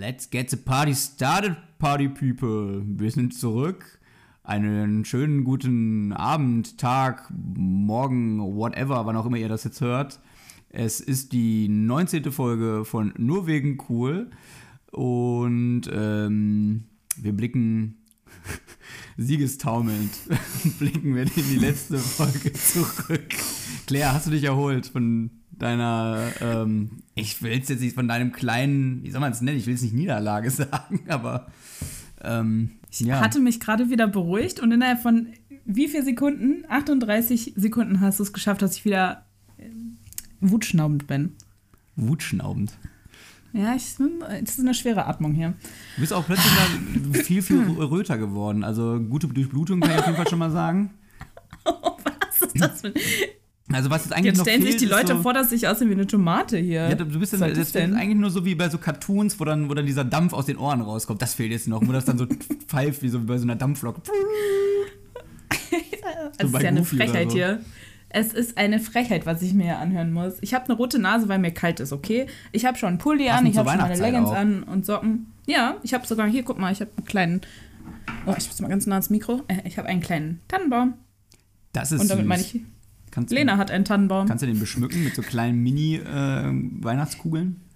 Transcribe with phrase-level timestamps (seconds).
[0.00, 2.82] Let's get the party started, Party People.
[2.86, 4.00] Wir sind zurück.
[4.42, 10.18] Einen schönen guten Abend, Tag, Morgen, whatever, wann auch immer ihr das jetzt hört.
[10.70, 12.32] Es ist die 19.
[12.32, 14.30] Folge von Nur wegen cool.
[14.90, 16.84] Und ähm,
[17.18, 17.98] wir blicken
[19.18, 20.12] siegestaumelnd,
[20.78, 23.34] blicken wir in die letzte Folge zurück.
[23.90, 28.30] Claire, hast du dich erholt von deiner, ähm, ich will es jetzt nicht von deinem
[28.30, 31.48] kleinen, wie soll man es nennen, ich will es nicht Niederlage sagen, aber
[32.22, 33.20] ähm, ich ja.
[33.20, 35.26] hatte mich gerade wieder beruhigt und innerhalb von
[35.64, 36.64] wie viel Sekunden?
[36.68, 39.26] 38 Sekunden hast du es geschafft, dass ich wieder
[39.58, 39.70] äh,
[40.40, 41.34] wutschnaubend bin.
[41.96, 42.72] Wutschnaubend?
[43.52, 45.54] Ja, ich, es ist eine schwere Atmung hier.
[45.96, 48.62] Du bist auch plötzlich viel, viel röter geworden.
[48.62, 50.90] Also gute Durchblutung kann ich auf jeden Fall schon mal sagen.
[51.64, 52.94] was ist das für
[53.72, 55.68] also was jetzt eigentlich jetzt noch stellen fehlt, sich die Leute so, vor, dass ich
[55.68, 56.88] aussehe wie eine Tomate hier.
[56.88, 57.94] Ja, du bist dann, das denn?
[57.94, 60.56] eigentlich nur so wie bei so Cartoons, wo dann, wo dann dieser Dampf aus den
[60.56, 61.22] Ohren rauskommt.
[61.22, 62.26] Das fehlt jetzt noch, wo das dann so
[62.66, 64.00] pfeift wie so bei so einer Dampflok.
[66.38, 67.36] das ist ja eine Frechheit so.
[67.36, 67.60] hier.
[68.12, 70.34] Es ist eine Frechheit, was ich mir hier anhören muss.
[70.40, 72.26] Ich habe eine rote Nase, weil mir kalt ist, okay?
[72.50, 74.36] Ich habe schon einen Pulli an, ich habe schon meine Leggings auch.
[74.36, 75.32] an und Socken.
[75.46, 77.40] Ja, ich habe sogar, hier, guck mal, ich habe einen kleinen,
[78.26, 79.42] oh, ich muss mal ganz nah ans Mikro.
[79.46, 80.94] Äh, ich habe einen kleinen Tannenbaum.
[81.72, 82.28] Das ist Und damit süß.
[82.28, 82.60] meine ich,
[83.10, 84.26] Kannst Lena hat einen Tannenbaum.
[84.26, 87.56] Kannst du den beschmücken mit so kleinen Mini-Weihnachtskugeln?
[87.60, 87.70] Äh,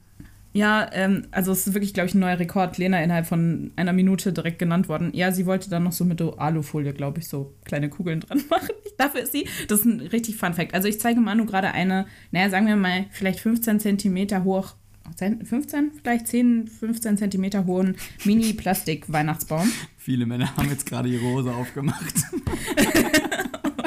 [0.57, 2.79] ja, ähm, also es ist wirklich, glaube ich, ein neuer Rekord.
[2.79, 5.11] Lena innerhalb von einer Minute direkt genannt worden.
[5.12, 8.71] Ja, sie wollte dann noch so mit Alufolie, glaube ich, so kleine Kugeln dran machen.
[8.97, 10.73] Dafür ist sie, das ist ein richtig Fun Fact.
[10.73, 14.77] Also ich zeige Manu gerade eine, naja, sagen wir mal, vielleicht 15 Zentimeter hoch,
[15.19, 19.71] 15, vielleicht 10, 15 Zentimeter hohen Mini-Plastik-Weihnachtsbaum.
[19.97, 22.15] Viele Männer haben jetzt gerade ihre Hose aufgemacht.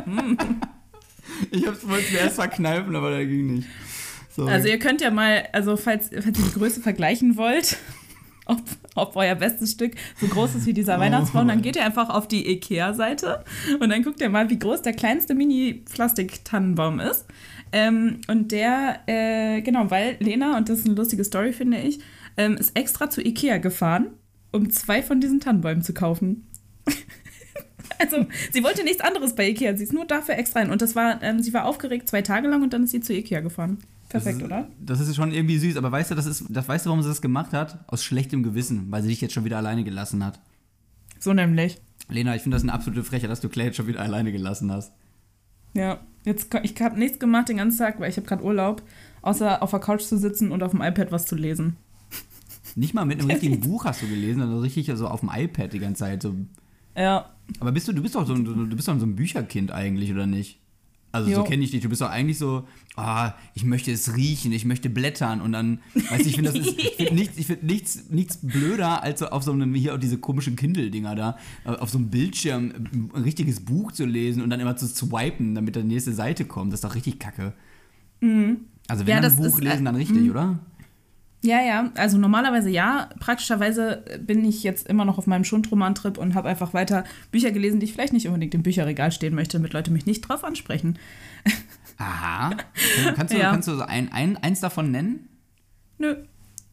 [1.52, 3.68] ich hab's wollte mir erst verkneifen, aber der ging nicht.
[4.30, 4.52] Sorry.
[4.52, 7.78] Also ihr könnt ja mal, also falls, falls ihr die Größe vergleichen wollt,
[8.46, 8.62] ob,
[8.96, 11.00] ob euer bestes Stück so groß ist wie dieser oh.
[11.00, 13.44] Weihnachtsbaum, dann geht ihr einfach auf die Ikea-Seite
[13.80, 17.26] und dann guckt ihr mal, wie groß der kleinste Mini-Plastik-Tannenbaum ist.
[17.72, 22.00] Ähm, und der, äh, genau, weil Lena, und das ist eine lustige Story, finde ich,
[22.38, 24.12] ähm, ist extra zu Ikea gefahren,
[24.52, 26.48] um zwei von diesen Tannenbäumen zu kaufen.
[28.00, 30.72] also, sie wollte nichts anderes bei Ikea, sie ist nur dafür extra hin.
[30.72, 33.14] Und das war, ähm, sie war aufgeregt zwei Tage lang und dann ist sie zu
[33.14, 33.80] Ikea gefahren.
[34.10, 34.68] Perfekt, das ist, oder?
[34.80, 37.10] Das ist schon irgendwie süß, aber weißt du, das ist, das weißt du, warum sie
[37.10, 37.80] das gemacht hat?
[37.88, 40.40] Aus schlechtem Gewissen, weil sie dich jetzt schon wieder alleine gelassen hat.
[41.20, 41.82] So nämlich.
[42.10, 44.72] Lena, ich finde das eine absolute Freche, dass du Clay jetzt schon wieder alleine gelassen
[44.72, 44.94] hast.
[45.74, 48.82] Ja, jetzt ich habe nichts gemacht den ganzen Tag, weil ich habe gerade Urlaub,
[49.22, 51.76] außer auf der Couch zu sitzen und auf dem iPad was zu lesen.
[52.76, 55.74] Nicht mal mit einem richtigen Buch hast du gelesen, sondern richtig also auf dem iPad
[55.74, 56.22] die ganze Zeit.
[56.24, 56.36] So.
[56.98, 57.30] Ja.
[57.60, 60.26] Aber bist du, du bist doch so, du bist doch so ein Bücherkind eigentlich, oder
[60.26, 60.60] nicht?
[61.12, 61.38] Also jo.
[61.38, 61.82] so kenne ich dich.
[61.82, 65.80] Du bist doch eigentlich so, ah, ich möchte es riechen, ich möchte blättern und dann,
[65.94, 69.22] weißt du, ich finde das ist, ich finde nichts, ich find nichts, nichts blöder, als
[69.22, 72.74] so auf so einem, hier diese komischen Kindle-Dinger da, auf so einem Bildschirm
[73.14, 76.74] ein richtiges Buch zu lesen und dann immer zu swipen, damit die nächste Seite kommt.
[76.74, 77.54] Das ist doch richtig kacke.
[78.20, 78.66] Mhm.
[78.88, 80.32] Also wenn ja, ein Buch ist, lesen, dann richtig, mhm.
[80.32, 80.60] oder?
[81.44, 83.10] Ja, ja, also normalerweise ja.
[83.20, 87.80] Praktischerweise bin ich jetzt immer noch auf meinem Schundroman-Trip und habe einfach weiter Bücher gelesen,
[87.80, 90.98] die ich vielleicht nicht unbedingt im Bücherregal stehen möchte, damit Leute mich nicht drauf ansprechen.
[91.98, 92.52] Aha.
[93.16, 93.52] Kannst du, ja.
[93.52, 95.30] kannst du ein, ein, eins davon nennen?
[95.98, 96.16] Nö.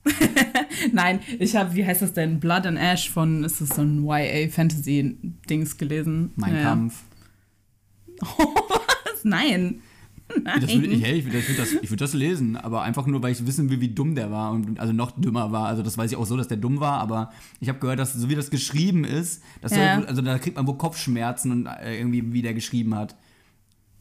[0.93, 2.41] Nein, ich habe, wie heißt das denn?
[2.41, 6.33] Blood and Ash von, ist das so ein YA-Fantasy-Dings gelesen?
[6.37, 6.65] Mein naja.
[6.69, 7.05] Kampf.
[8.21, 9.25] Oh, was?
[9.25, 9.81] Nein.
[10.29, 10.61] Nein.
[10.61, 13.47] Das würd, ich, hey, ich würde das, würd das lesen, aber einfach nur, weil ich
[13.47, 15.67] wissen will, wie dumm der war und also noch dümmer war.
[15.67, 17.31] Also das weiß ich auch so, dass der dumm war, aber
[17.61, 19.69] ich habe gehört, dass so wie das geschrieben ist, ja.
[19.69, 23.17] soll, also da kriegt man wohl Kopfschmerzen und äh, irgendwie wie der geschrieben hat.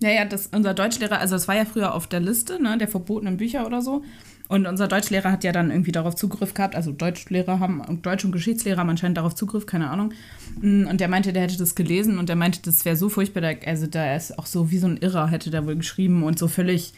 [0.01, 2.87] Ja, ja, das, unser Deutschlehrer, also das war ja früher auf der Liste, ne, der
[2.87, 4.03] verbotenen Bücher oder so.
[4.53, 6.75] Und unser Deutschlehrer hat ja dann irgendwie darauf Zugriff gehabt.
[6.75, 10.13] Also Deutschlehrer haben, Deutsch- und Geschichtslehrer haben anscheinend darauf Zugriff, keine Ahnung.
[10.61, 13.55] Mm, und der meinte, der hätte das gelesen und der meinte, das wäre so furchtbar.
[13.65, 16.47] Also da ist auch so wie so ein Irrer, hätte der wohl geschrieben und so
[16.47, 16.93] völlig,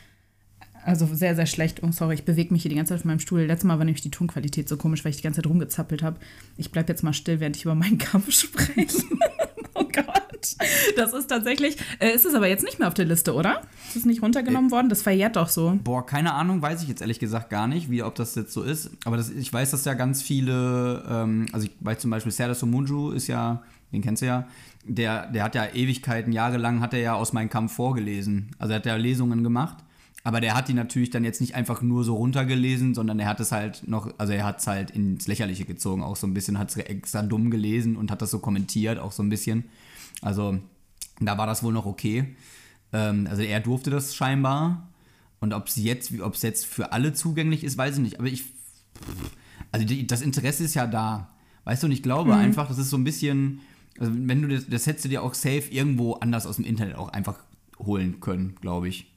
[0.84, 1.82] also sehr, sehr schlecht.
[1.82, 3.44] Oh, sorry, ich bewege mich hier die ganze Zeit auf meinem Stuhl.
[3.44, 6.20] Letztes Mal war nämlich die Tonqualität so komisch, weil ich die ganze Zeit rumgezappelt habe.
[6.58, 8.98] Ich bleibe jetzt mal still, während ich über meinen Kampf spreche.
[10.96, 13.62] Das ist tatsächlich, äh, ist es aber jetzt nicht mehr auf der Liste, oder?
[13.88, 14.90] Ist es nicht runtergenommen äh, worden?
[14.90, 15.78] Das verjährt doch so.
[15.84, 18.64] Boah, keine Ahnung, weiß ich jetzt ehrlich gesagt gar nicht, wie, ob das jetzt so
[18.64, 18.92] ist.
[19.06, 22.56] Aber das, ich weiß, dass ja ganz viele, ähm, also ich weiß zum Beispiel, Serdar
[22.56, 24.48] Somunju ist ja, den kennst du ja,
[24.84, 28.52] der, der hat ja Ewigkeiten, jahrelang hat er ja aus meinem Kampf vorgelesen.
[28.60, 29.78] Also er hat ja Lesungen gemacht.
[30.26, 33.40] Aber der hat die natürlich dann jetzt nicht einfach nur so runtergelesen, sondern er hat
[33.40, 36.58] es halt noch, also er hat es halt ins Lächerliche gezogen, auch so ein bisschen,
[36.58, 39.66] hat es extra dumm gelesen und hat das so kommentiert, auch so ein bisschen.
[40.26, 40.60] Also
[41.22, 42.36] da war das wohl noch okay.
[42.92, 44.90] Ähm, also er durfte das scheinbar.
[45.40, 48.20] Und ob es jetzt, ob es jetzt für alle zugänglich ist, weiß ich nicht.
[48.20, 48.44] Aber ich,
[49.72, 51.30] Also die, das Interesse ist ja da.
[51.66, 52.40] Weißt du, und ich glaube Mhm.
[52.40, 53.60] einfach, das ist so ein bisschen,
[54.00, 56.96] also wenn du das, das hättest du dir auch safe irgendwo anders aus dem Internet
[56.96, 57.40] auch einfach
[57.80, 59.12] holen können, glaube ich.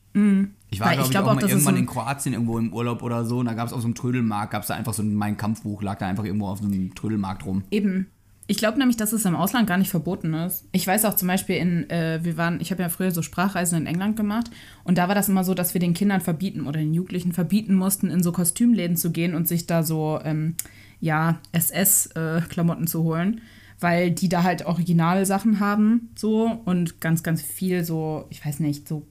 [0.71, 2.73] Ich war, glaube ich ich, glaub auch auch, mal irgendwann so in Kroatien irgendwo im
[2.73, 4.93] Urlaub oder so und da gab es auf so einem Trödelmarkt, gab es da einfach
[4.95, 7.63] so ein Mein Kampfbuch, lag da einfach irgendwo auf so einem Trödelmarkt rum.
[7.71, 8.07] Eben.
[8.51, 10.67] Ich glaube nämlich, dass es im Ausland gar nicht verboten ist.
[10.73, 13.77] Ich weiß auch zum Beispiel in, äh, wir waren, ich habe ja früher so Sprachreisen
[13.77, 14.51] in England gemacht
[14.85, 17.75] und da war das immer so, dass wir den Kindern verbieten oder den Jugendlichen verbieten
[17.75, 20.55] mussten, in so Kostümläden zu gehen und sich da so, ähm,
[20.99, 23.43] ja, SS-Klamotten zu holen,
[23.81, 28.61] weil die da halt originale Sachen haben, so und ganz, ganz viel so, ich weiß
[28.61, 29.07] nicht, so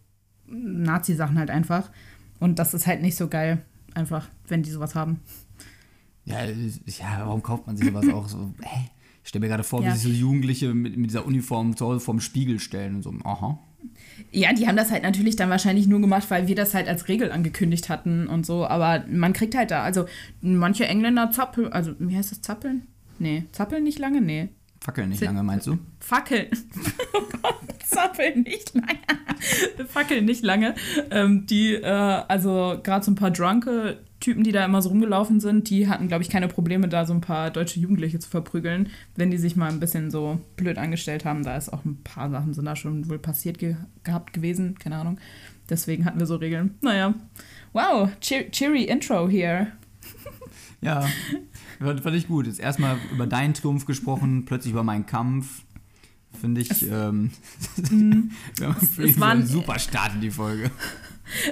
[0.48, 1.92] Nazi-Sachen halt einfach.
[2.40, 3.62] Und das ist halt nicht so geil,
[3.94, 5.20] einfach, wenn die sowas haben.
[6.26, 8.52] Ja, ja, warum kauft man sich sowas auch so?
[8.62, 8.90] Hä?
[9.28, 9.88] Ich stelle mir gerade vor, Ja.
[9.92, 13.14] wie sich so Jugendliche mit, mit dieser Uniform zu Hause vorm Spiegel stellen und so,
[13.26, 13.60] aha.
[14.32, 17.10] Ja, die haben das halt natürlich dann wahrscheinlich nur gemacht, weil wir das halt als
[17.10, 18.66] Regel angekündigt hatten und so.
[18.66, 20.06] Aber man kriegt halt da, also
[20.40, 22.84] manche Engländer zappeln, also wie heißt das, zappeln?
[23.20, 24.22] Nee, zappeln nicht lange?
[24.22, 24.48] Nee.
[24.80, 25.78] Fackeln nicht Sind- lange, meinst du?
[26.00, 26.48] Fackeln.
[27.14, 29.88] Oh Gott, zappeln nicht lange.
[29.90, 30.74] Fackeln nicht lange.
[31.12, 35.40] Ähm, die, äh, also gerade so ein paar drunke Typen, die da immer so rumgelaufen
[35.40, 38.90] sind, die hatten, glaube ich, keine Probleme, da so ein paar deutsche Jugendliche zu verprügeln,
[39.16, 41.44] wenn die sich mal ein bisschen so blöd angestellt haben.
[41.44, 44.98] Da ist auch ein paar Sachen sind da schon wohl passiert ge gehabt gewesen, keine
[44.98, 45.20] Ahnung.
[45.70, 46.76] Deswegen hatten wir so Regeln.
[46.82, 47.14] Naja.
[47.74, 49.68] Wow, cheer cheery Intro hier.
[50.80, 51.08] Ja,
[51.80, 52.46] fand, fand ich gut.
[52.46, 55.64] Jetzt erstmal über deinen Triumph gesprochen, plötzlich über meinen Kampf.
[56.40, 57.32] Finde ich, ähm,
[58.62, 60.70] haben es so waren- einen super Start in die Folge.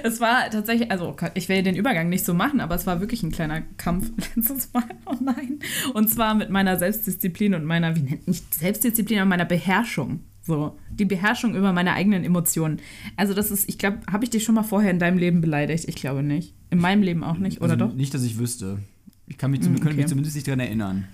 [0.02, 3.22] Es war tatsächlich, also ich will den Übergang nicht so machen, aber es war wirklich
[3.22, 4.84] ein kleiner Kampf letztes Mal.
[5.06, 5.58] Oh nein.
[5.94, 10.20] Und zwar mit meiner Selbstdisziplin und meiner, wie nennt nicht Selbstdisziplin, aber meiner Beherrschung.
[10.42, 12.78] So, die Beherrschung über meine eigenen Emotionen.
[13.16, 15.86] Also das ist, ich glaube, habe ich dich schon mal vorher in deinem Leben beleidigt?
[15.88, 16.54] Ich glaube nicht.
[16.70, 17.94] In meinem Leben auch nicht, oder also doch?
[17.94, 18.78] Nicht, dass ich wüsste.
[19.26, 20.06] Ich kann mich, Mm, könnte mich okay.
[20.06, 21.08] zumindest nicht daran erinnern.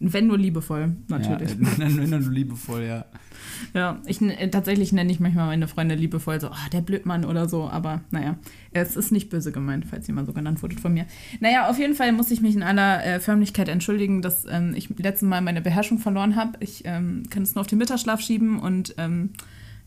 [0.00, 1.50] Wenn nur liebevoll, natürlich.
[1.50, 3.04] Ja, wenn, wenn dann liebevoll, ja.
[3.72, 7.48] Ja, ich, äh, tatsächlich nenne ich manchmal meine Freunde liebevoll so, ah, der Blödmann oder
[7.48, 8.36] so, aber naja,
[8.72, 11.06] es ist nicht böse gemeint, falls jemand so genannt wurde von mir.
[11.40, 14.88] Naja, auf jeden Fall muss ich mich in aller äh, Förmlichkeit entschuldigen, dass ähm, ich
[14.98, 16.58] letzten Mal meine Beherrschung verloren habe.
[16.60, 19.30] Ich ähm, kann es nur auf den Mittagsschlaf schieben und ähm,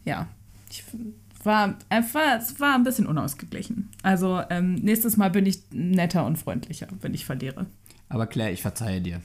[0.06, 0.28] ja,
[0.70, 0.84] ich
[1.44, 3.90] war einfach, es war ein bisschen unausgeglichen.
[4.04, 7.66] Also ähm, nächstes Mal bin ich netter und freundlicher, wenn ich verliere.
[8.10, 9.22] Aber Claire, ich verzeihe dir.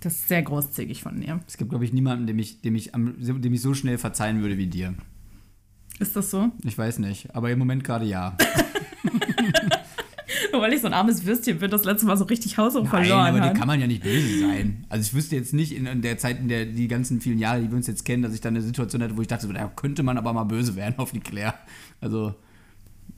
[0.00, 1.40] Das ist sehr großzügig von mir.
[1.46, 4.40] Es gibt, glaube ich, niemanden, dem ich, dem, ich am, dem ich so schnell verzeihen
[4.42, 4.94] würde wie dir.
[5.98, 6.50] Ist das so?
[6.64, 8.36] Ich weiß nicht, aber im Moment gerade ja.
[10.52, 12.86] Nur weil ich so ein armes Würstchen bin, das letzte Mal so richtig Haus Nein,
[12.86, 13.54] verloren aber hat.
[13.54, 14.84] dir kann man ja nicht böse sein.
[14.88, 17.60] Also ich wüsste jetzt nicht in, in der Zeit, in der die ganzen vielen Jahre,
[17.62, 19.52] die wir uns jetzt kennen, dass ich da eine Situation hatte, wo ich dachte, so,
[19.52, 21.54] da könnte man aber mal böse werden auf die Claire.
[22.00, 22.34] Also,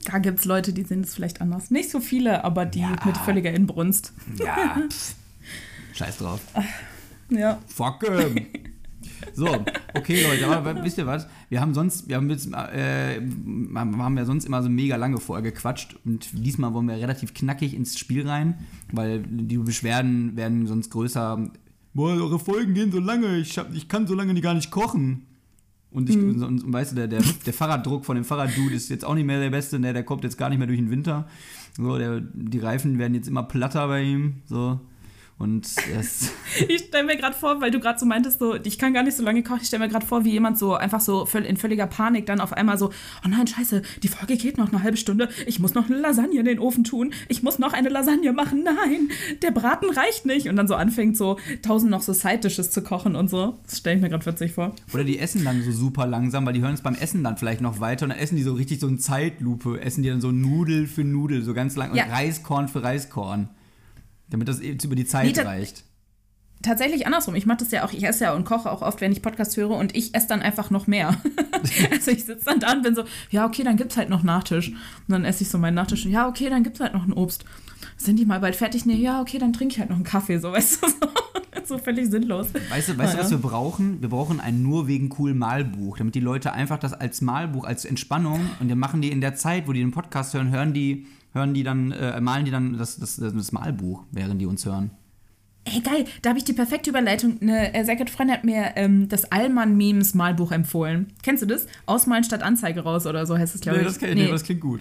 [0.04, 1.70] Da gibt es Leute, die sehen es vielleicht anders.
[1.70, 2.96] Nicht so viele, aber die Ja.
[3.04, 4.12] mit völliger Inbrunst.
[4.38, 5.14] ja, pff,
[5.98, 6.40] scheiß drauf.
[7.30, 7.58] Ja.
[7.66, 8.46] Fuck 'em.
[9.34, 9.46] So,
[9.92, 11.26] okay, Leute, aber wisst ihr was?
[11.50, 13.20] Wir haben sonst, wir haben, jetzt, äh,
[13.74, 17.74] haben ja sonst immer so mega lange vorher gequatscht und diesmal wollen wir relativ knackig
[17.74, 18.54] ins Spiel rein,
[18.92, 21.50] weil die Beschwerden werden sonst größer.
[21.92, 25.26] Boah, eure Folgen gehen so lange, ich, hab, ich kann so lange gar nicht kochen.
[25.90, 29.04] Und, ich, und, und weißt du, der, der, der Fahrraddruck von dem Fahrraddude ist jetzt
[29.04, 29.92] auch nicht mehr der beste, ne?
[29.92, 31.28] der kommt jetzt gar nicht mehr durch den Winter.
[31.76, 34.36] So, der, die Reifen werden jetzt immer platter bei ihm.
[34.46, 34.80] So.
[35.38, 36.30] Und das.
[36.68, 39.16] Ich stelle mir gerade vor, weil du gerade so meintest, so, ich kann gar nicht
[39.16, 39.60] so lange kochen.
[39.62, 42.52] Ich stelle mir gerade vor, wie jemand so einfach so in völliger Panik dann auf
[42.52, 42.86] einmal so,
[43.24, 45.28] oh nein, scheiße, die Folge geht noch eine halbe Stunde.
[45.46, 47.12] Ich muss noch eine Lasagne in den Ofen tun.
[47.28, 48.64] Ich muss noch eine Lasagne machen.
[48.64, 49.10] Nein,
[49.42, 50.48] der Braten reicht nicht.
[50.48, 53.58] Und dann so anfängt, so tausend noch so Side-Dishes zu kochen und so.
[53.64, 54.74] Das stelle ich mir gerade witzig vor.
[54.92, 57.60] Oder die essen dann so super langsam, weil die hören es beim Essen dann vielleicht
[57.60, 60.32] noch weiter und dann essen die so richtig so in Zeitlupe, essen die dann so
[60.32, 62.04] Nudel für Nudel, so ganz lang Ja.
[62.06, 63.48] und Reiskorn für Reiskorn.
[64.30, 65.84] Damit das eben über die Zeit Nee, reicht.
[66.62, 67.34] tatsächlich andersrum.
[67.34, 69.56] Ich mache das ja auch, ich esse ja und koche auch oft, wenn ich Podcast
[69.56, 71.16] höre und ich esse dann einfach noch mehr.
[71.90, 74.68] also ich sitze dann da und bin so, ja, okay, dann gibt's halt noch Nachtisch.
[74.70, 74.76] Und
[75.08, 77.44] dann esse ich so meinen Nachtisch und ja, okay, dann gibt's halt noch ein Obst.
[77.96, 78.86] Sind die mal bald fertig?
[78.86, 81.08] Nee, ja, okay, dann trinke ich halt noch einen Kaffee, so, weißt du, so,
[81.64, 82.48] so völlig sinnlos.
[82.70, 84.00] Weißt du, weißt du, was wir brauchen?
[84.00, 87.84] Wir brauchen ein nur wegen cool Malbuch, damit die Leute einfach das als Malbuch, als
[87.84, 91.06] Entspannung und dann machen die in der Zeit, wo die den Podcast hören, hören die,
[91.32, 94.90] hören die dann, äh, malen die dann das, das, das Malbuch, während die uns hören.
[95.64, 97.38] Ey, geil, da habe ich die perfekte Überleitung.
[97.42, 101.12] Eine äh, sehr gute Freundin hat mir ähm, das Allmann-Memes Malbuch empfohlen.
[101.22, 101.66] Kennst du das?
[101.84, 103.84] Ausmalen statt Anzeige raus oder so heißt es, glaube ich.
[103.84, 104.80] das, kenn ich nicht, aber das klingt gut.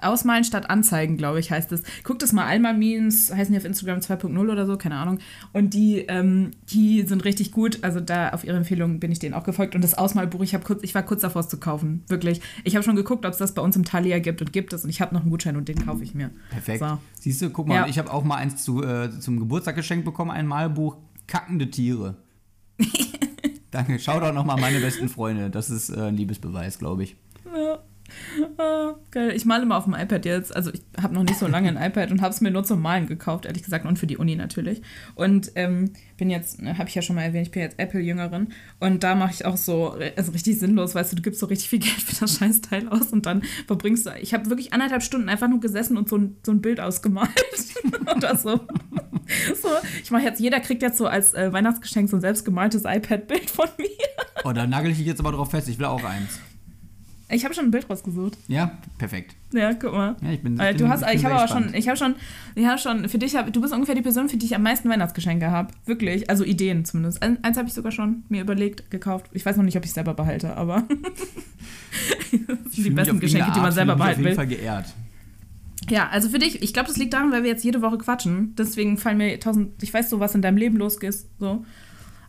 [0.00, 1.82] Ausmalen statt Anzeigen, glaube ich, heißt es.
[2.04, 5.18] Guckt es mal, Alma-Memes heißen die auf Instagram 2.0 oder so, keine Ahnung.
[5.52, 7.78] Und die, ähm, die sind richtig gut.
[7.82, 9.74] Also da auf ihre Empfehlung bin ich denen auch gefolgt.
[9.74, 12.02] Und das Ausmalbuch, ich, kurz, ich war kurz davor, es zu kaufen.
[12.08, 12.40] Wirklich.
[12.64, 14.84] Ich habe schon geguckt, ob es das bei uns im Thalia gibt und gibt es.
[14.84, 16.30] Und ich habe noch einen Gutschein und den kaufe ich mir.
[16.50, 16.80] Perfekt.
[16.80, 16.98] So.
[17.20, 17.86] Siehst du, guck mal, Ja.
[17.86, 20.96] ich habe auch mal eins zu, äh, zum Geburtstag geschenkt bekommen, ein Malbuch,
[21.26, 22.16] kackende Tiere.
[23.70, 25.48] Danke, schau doch nochmal meine besten Freunde.
[25.50, 27.16] Das ist äh, ein Liebesbeweis, glaube ich.
[27.54, 27.78] Ja.
[28.58, 29.32] Ah, geil.
[29.34, 30.54] Ich male immer auf dem iPad jetzt.
[30.54, 32.80] Also ich habe noch nicht so lange ein iPad und habe es mir nur zum
[32.80, 34.82] Malen gekauft, ehrlich gesagt, und für die Uni natürlich.
[35.14, 39.02] Und ähm, bin jetzt, habe ich ja schon mal erwähnt, ich bin jetzt Apple-Jüngerin und
[39.02, 41.78] da mache ich auch so, also richtig sinnlos, weißt du, du gibst so richtig viel
[41.80, 45.48] Geld für das Scheißteil aus und dann verbringst du, ich habe wirklich anderthalb Stunden einfach
[45.48, 47.30] nur gesessen und so ein, so ein Bild ausgemalt.
[48.16, 48.60] Oder so.
[49.60, 49.68] so.
[50.02, 53.68] Ich mache jetzt, jeder kriegt jetzt so als äh, Weihnachtsgeschenk so ein selbstgemaltes iPad-Bild von
[53.78, 53.88] mir.
[54.44, 55.68] Oh, da nagel ich dich jetzt aber drauf fest.
[55.68, 56.40] Ich will auch eins.
[57.32, 58.36] Ich habe schon ein Bild rausgesucht.
[58.46, 59.34] Ja, perfekt.
[59.52, 60.16] Ja, guck mal.
[60.22, 61.88] Ja, ich bin, Äh, ich du bin, hast, ich bin ich habe aber schon, ich
[61.88, 62.14] habe schon,
[62.54, 64.62] ich habe schon, für dich, hab, du bist ungefähr die Person, für die ich am
[64.62, 65.72] meisten Weihnachtsgeschenke habe.
[65.86, 67.22] Wirklich, also Ideen zumindest.
[67.22, 69.26] Ein, eins habe ich sogar schon mir überlegt, gekauft.
[69.32, 70.84] Ich weiß noch nicht, ob ich es selber behalte, aber
[72.30, 74.34] Ich die besten Geschenke, die man Art, selber fühl mich behalten auf jeden will.
[74.34, 74.94] Fall geehrt.
[75.90, 78.54] Ja, also für dich, ich glaube, das liegt daran, weil wir jetzt jede Woche quatschen.
[78.56, 81.14] Deswegen fallen mir tausend, ich weiß so, was in deinem Leben losgeht.
[81.38, 81.64] So.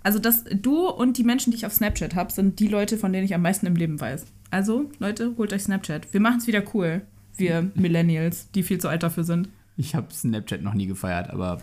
[0.02, 3.14] Also, dass du und die Menschen, die ich auf Snapchat habe, sind die Leute, von
[3.14, 4.26] denen ich am meisten im Leben weiß.
[4.54, 6.14] Also, Leute, holt euch Snapchat.
[6.14, 7.02] Wir machen es wieder cool.
[7.36, 9.50] Wir Millennials, die viel zu alt dafür sind.
[9.78, 11.60] Ich habe Snapchat noch nie gefeiert, aber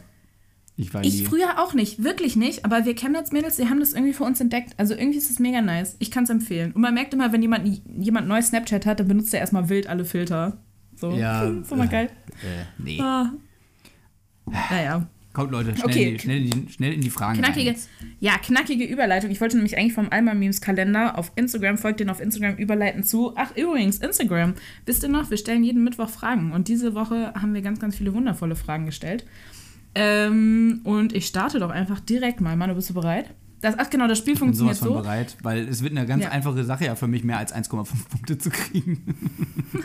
[0.76, 1.24] ich war Ich nie.
[1.26, 4.74] früher auch nicht, wirklich nicht, aber wir Chemnitz-Mädels, die haben das irgendwie für uns entdeckt.
[4.76, 5.94] Also irgendwie ist es mega nice.
[6.00, 6.72] Ich kann es empfehlen.
[6.72, 9.86] Und man merkt immer, wenn jemand, jemand neues Snapchat hat, dann benutzt er erstmal wild
[9.86, 10.56] alle Filter.
[10.96, 12.10] So, Ja, ist immer geil.
[12.42, 12.98] Äh, nee.
[13.00, 13.32] Ah.
[14.46, 16.04] Naja, Kommt, Leute, schnell, Okay.
[16.08, 17.38] in, die, schnell, in, die, schnell in die Fragen.
[17.38, 17.76] knackige, rein.
[18.18, 19.30] ja, knackige Überleitung.
[19.30, 23.04] Ich wollte nämlich eigentlich vom Alma Memes Kalender auf Instagram, folgt den auf Instagram, überleiten
[23.04, 23.32] zu.
[23.36, 24.54] Ach, übrigens, Instagram.
[24.86, 26.50] Wisst ihr noch, wir stellen jeden Mittwoch Fragen.
[26.52, 29.24] Und diese Woche haben wir ganz, ganz viele wundervolle Fragen gestellt.
[29.94, 32.56] Ähm, und ich starte doch einfach direkt mal.
[32.56, 33.26] Manu, bist du bereit?
[33.60, 34.94] Das, ach genau, das Spiel Ich bin sowas funktioniert von so.
[35.10, 36.30] bereit, weil es wird eine ganz Ja.
[36.30, 39.02] einfache Sache ja für mich, mehr als 1,5 Punkte zu kriegen.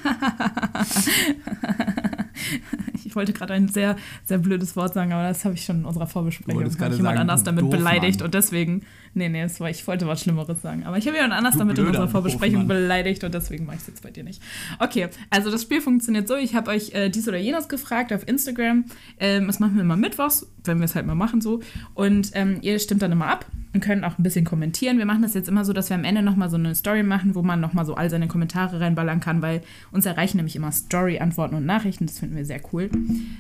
[3.16, 3.96] Ich wollte gerade ein sehr,
[4.26, 6.66] sehr blödes Wort sagen, aber das habe ich schon in unserer Vorbesprechung.
[6.66, 7.80] Ich jemand anders damit Doofmann.
[7.80, 8.82] beleidigt und deswegen.
[9.18, 10.84] Nee, nee, war, ich wollte was Schlimmeres sagen.
[10.84, 12.68] Aber ich habe jemand anders Du damit in unserer Vorbesprechung Doofmann.
[12.68, 14.42] beleidigt und deswegen mache ich es jetzt bei dir nicht.
[14.80, 18.28] Okay, also das Spiel funktioniert so: Ich habe euch äh, dies oder jenes gefragt auf
[18.28, 18.84] Instagram.
[19.18, 21.62] Ähm, das machen wir immer mittwochs, wenn wir es halt mal machen so.
[21.94, 24.98] Und ähm, ihr stimmt dann immer ab und könnt auch ein bisschen kommentieren.
[24.98, 27.36] Wir machen das jetzt immer so, dass wir am Ende nochmal so eine Story machen,
[27.36, 31.56] wo man nochmal so all seine Kommentare reinballern kann, weil uns erreichen nämlich immer Story-Antworten
[31.56, 32.06] und Nachrichten.
[32.06, 32.90] Das finden wir sehr cool.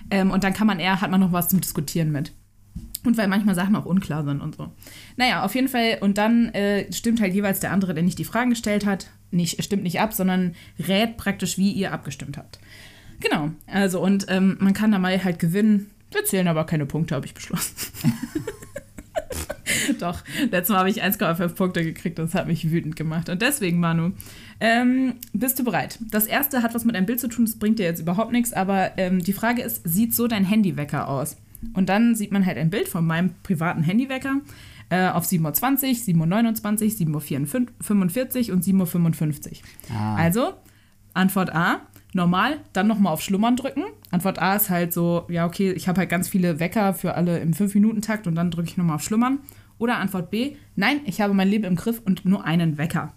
[0.09, 2.31] Ähm, und dann kann man eher, hat man noch was zum Diskutieren mit.
[3.05, 4.71] Und weil manchmal Sachen auch unklar sind und so.
[5.15, 5.99] Naja, auf jeden Fall.
[6.01, 9.63] Und dann äh, stimmt halt jeweils der andere, der nicht die Fragen gestellt hat, nicht,
[9.63, 12.59] stimmt nicht ab, sondern rät praktisch, wie ihr abgestimmt habt.
[13.19, 13.51] Genau.
[13.67, 15.91] Also, und ähm, man kann da mal halt gewinnen.
[16.11, 17.75] Wir zählen aber keine Punkte, habe ich beschlossen.
[19.99, 23.29] Doch, letztes Mal habe ich 1,5 Punkte gekriegt, das hat mich wütend gemacht.
[23.29, 24.11] Und deswegen, Manu,
[24.59, 25.99] ähm, bist du bereit?
[26.11, 28.53] Das erste hat was mit einem Bild zu tun, das bringt dir jetzt überhaupt nichts,
[28.53, 31.37] aber ähm, die Frage ist, sieht so dein Handywecker aus?
[31.73, 34.41] Und dann sieht man halt ein Bild von meinem privaten Handywecker
[34.89, 39.95] äh, auf 7.20 Uhr, 7.29 Uhr, 7.45 Uhr und 7.55 Uhr.
[39.95, 40.15] Ah.
[40.15, 40.53] Also,
[41.13, 41.81] Antwort A,
[42.13, 43.83] normal, dann nochmal auf Schlummern drücken.
[44.11, 47.39] Antwort A ist halt so, ja, okay, ich habe halt ganz viele Wecker für alle
[47.39, 49.39] im 5-Minuten-Takt und dann drücke ich nochmal auf Schlummern.
[49.77, 53.13] Oder Antwort B, nein, ich habe mein Leben im Griff und nur einen Wecker.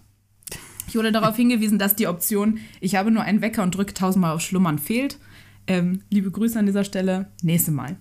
[0.87, 4.33] Ich wurde darauf hingewiesen, dass die Option, ich habe nur einen Wecker und drücke tausendmal
[4.33, 5.19] auf Schlummern fehlt.
[5.67, 7.27] Ähm, liebe Grüße an dieser Stelle.
[7.43, 7.95] Nächste Mal.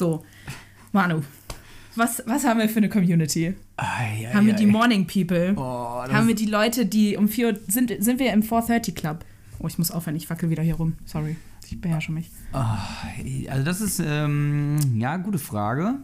[0.00, 0.24] So,
[0.92, 1.20] Manu,
[1.94, 3.54] was, was haben wir für eine Community?
[3.76, 4.70] Ei, ei, haben wir die ei.
[4.70, 5.52] Morning People?
[5.58, 9.26] Oh, haben wir die Leute, die um 4 Uhr sind, sind wir im 430 Club?
[9.58, 10.94] Oh, ich muss aufhören, ich fackel wieder hier rum.
[11.04, 11.36] Sorry,
[11.68, 12.30] ich beherrsche mich.
[13.50, 15.96] Also das ist, ähm, ja, gute Frage.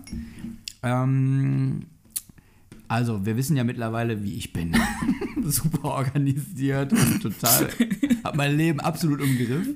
[0.83, 1.87] Ähm,
[2.88, 4.76] also, wir wissen ja mittlerweile, wie ich bin.
[5.43, 7.71] Super organisiert und total,
[8.25, 9.69] hab mein Leben absolut im Griff.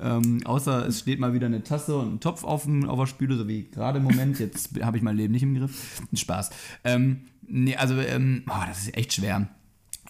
[0.00, 3.06] Ähm, außer es steht mal wieder eine Tasse und ein Topf auf, dem, auf der
[3.06, 4.38] Spüle, so wie gerade im Moment.
[4.38, 6.02] Jetzt habe ich mein Leben nicht im Griff.
[6.12, 6.50] Spaß.
[6.84, 9.48] Ähm, nee, also, ähm, oh, das ist echt schwer.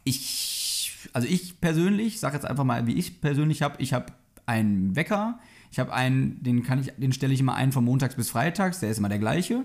[0.04, 4.12] Ich, also ich persönlich, sag jetzt einfach mal, wie ich persönlich habe, ich habe
[4.46, 5.38] einen Wecker.
[5.70, 8.80] Ich habe einen, den kann ich, den stelle ich immer ein von montags bis freitags,
[8.80, 9.64] der ist immer der gleiche.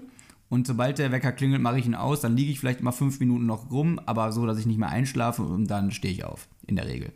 [0.50, 2.22] Und sobald der Wecker klingelt, mache ich ihn aus.
[2.22, 4.90] Dann liege ich vielleicht immer fünf Minuten noch rum, aber so, dass ich nicht mehr
[4.90, 7.12] einschlafe und dann stehe ich auf, in der Regel.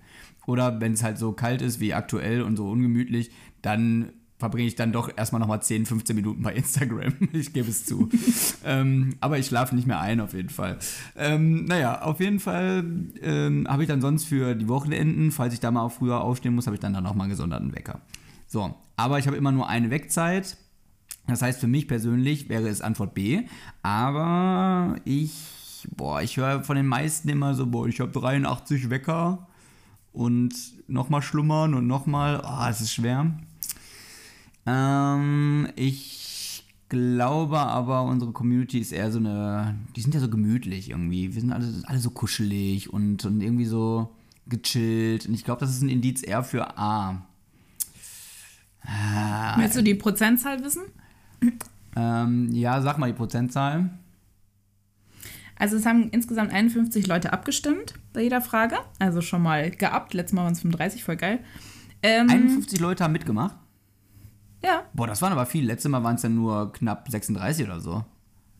[0.47, 3.29] Oder wenn es halt so kalt ist wie aktuell und so ungemütlich,
[3.61, 7.13] dann verbringe ich dann doch erstmal nochmal 10, 15 Minuten bei Instagram.
[7.33, 8.09] Ich gebe es zu.
[8.65, 10.77] ähm, aber ich schlafe nicht mehr ein, auf jeden Fall.
[11.15, 12.83] Ähm, naja, auf jeden Fall
[13.21, 16.55] ähm, habe ich dann sonst für die Wochenenden, falls ich da mal auch früher aufstehen
[16.55, 18.01] muss, habe ich dann da nochmal einen gesonderten Wecker.
[18.47, 20.57] So, aber ich habe immer nur eine Wegzeit.
[21.27, 23.41] Das heißt, für mich persönlich wäre es Antwort B.
[23.83, 29.47] Aber ich, boah, ich höre von den meisten immer so, boah, ich habe 83 Wecker
[30.17, 30.51] und
[30.87, 33.31] nochmal schlummern und nochmal, oh, es ist schwer.
[34.65, 40.89] Ähm, ich glaube aber, unsere Community ist eher so eine, die sind ja so gemütlich
[40.89, 41.35] irgendwie.
[41.35, 44.09] Wir sind alle, alle so kuschelig und, und irgendwie so
[44.47, 45.27] gechillt.
[45.27, 47.21] Und ich glaube, das ist ein Indiz eher für A.
[49.57, 50.83] Willst du die Prozentzahl wissen?
[51.95, 53.91] Ähm, ja, sag mal die Prozentzahl.
[55.59, 58.77] Also es haben insgesamt 51 Leute abgestimmt bei jeder Frage.
[58.97, 60.15] Also schon mal geabt.
[60.15, 61.39] Letztes Mal waren es 35, voll geil.
[62.01, 63.55] Ähm, 51 Leute haben mitgemacht.
[64.63, 65.67] ja, Boah, das waren aber viele.
[65.67, 68.03] Letztes Mal waren es dann nur knapp 36 oder so.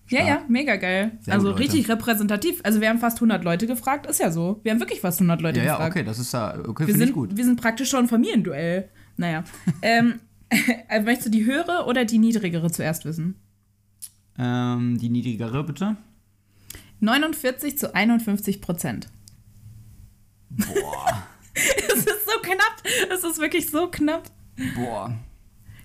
[0.10, 1.18] ja, ja, mega geil.
[1.22, 2.60] Sehr also richtig repräsentativ.
[2.64, 4.06] Also wir haben fast 100 Leute gefragt.
[4.06, 4.60] Ist ja so.
[4.62, 5.96] Wir haben wirklich fast 100 Leute Ja, ja, gefragt.
[5.96, 7.36] okay, das ist ja, okay, Wir finde ich sind, gut.
[7.36, 8.90] wir sind praktisch schon ein Familienduell.
[9.18, 9.44] Naja.
[9.82, 10.20] ähm,
[10.88, 13.40] äh, möchtest du die höhere oder die niedrigere zuerst wissen?
[14.38, 15.98] Ähm, die niedrigere, bitte.
[17.00, 19.10] 49 zu 51 Prozent.
[20.50, 21.24] Boah,
[21.54, 22.84] Es ist so knapp.
[23.12, 24.30] Es ist wirklich so knapp.
[24.75, 25.13] boah.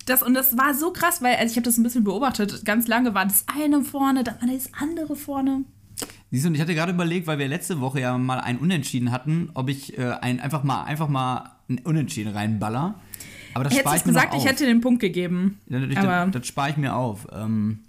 [0.07, 2.65] Das, und das war so krass, weil also ich habe das ein bisschen beobachtet.
[2.65, 5.65] Ganz lange war das eine vorne, dann war das andere vorne.
[6.31, 9.13] Siehst du, und ich hatte gerade überlegt, weil wir letzte Woche ja mal ein Unentschieden
[9.13, 12.97] hatten, ob ich äh, ein, einfach mal einfach mal ein Unentschieden reinballer.
[13.55, 14.51] Aber das spare ich mir gesagt, noch ich auf.
[14.51, 15.61] hätte den Punkt gegeben.
[15.69, 17.29] Ja, das, aber das, das spare ich mir auf.
[17.33, 17.81] Ähm,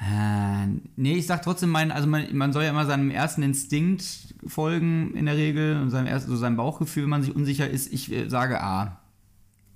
[0.00, 4.27] äh, nee, ich sag trotzdem, mein, also man, man soll ja immer seinem ersten Instinkt
[4.46, 7.92] folgen in der Regel und seinem, ersten, so seinem Bauchgefühl, wenn man sich unsicher ist.
[7.92, 9.00] Ich äh, sage A.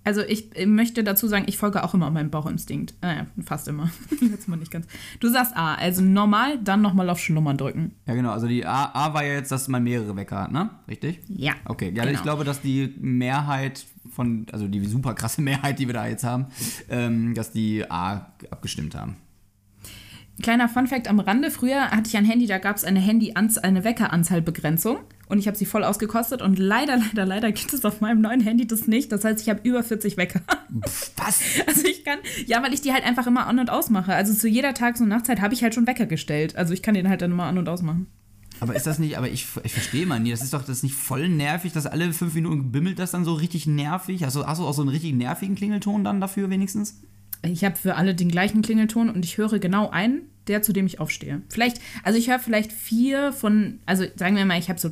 [0.04, 2.95] also ich möchte dazu sagen, ich folge auch immer meinem Bauchinstinkt.
[3.02, 3.90] Naja, fast immer.
[4.21, 4.87] Letztes Mal nicht ganz.
[5.21, 7.92] Du sagst A, also normal, dann nochmal auf Schlummern drücken.
[8.07, 8.31] Ja, genau.
[8.31, 10.71] Also die A, A war ja jetzt, dass man mehrere Wecker hat, ne?
[10.88, 11.21] Richtig?
[11.28, 11.52] Ja.
[11.66, 12.16] Okay, ja, Genau.
[12.16, 16.25] ich glaube, dass die Mehrheit von, also die super krasse Mehrheit, die wir da jetzt
[16.25, 16.47] haben,
[16.90, 19.16] ähm, dass die A abgestimmt haben.
[20.43, 23.85] Kleiner Funfact am Rande: Früher hatte ich ein Handy, da gab es eine Handy eine
[23.85, 28.21] Weckeranzahlbegrenzung und ich habe sie voll ausgekostet und leider, leider, leider gibt es auf meinem
[28.21, 29.13] neuen Handy das nicht.
[29.13, 30.41] Das heißt, ich habe über 40 Wecker.
[30.87, 31.41] Pff, was?
[31.67, 34.15] Also ich kann, ja, weil ich die halt einfach immer an und aus mache.
[34.15, 36.57] Also zu jeder Tages- und Nachtzeit habe ich halt schon Wecker gestellt.
[36.57, 38.09] Also ich kann den halt dann immer an und aus machen.
[38.61, 40.83] Aber ist das nicht, aber ich, ich verstehe mal nie, das ist doch das ist
[40.83, 44.25] nicht voll nervig, dass alle fünf Minuten bimmelt das dann so richtig nervig?
[44.25, 47.00] Also hast du auch so einen richtig nervigen Klingelton dann dafür wenigstens?
[47.43, 50.87] Ich habe für alle den gleichen Klingelton und ich höre genau einen, der zu dem
[50.87, 51.43] ich aufstehe.
[51.49, 54.91] Vielleicht, also ich höre vielleicht vier von, also sagen wir mal, ich habe so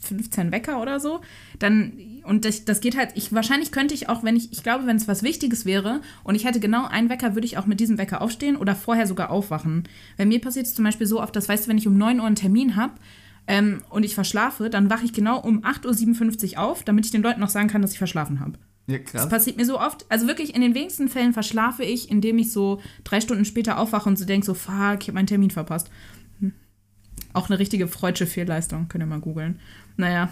[0.00, 1.20] 15 Wecker oder so,
[1.58, 1.92] dann
[2.24, 4.96] und das, das geht halt, ich wahrscheinlich könnte ich auch, wenn ich, ich glaube, wenn
[4.96, 7.98] es was Wichtiges wäre und ich hätte genau einen Wecker, würde ich auch mit diesem
[7.98, 9.84] Wecker aufstehen oder vorher sogar aufwachen.
[10.16, 12.20] Bei mir passiert es zum Beispiel so oft, das weißt du, wenn ich um 9
[12.20, 12.94] Uhr einen Termin habe
[13.46, 17.22] ähm, und ich verschlafe, dann wache ich genau um 8.57 Uhr auf, damit ich den
[17.22, 18.58] Leuten noch sagen kann, dass ich verschlafen habe.
[18.86, 20.04] Ja, Das passiert mir so oft.
[20.10, 24.08] Also wirklich in den wenigsten Fällen verschlafe ich, indem ich so drei Stunden später aufwache
[24.08, 25.90] und so denke, so, fuck, ich habe meinen Termin verpasst.
[26.40, 26.52] Hm.
[27.32, 29.58] Auch eine richtige freudsche Fehlleistung, könnt ihr mal googeln.
[29.96, 30.30] Naja,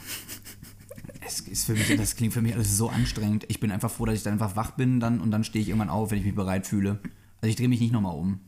[1.24, 3.44] Es ist für mich, das klingt für mich alles so anstrengend.
[3.48, 5.68] Ich bin einfach froh, dass ich dann einfach wach bin dann und dann stehe ich
[5.68, 6.98] irgendwann auf, wenn ich mich bereit fühle.
[7.40, 8.40] Also ich drehe mich nicht nochmal um.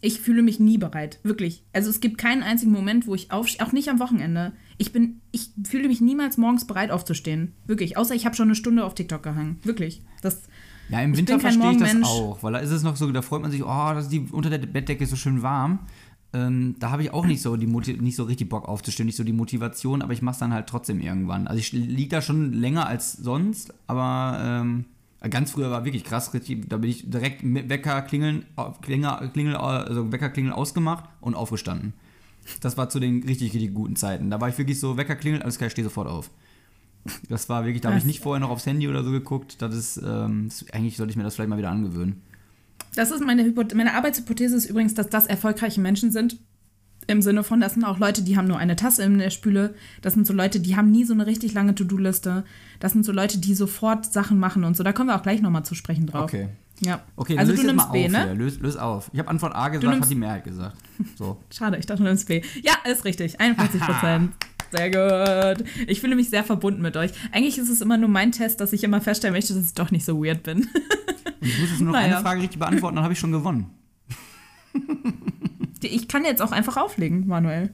[0.00, 1.64] Ich fühle mich nie bereit, wirklich.
[1.72, 4.52] Also es gibt keinen einzigen Moment, wo ich aufstehe, auch nicht am Wochenende.
[4.76, 7.96] Ich bin, ich fühle mich niemals morgens bereit aufzustehen, wirklich.
[7.96, 10.02] Außer ich habe schon eine Stunde auf TikTok gehangen, wirklich.
[10.22, 10.42] Das,
[10.88, 13.42] Ja, im Winter verstehe ich das auch, weil da ist es noch so, da freut
[13.42, 15.80] man sich, oh, das die unter der Bettdecke ist so schön warm.
[16.34, 19.16] Ähm, da habe ich auch nicht so, die Moti- nicht so richtig Bock aufzustehen, nicht
[19.16, 21.46] so die Motivation, aber ich mache es dann halt trotzdem irgendwann.
[21.48, 24.84] Also ich liege da schon länger als sonst, aber ähm,
[25.26, 28.46] ganz früher war wirklich krass, richtig, da bin ich direkt mit Wecker klingeln,
[28.82, 31.94] Klinger, klingel, also Wecker klingeln ausgemacht und aufgestanden.
[32.60, 34.30] Das war zu den richtig, richtig guten Zeiten.
[34.30, 36.30] Da war ich wirklich so, Wecker klingelt, alles klar, ich stehe sofort auf.
[37.28, 39.60] Das war wirklich, da habe ich nicht vorher noch aufs Handy oder so geguckt.
[39.62, 42.22] Das ist, ähm, eigentlich sollte ich mir das vielleicht mal wieder angewöhnen.
[42.94, 46.38] das ist meine, Hypo meine Arbeitshypothese ist übrigens, dass das erfolgreiche Menschen sind.
[47.08, 49.74] Im Sinne von, das sind auch Leute, die haben nur eine Tasse in der Spüle.
[50.02, 52.44] Das sind so Leute, die haben nie so eine richtig lange To-Do-Liste.
[52.80, 54.84] Das sind so Leute, die sofort Sachen machen und so.
[54.84, 56.24] Da kommen wir auch gleich nochmal zu sprechen drauf.
[56.24, 56.48] Okay.
[56.80, 57.00] Ja.
[57.16, 58.24] Okay, also löse du nimmst mal B, auf ne?
[58.24, 58.34] hier.
[58.34, 59.10] Löse, löse auf.
[59.12, 60.76] Ich habe Antwort A gesagt, hat die Mehrheit gesagt.
[61.16, 61.38] So.
[61.50, 62.42] Schade, ich dachte, du nimmst B.
[62.62, 63.40] Ja, ist richtig.
[63.40, 64.32] 41 Prozent.
[64.70, 64.90] Sehr
[65.56, 65.66] gut.
[65.86, 67.12] Ich fühle mich sehr verbunden mit euch.
[67.32, 69.90] Eigentlich ist es immer nur mein Test, dass ich immer feststellen möchte, dass ich doch
[69.90, 70.68] nicht so weird bin.
[71.40, 72.16] Ich muss jetzt nur noch Naja.
[72.16, 73.70] eine Frage richtig beantworten, dann habe ich schon gewonnen.
[75.82, 77.70] Ich kann jetzt auch einfach auflegen, Manuel.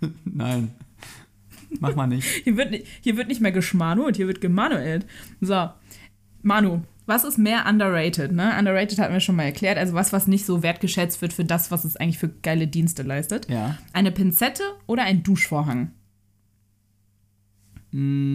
[0.24, 0.70] Nein.
[1.80, 2.26] Mach mal nicht.
[2.44, 5.06] Hier wird, nicht- hier wird nicht mehr geschmanuelt, hier wird gemanuelt.
[5.40, 5.68] So.
[6.42, 8.32] Manu, was ist mehr underrated?
[8.32, 8.54] Ne?
[8.58, 9.76] Underrated hatten wir schon mal erklärt.
[9.78, 13.02] Also was, was nicht so wertgeschätzt wird für das, was es eigentlich für geile Dienste
[13.02, 13.48] leistet.
[13.50, 13.76] Ja.
[13.92, 15.90] Eine Pinzette oder ein Duschvorhang?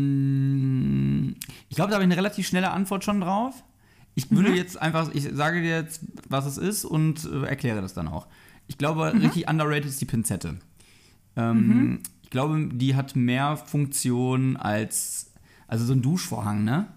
[0.02, 1.36] Mm,
[1.70, 3.64] Ich glaube, da habe ich eine relativ schnelle Antwort schon drauf.
[4.16, 4.56] Ich würde Mhm.
[4.56, 8.28] jetzt einfach, ich sage dir jetzt, was es ist und äh, erkläre das dann auch.
[8.72, 9.20] Ich glaube, Mhm.
[9.22, 10.56] richtig underrated ist die Pinzette.
[11.36, 15.32] Ähm, Ich glaube, die hat mehr Funktion als,
[15.68, 16.88] also so ein Duschvorhang, ne?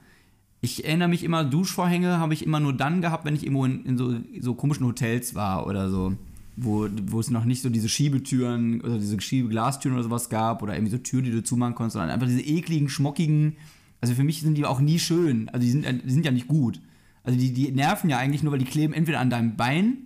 [0.60, 3.84] Ich erinnere mich immer, Duschvorhänge habe ich immer nur dann gehabt, wenn ich irgendwo in,
[3.84, 6.14] in so, so komischen Hotels war oder so.
[6.56, 10.74] Wo, wo es noch nicht so diese Schiebetüren oder diese Schiebeglastüren oder sowas gab oder
[10.74, 13.56] irgendwie so Türen, die du zumachen konntest, sondern einfach diese ekligen, schmockigen.
[14.00, 15.48] Also für mich sind die auch nie schön.
[15.48, 16.80] Also die sind, die sind ja nicht gut.
[17.24, 19.96] Also die, die nerven ja eigentlich nur, weil die kleben entweder an deinem Bein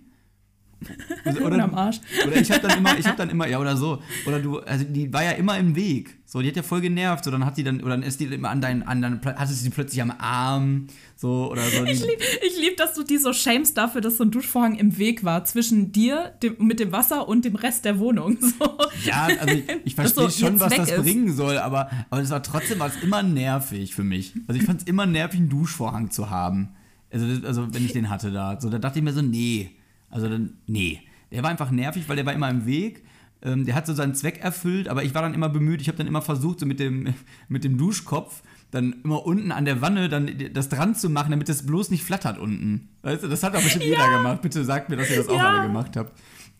[1.43, 1.99] Oder am Arsch.
[2.25, 4.85] oder ich habe dann immer, ich habe dann immer, ja oder so, oder du, also
[4.85, 6.17] die war ja immer im Weg.
[6.25, 7.23] So, die hat ja voll genervt.
[7.23, 9.61] So, dann hat die dann, oder dann ist die immer an deinen, an deinen, hattest
[9.61, 11.83] du sie plötzlich am Arm, so oder so.
[11.85, 14.97] Ich liebe, ich lieb, dass du die so shamest dafür, dass so ein Duschvorhang im
[14.99, 18.37] Weg war zwischen dir dem, mit dem Wasser und dem Rest der Wohnung.
[18.59, 18.77] So.
[19.05, 21.01] Ja, also ich, ich verstehe so schon, was das ist.
[21.01, 24.33] bringen soll, aber, aber es war trotzdem war es immer nervig für mich.
[24.47, 26.69] Also ich fand es immer nervig, einen Duschvorhang zu haben.
[27.11, 28.59] Also, also wenn ich den hatte da.
[28.59, 29.71] So, da dachte ich mir so, nee.
[30.09, 31.01] Also dann, nee.
[31.31, 33.03] Der war einfach nervig, weil der war immer im Weg.
[33.41, 35.81] Ähm, der hat so seinen Zweck erfüllt, aber ich war dann immer bemüht.
[35.81, 37.13] Ich habe dann immer versucht, so mit dem,
[37.47, 38.41] mit dem Duschkopf
[38.71, 42.03] dann immer unten an der Wanne dann das dran zu machen, damit das bloß nicht
[42.03, 42.89] flattert unten.
[43.01, 44.41] Weißt du, das hat doch bestimmt jeder gemacht.
[44.41, 45.49] Bitte sagt mir, dass ihr das auch Ja.
[45.59, 46.13] alle gemacht habt.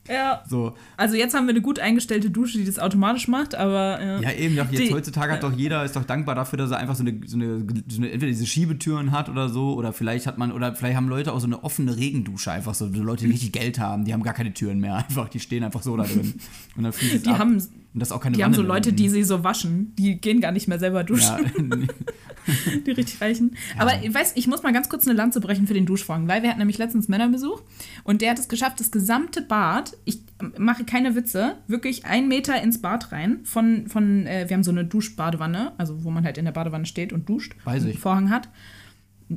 [0.10, 0.43] Ja.
[0.50, 0.74] So.
[0.98, 4.32] Also jetzt haben wir eine gut eingestellte Dusche, die das automatisch macht, aber äh, Ja,
[4.32, 6.95] eben, doch jetzt Die- heutzutage hat doch jeder, ist doch dankbar dafür, dass er einfach
[6.95, 10.38] so eine, so eine, so eine entweder diese Schiebetüren hat oder so, oder vielleicht hat
[10.38, 13.32] man, oder vielleicht haben Leute auch so eine offene Regendusche einfach so, so Leute, die
[13.32, 16.04] richtig Geld haben, die haben gar keine Türen mehr, einfach, die stehen einfach so da
[16.04, 16.34] drin.
[16.76, 17.39] Und dann fließt die ab.
[17.39, 17.62] haben,
[18.00, 19.94] und das ist auch keine die haben so Leute, die sie so waschen.
[19.98, 21.76] Die gehen gar nicht mehr selber duschen, Ja,
[22.86, 23.56] die richtig reichen.
[23.78, 26.42] Aber ich weiß, ich muss mal ganz kurz eine Lanze brechen für den Duschvorhang, weil
[26.42, 27.62] wir hatten nämlich letztens Männerbesuch
[28.06, 30.22] und der hat es geschafft, das gesamte Bad, ich
[30.58, 33.42] mache keine Witze, wirklich einen Meter ins Bad rein.
[33.44, 36.86] Von, von äh, wir haben so eine Duschbadewanne, also wo man halt in der Badewanne
[36.86, 37.56] steht und duscht.
[37.66, 38.00] Weiß ich.
[38.00, 38.48] Vorhang hat.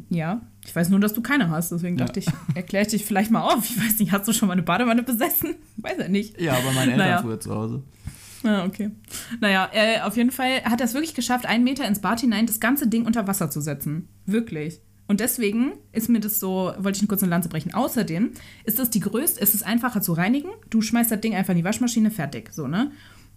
[0.08, 2.06] Ja, ich weiß nur, dass du keine hast, deswegen Ja.
[2.06, 3.68] dachte ich, erkläre ich dich vielleicht mal auf.
[3.68, 5.56] Ich weiß nicht, hast du schon mal eine Badewanne besessen?
[5.76, 6.40] Weiß ja nicht.
[6.40, 7.20] ja, aber meine Eltern Naja.
[7.20, 7.82] früher zu Hause.
[8.44, 8.90] Ah, okay.
[9.40, 12.46] Naja, äh, auf jeden Fall hat er es wirklich geschafft, einen Meter ins Bad hinein
[12.46, 14.08] das ganze Ding unter Wasser zu setzen.
[14.26, 14.80] Wirklich.
[15.08, 17.74] Und deswegen ist mir das so, wollte ich eine kurze Lanze brechen.
[17.74, 18.32] Außerdem
[18.64, 20.48] ist das die größte, ist es einfacher zu reinigen.
[20.70, 22.52] Du schmeißt das Ding einfach in die Waschmaschine, fertig.
[22.52, 22.92] So, ne?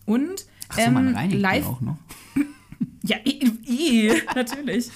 [0.05, 1.65] Und Ach so, man ähm, reinigt die live.
[1.65, 1.97] auch noch.
[3.07, 4.89] Ja, i, i, natürlich.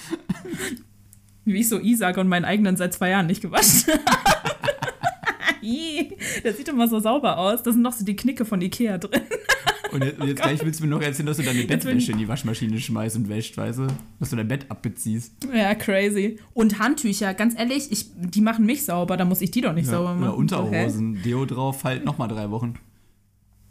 [1.45, 4.49] Wie ich so i sage und meinen eigenen seit zwei Jahren nicht gewaschen habe.
[6.43, 7.61] Der sieht immer so sauber aus.
[7.61, 9.21] Da sind noch so die Knicke von Ikea drin.
[9.91, 12.27] Und jetzt, jetzt gleich willst du mir noch erzählen, dass du deine Bettwäsche in die
[12.27, 13.87] Waschmaschine schmeißt und wäscht, weißt du?
[14.19, 15.33] Dass du dein Bett abbeziehst.
[15.53, 16.39] Ja, crazy.
[16.53, 19.85] Und Handtücher, ganz ehrlich, ich, die machen mich sauber, da muss ich die doch nicht
[19.85, 20.23] Ja, sauber machen.
[20.23, 22.75] oder Unterhosen, Deo drauf, halt nochmal drei Wochen.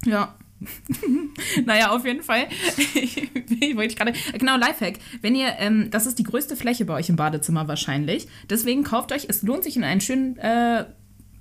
[0.03, 0.11] Okay.
[0.11, 0.35] Ja.
[1.65, 2.49] naja, auf jeden Fall.
[2.95, 4.13] ich wollte gerade.
[4.39, 4.99] Genau, Lifehack.
[5.21, 8.27] Wenn ihr, ähm, das ist die größte Fläche bei euch im Badezimmer wahrscheinlich.
[8.51, 10.85] Deswegen kauft euch, es lohnt sich in einen schönen, äh,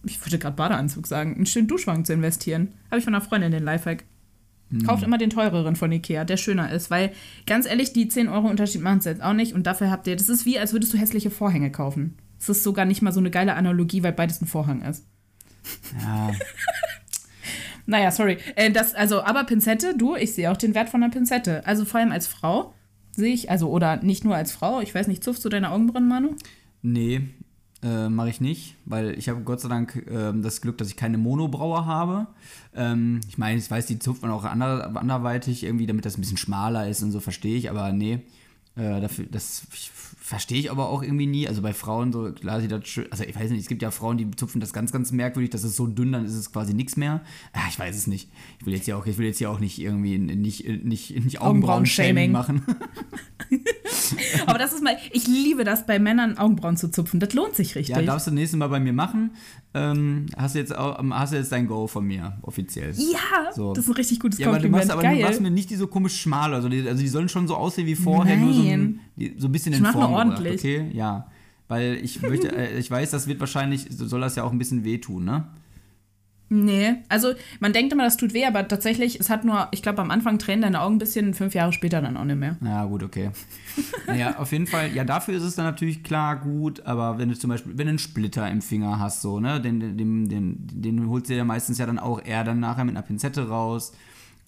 [0.06, 2.74] ich wollte gerade Badeanzug sagen, einen schönen Duschwagen zu investieren.
[2.92, 4.06] Habe ich von einer Freundin den Lifehack.
[4.86, 7.12] Kauft immer den teureren von Ikea, der schöner ist, weil
[7.46, 10.16] ganz ehrlich, die 10 Euro Unterschied machen es jetzt auch nicht und dafür habt ihr,
[10.16, 12.18] das ist wie, als würdest du hässliche Vorhänge kaufen.
[12.40, 15.06] Das ist sogar nicht mal so eine geile Analogie, weil beides ein Vorhang ist.
[16.00, 16.32] Ja,
[17.88, 18.38] Naja, sorry.
[18.56, 21.66] Äh, das, also, aber Pinzette, du, ich sehe auch den Wert von einer Pinzette.
[21.66, 22.74] Also vor allem als Frau
[23.12, 26.08] sehe ich, also oder nicht nur als Frau, ich weiß nicht, zupfst du deine Augenbrauen,
[26.08, 26.36] Manu?
[26.82, 27.22] Nee,
[27.88, 30.98] äh, mache ich nicht, weil ich habe Gott sei Dank ähm, das Glück, dass ich
[30.98, 32.28] keine Monobraue habe.
[32.76, 36.22] Ähm, ich meine, ich weiß, die zupft man auch ander, anderweitig irgendwie, damit das ein
[36.22, 38.20] bisschen schmaler ist und so, verstehe ich, aber nee.
[38.76, 39.92] Äh, dafür, das ich-
[40.28, 41.48] verstehe ich aber auch irgendwie nie.
[41.48, 43.10] Also bei Frauen so, klar sieht das schön.
[43.12, 45.52] Also ich weiß nicht, es gibt ja Frauen, die zupfen das ganz, ganz merkwürdig.
[45.52, 47.22] Das ist so dünn, dann ist es quasi nichts mehr.
[47.54, 48.30] Ah, ich weiß es nicht.
[48.60, 51.40] Ich will jetzt ja auch, ich will jetzt hier auch nicht irgendwie nicht, nicht, nicht
[51.40, 52.62] Augenbrauen-Shaming machen.
[54.48, 57.20] Aber das ist mal, ich liebe das, bei Männern Augenbrauen zu zupfen.
[57.20, 57.96] Das lohnt sich richtig.
[57.96, 59.32] Ja, darfst du nächstes Mal bei mir machen.
[59.74, 62.94] Ähm, hast, du jetzt auch, ähm, hast du jetzt dein Go von mir, offiziell.
[62.98, 63.74] Ja, So.
[63.74, 64.88] das ist ein richtig gutes Ja, aber du Kompliment.
[64.88, 65.18] machst aber Geil.
[65.18, 66.54] du machst mir nicht die so komisch schmal.
[66.54, 69.00] Also die, also die sollen schon so aussehen wie vorher, nur so ein, Nein.
[69.18, 70.62] die, so ein bisschen in Form ordentlich.
[70.62, 71.30] Okay, ja.
[71.68, 74.84] Weil ich möchte, äh, ich weiß, das wird wahrscheinlich, soll das ja auch ein bisschen
[74.84, 75.48] wehtun, ne?
[76.50, 80.02] Nee, also man denkt immer, das tut weh, aber tatsächlich, es hat nur, ich glaube,
[80.02, 82.56] am Anfang tränen deine Augen ein bisschen, fünf Jahre später dann auch nicht mehr.
[82.64, 83.32] Ja, gut, okay.
[84.08, 87.38] naja, auf jeden Fall, ja, dafür ist es dann natürlich klar gut, aber wenn du
[87.38, 91.10] zum Beispiel, wenn du einen Splitter im Finger hast, so, ne, den, den, den, den
[91.10, 93.92] holst du ja meistens ja dann auch eher dann nachher mit einer Pinzette raus.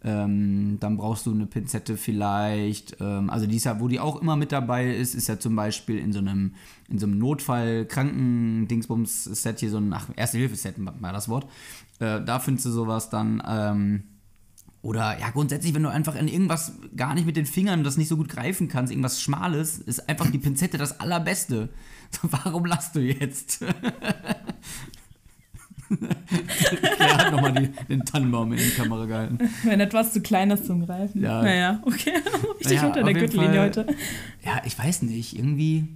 [0.01, 2.95] Ähm, dann brauchst du eine Pinzette vielleicht.
[3.01, 5.57] Ähm, also die ist ja, wo die auch immer mit dabei ist, ist ja zum
[5.57, 6.53] Beispiel in so einem,
[6.87, 11.47] in so einem Notfall-Kranken-Dingsbums-Set hier so ein, ach, Erste-Hilfe-Set war das Wort.
[11.99, 13.43] Äh, da findest du sowas dann.
[13.45, 14.03] Ähm,
[14.81, 18.07] oder ja, grundsätzlich, wenn du einfach in irgendwas gar nicht mit den Fingern das nicht
[18.07, 21.69] so gut greifen kannst, irgendwas Schmales, ist einfach die Pinzette das Allerbeste.
[22.11, 23.59] So, warum lachst du jetzt?
[26.99, 29.37] er hat nochmal den Tannenbaum in die Kamera gehalten.
[29.63, 31.21] Wenn etwas zu klein ist zum Greifen.
[31.21, 31.41] Ja.
[31.41, 32.13] Naja, okay.
[32.59, 33.87] Richtig Naja, unter der Gürtellinie Fall- heute.
[34.43, 35.87] Ja, ich weiß nicht, irgendwie.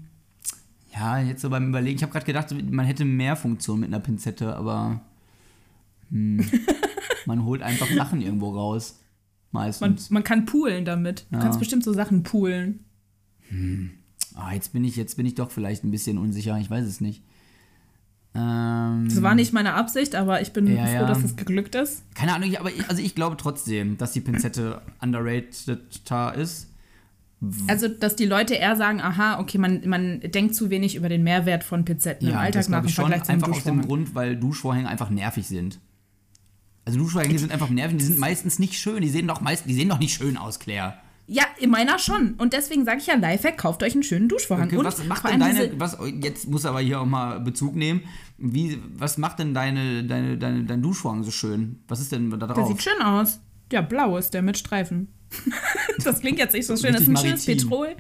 [0.94, 1.96] Ja, jetzt so beim Überlegen.
[1.98, 5.02] Ich habe gerade gedacht, man hätte mehr Funktion mit einer Pinzette, aber.
[6.10, 6.44] Hm,
[7.26, 9.00] man holt einfach Sachen irgendwo raus.
[9.52, 10.10] Man, Meistens.
[10.10, 11.26] man kann poolen damit.
[11.30, 11.44] Du Ja.
[11.44, 12.80] kannst bestimmt so Sachen poolen.
[14.36, 16.58] Ah, jetzt bin ich, jetzt bin ich doch vielleicht ein bisschen unsicher.
[16.60, 17.22] Ich weiß es nicht.
[18.36, 21.06] Ähm, Das war nicht meine Absicht, aber ich bin Ja, froh, ja.
[21.06, 22.04] dass es geglückt ist.
[22.16, 25.80] Keine Ahnung, aber ich, also ich glaube trotzdem, dass die Pinzette underrated
[26.38, 26.70] ist.
[27.68, 31.24] Also, dass die Leute eher sagen, aha, okay, man, man denkt zu wenig über den
[31.24, 32.90] Mehrwert von Pinzetten im Alltag nach im.
[32.90, 33.88] Vergleich zum Einfach aus dem Duschvorhang.
[33.88, 35.80] Grund, weil Duschvorhänge einfach nervig sind.
[36.86, 39.02] Also Duschvorhänge sind einfach nervig, die sind meistens nicht schön.
[39.02, 40.96] Die sehen doch meist, die sehen doch nicht schön aus, Claire.
[41.26, 42.34] Ja, in meiner schon.
[42.34, 44.68] Und deswegen sage ich ja, Lifehack, kauft euch einen schönen Duschvorhang.
[44.68, 48.02] Okay, Und was macht denn deine, was, jetzt muss aber hier auch mal Bezug nehmen.
[48.38, 51.82] Wie, was macht denn deine, deine, deine, dein Duschvorhang so schön?
[51.88, 52.68] Was ist denn da Der drauf?
[52.68, 53.40] sieht schön aus.
[53.72, 55.14] Ja, blau ist der mit Streifen.
[56.04, 56.94] das klingt jetzt nicht so schön.
[56.94, 57.46] Das ist ein schönes.
[57.46, 57.96] Petrol.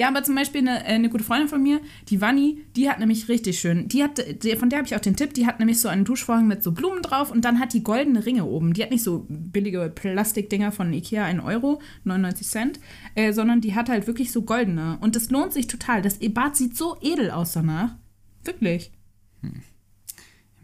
[0.00, 3.00] Ja, aber zum Beispiel eine, äh, eine gute Freundin von mir, die Vanni, die hat
[3.00, 3.86] nämlich richtig schön.
[3.88, 6.06] Die hat, die, von der habe ich auch den Tipp, die hat nämlich so einen
[6.06, 8.72] Duschvorhang mit so Blumen drauf und dann hat die goldene Ringe oben.
[8.72, 12.80] Die hat nicht so billige Plastikdinger von Ikea, 1 Euro, 99 Cent,
[13.14, 14.96] äh, sondern die hat halt wirklich so goldene.
[15.02, 16.00] Und das lohnt sich total.
[16.00, 17.94] Das Bad sieht so edel aus danach.
[18.42, 18.92] Wirklich.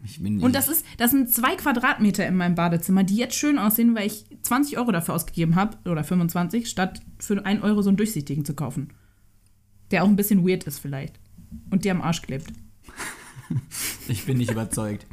[0.03, 3.59] Ich bin, Und das ist, das sind zwei Quadratmeter in meinem Badezimmer, die jetzt schön
[3.59, 7.91] aussehen, weil ich 20 Euro dafür ausgegeben habe, oder 25, statt für 1 Euro so
[7.91, 8.89] einen durchsichtigen zu kaufen.
[9.91, 11.19] Der auch ein bisschen weird ist vielleicht.
[11.69, 12.47] Und dir am Arsch klebt.
[14.07, 15.05] ich bin nicht überzeugt.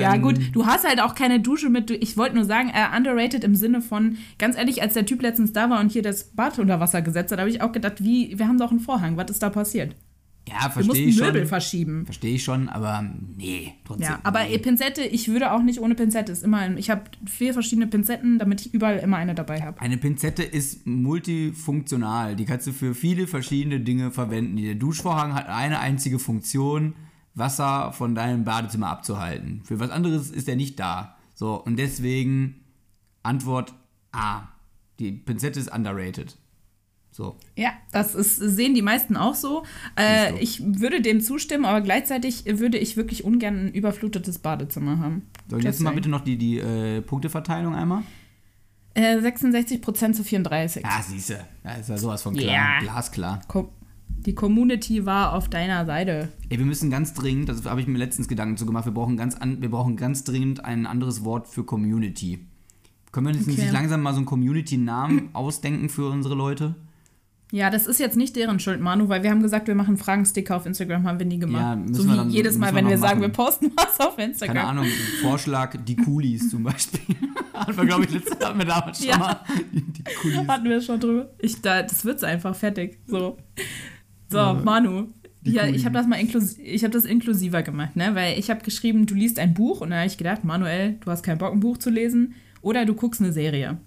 [0.00, 1.90] ja, Ähm, gut, du hast halt auch keine Dusche mit.
[1.90, 5.52] Ich wollte nur sagen, äh, underrated im Sinne von, ganz ehrlich, als der Typ letztens
[5.52, 8.38] da war und hier das Bad unter Wasser gesetzt hat, habe ich auch gedacht, wie,
[8.38, 9.94] wir haben doch einen Vorhang, was ist da passiert?
[10.50, 11.48] Ja, verstehe ich Möbel schon.
[11.48, 12.04] verschieben.
[12.04, 13.04] Verstehe ich schon, aber
[13.36, 14.06] nee, trotzdem.
[14.06, 14.58] Ja, aber nee.
[14.58, 16.32] Pinzette, ich würde auch nicht ohne Pinzette.
[16.32, 19.80] Ist immer ein, ich habe vier verschiedene Pinzetten, damit ich überall immer eine dabei habe.
[19.80, 22.36] Eine Pinzette ist multifunktional.
[22.36, 24.56] Die kannst du für viele verschiedene Dinge verwenden.
[24.56, 26.94] Der Duschvorhang hat eine einzige Funktion,
[27.34, 29.62] Wasser von deinem Badezimmer abzuhalten.
[29.64, 31.16] Für was anderes ist er nicht da.
[31.34, 32.56] So, und deswegen
[33.22, 33.74] Antwort
[34.12, 34.48] A.
[34.98, 36.36] Die Pinzette ist underrated.
[37.12, 37.36] So.
[37.56, 39.64] Ja, das ist, sehen die meisten auch so.
[39.96, 45.22] Äh, ich würde dem zustimmen, aber gleichzeitig würde ich wirklich ungern ein überflutetes Badezimmer haben.
[45.48, 48.02] So, jetzt mal bitte noch die, die äh, Punkteverteilung einmal.
[48.94, 50.84] Äh, 66% zu 34.
[50.84, 51.40] Ah, siehste.
[51.62, 52.52] Da ist ja sowas von klar.
[52.54, 52.78] Ja.
[52.80, 53.40] Glasklar.
[54.08, 56.28] Die Community war auf deiner Seite.
[56.48, 59.16] Ey, wir müssen ganz dringend, das habe ich mir letztens Gedanken zu gemacht, wir brauchen
[59.16, 62.46] ganz, an, wir brauchen ganz dringend ein anderes Wort für Community.
[63.12, 63.62] Können wir uns Okay.
[63.62, 66.74] nicht langsam mal so einen Community-Namen ausdenken für unsere Leute?
[67.52, 70.56] Ja, das ist jetzt nicht deren Schuld, Manu, weil wir haben gesagt, wir machen Fragensticker
[70.56, 71.78] auf Instagram, haben wir nie gemacht.
[71.88, 73.32] Ja, so wie dann- jedes Mal, wir wenn wir sagen, machen.
[73.32, 74.54] wir posten was auf Instagram.
[74.56, 74.86] Keine Ahnung,
[75.20, 77.00] Vorschlag, die Coolies zum Beispiel.
[77.54, 79.18] hatten wir, glaube ich, letztes hatten wir damals schon Ja.
[79.18, 79.40] mal.
[79.72, 80.46] Die, Coolies.
[80.48, 81.30] Hatten wir schon drüber.
[81.38, 83.00] Ich, da, das wird's einfach fertig.
[83.08, 83.36] So,
[84.28, 85.08] so Manu.
[85.40, 88.14] die Ja, ich habe das mal inklus ich hab das inklusiver gemacht, ne?
[88.14, 91.10] Weil ich habe geschrieben, du liest ein Buch und dann habe ich gedacht, Manuel, du
[91.10, 93.78] hast keinen Bock, ein Buch zu lesen oder du guckst eine Serie.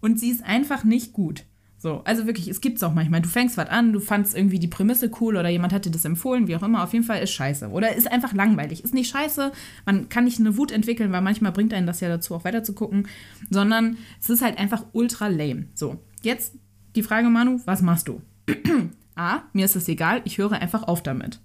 [0.00, 1.44] Und sie ist einfach nicht gut.
[1.82, 3.22] So, also wirklich, es gibt's auch manchmal.
[3.22, 6.04] Du fängst was an, du fandst irgendwie die Prämisse cool oder jemand hat dir das
[6.04, 6.84] empfohlen, wie auch immer.
[6.84, 7.70] Auf jeden Fall ist scheiße.
[7.70, 8.84] Oder ist einfach langweilig.
[8.84, 9.50] Ist nicht scheiße,
[9.84, 12.62] man kann nicht eine Wut entwickeln, weil manchmal bringt einen das ja dazu, auch weiter
[12.62, 13.08] zu gucken,
[13.50, 15.64] sondern es ist halt einfach ultra lame.
[15.74, 16.54] So, jetzt
[16.94, 18.22] die Frage, Manu, was machst du?
[19.16, 21.40] A, mir ist es egal, ich höre einfach auf damit.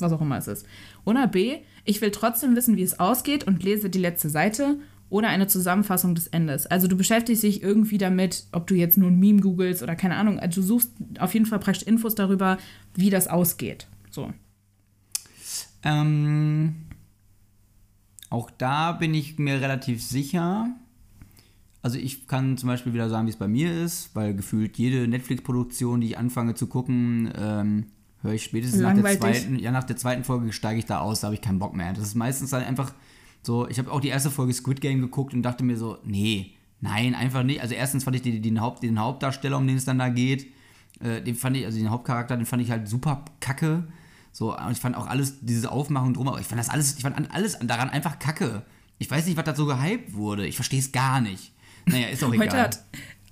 [0.00, 0.66] Was auch immer es ist.
[1.04, 4.78] Oder B, ich will trotzdem wissen, wie es ausgeht und lese die letzte Seite
[5.14, 6.66] oder eine Zusammenfassung des Endes.
[6.66, 10.16] Also du beschäftigst dich irgendwie damit, ob du jetzt nur ein Meme googelst oder keine
[10.16, 10.40] Ahnung.
[10.40, 12.58] Also du suchst auf jeden Fall praktisch Infos darüber,
[12.94, 13.86] wie das ausgeht.
[14.10, 14.32] So.
[15.84, 16.74] Ähm,
[18.28, 20.74] auch da bin ich mir relativ sicher.
[21.80, 25.06] Also ich kann zum Beispiel wieder sagen, wie es bei mir ist, weil gefühlt jede
[25.06, 27.86] Netflix-Produktion, die ich anfange zu gucken, ähm,
[28.22, 31.20] höre ich spätestens nach der zweiten, ja, nach der zweiten Folge steige ich da aus,
[31.20, 31.92] da habe ich keinen Bock mehr.
[31.92, 32.92] Das ist meistens dann einfach
[33.46, 36.52] so, ich habe auch die erste Folge Squid Game geguckt und dachte mir so, nee,
[36.80, 37.60] nein, einfach nicht.
[37.60, 40.46] Also erstens fand ich den, den, Haupt, den Hauptdarsteller, um den es dann da geht,
[41.00, 43.84] äh, den fand ich, also den Hauptcharakter, den fand ich halt super kacke.
[44.32, 47.02] So, und ich fand auch alles, diese Aufmachung drum, aber ich fand das alles, ich
[47.02, 48.62] fand an- alles daran einfach kacke.
[48.98, 50.46] Ich weiß nicht, was da so gehypt wurde.
[50.46, 51.52] Ich verstehe es gar nicht.
[51.86, 52.46] Naja, ist auch egal.
[52.48, 52.84] Heute hat,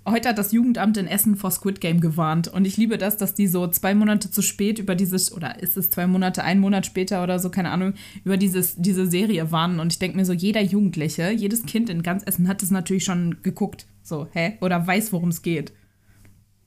[0.06, 2.48] heute hat das Jugendamt in Essen vor Squid Game gewarnt.
[2.48, 5.76] Und ich liebe das, dass die so zwei Monate zu spät über dieses, oder ist
[5.76, 9.80] es zwei Monate, ein Monat später oder so, keine Ahnung, über dieses, diese Serie warnen.
[9.80, 13.04] Und ich denke mir so, jeder Jugendliche, jedes Kind in ganz Essen hat es natürlich
[13.04, 13.86] schon geguckt.
[14.02, 14.58] So, hä?
[14.60, 15.72] Oder weiß, worum es geht.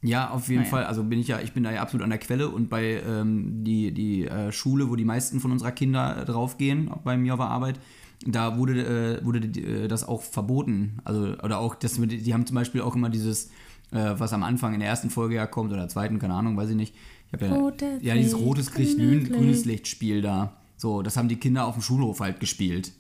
[0.02, 0.70] Ja, auf jeden Naja.
[0.70, 0.84] Fall.
[0.86, 3.64] Also bin ich ja, ich bin da ja absolut an der Quelle und bei ähm,
[3.64, 7.40] die, die äh, Schule, wo die meisten von unserer Kinder äh, draufgehen, bei mir auf
[7.40, 7.80] der Arbeit,
[8.26, 11.00] da wurde, äh, wurde äh, das auch verboten.
[11.04, 13.48] Also, oder auch, das, die haben zum Beispiel auch immer dieses,
[13.92, 16.58] äh, was am Anfang in der ersten Folge ja kommt oder der zweiten, keine Ahnung,
[16.58, 16.96] weiß ich nicht.
[17.32, 20.58] Ich ja, Rotes ja, dieses rotes Licht, grünes grün, grünes Lichtspiel da.
[20.78, 22.92] So, das haben die Kinder auf dem Schulhof halt gespielt.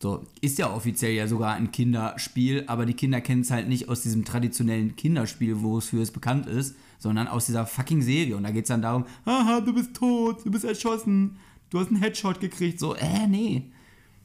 [0.00, 3.88] So, ist ja offiziell ja sogar ein Kinderspiel, aber die Kinder kennen es halt nicht
[3.88, 8.36] aus diesem traditionellen Kinderspiel, wo es für es bekannt ist, sondern aus dieser fucking Serie.
[8.36, 11.38] Und da geht es dann darum, haha, du bist tot, du bist erschossen,
[11.70, 12.78] du hast einen Headshot gekriegt.
[12.78, 13.70] So, äh, nee,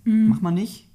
[0.03, 0.87] mach mal nicht.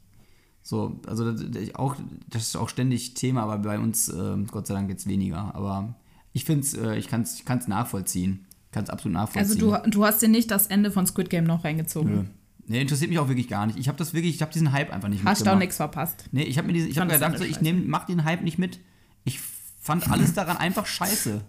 [0.62, 1.94] So, also das, das, auch,
[2.28, 5.54] das ist auch ständig Thema, aber bei uns, äh, Gott sei Dank, jetzt weniger.
[5.54, 5.94] Aber
[6.32, 8.46] ich finde es, äh, ich kann es ich kann's nachvollziehen.
[8.72, 9.68] Kann es absolut nachvollziehen.
[9.68, 12.14] Also du, du hast dir nicht das Ende von Squid Game noch reingezogen.
[12.14, 12.24] Nö.
[12.68, 13.78] Nee, interessiert mich auch wirklich gar nicht.
[13.78, 15.60] Ich habe das wirklich, ich habe diesen Hype einfach nicht Hast du auch mitgemacht.
[15.60, 16.28] nichts verpasst.
[16.32, 18.58] Nee, ich habe mir diese, ich habe gedacht, so, ich nehm, mach den Hype nicht
[18.58, 18.80] mit.
[19.24, 19.38] Ich
[19.80, 21.42] fand alles daran einfach scheiße.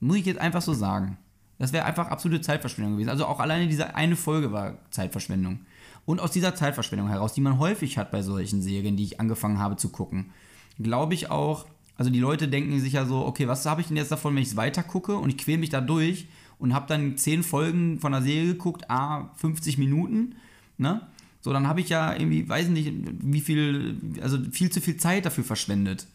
[0.00, 1.18] Muss ich jetzt einfach so sagen.
[1.58, 3.10] Das wäre einfach absolute Zeitverschwendung gewesen.
[3.10, 5.60] Also auch alleine diese eine Folge war Zeitverschwendung.
[6.08, 9.58] Und aus dieser Zeitverschwendung heraus, die man häufig hat bei solchen Serien, die ich angefangen
[9.58, 10.30] habe zu gucken,
[10.78, 11.66] glaube ich auch,
[11.96, 14.40] also die Leute denken sich ja so, okay, was habe ich denn jetzt davon, wenn
[14.40, 16.26] ich es weiter gucke und ich quäle mich da durch
[16.58, 20.36] und habe dann zehn Folgen von der Serie geguckt, a 50 Minuten,
[20.78, 21.02] ne?
[21.42, 22.90] So, dann habe ich ja irgendwie, weiß nicht,
[23.20, 26.06] wie viel, also viel zu viel Zeit dafür verschwendet.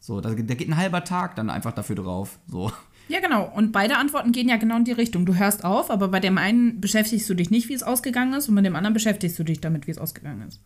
[0.00, 2.38] So, da, da geht ein halber Tag dann einfach dafür drauf.
[2.48, 2.72] So.
[3.08, 3.50] Ja, genau.
[3.54, 5.26] Und beide Antworten gehen ja genau in die Richtung.
[5.26, 8.48] Du hörst auf, aber bei dem einen beschäftigst du dich nicht, wie es ausgegangen ist,
[8.48, 10.60] und bei dem anderen beschäftigst du dich damit, wie es ausgegangen ist.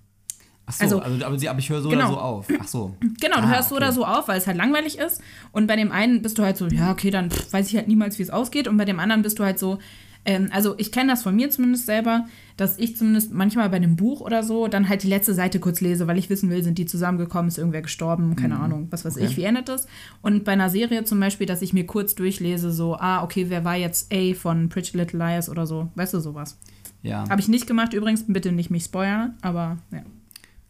[0.69, 2.07] Ach so, Also- also, aber, aber ich höre so Genau.
[2.09, 2.47] oder so auf.
[2.61, 2.97] Ach so.
[3.21, 3.85] Genau, du Ah, hörst so okay.
[3.85, 5.21] oder so auf, weil es halt langweilig ist.
[5.53, 8.19] Und bei dem einen bist du halt so, ja, okay, dann weiß ich halt niemals,
[8.19, 8.67] wie es ausgeht.
[8.69, 9.79] Und bei dem anderen bist du halt so,
[10.27, 13.97] ähm, also ich kenne das von mir zumindest selber, dass ich zumindest manchmal bei einem
[13.97, 16.79] Buch oder so dann halt die letzte Seite kurz lese, weil ich wissen will, sind
[16.79, 19.87] die zusammengekommen, ist irgendwer gestorben, keine Ahnung, was weiß ich, wie endet das.
[20.23, 23.65] Und bei einer Serie zum Beispiel, dass ich mir kurz durchlese, so, ah, okay, wer
[23.65, 26.59] war jetzt A von Pretty Little Liars oder so, weißt du, sowas.
[27.03, 27.29] Ja.
[27.29, 30.03] Habe ich nicht gemacht, übrigens, bitte nicht mich spoilern, aber ja.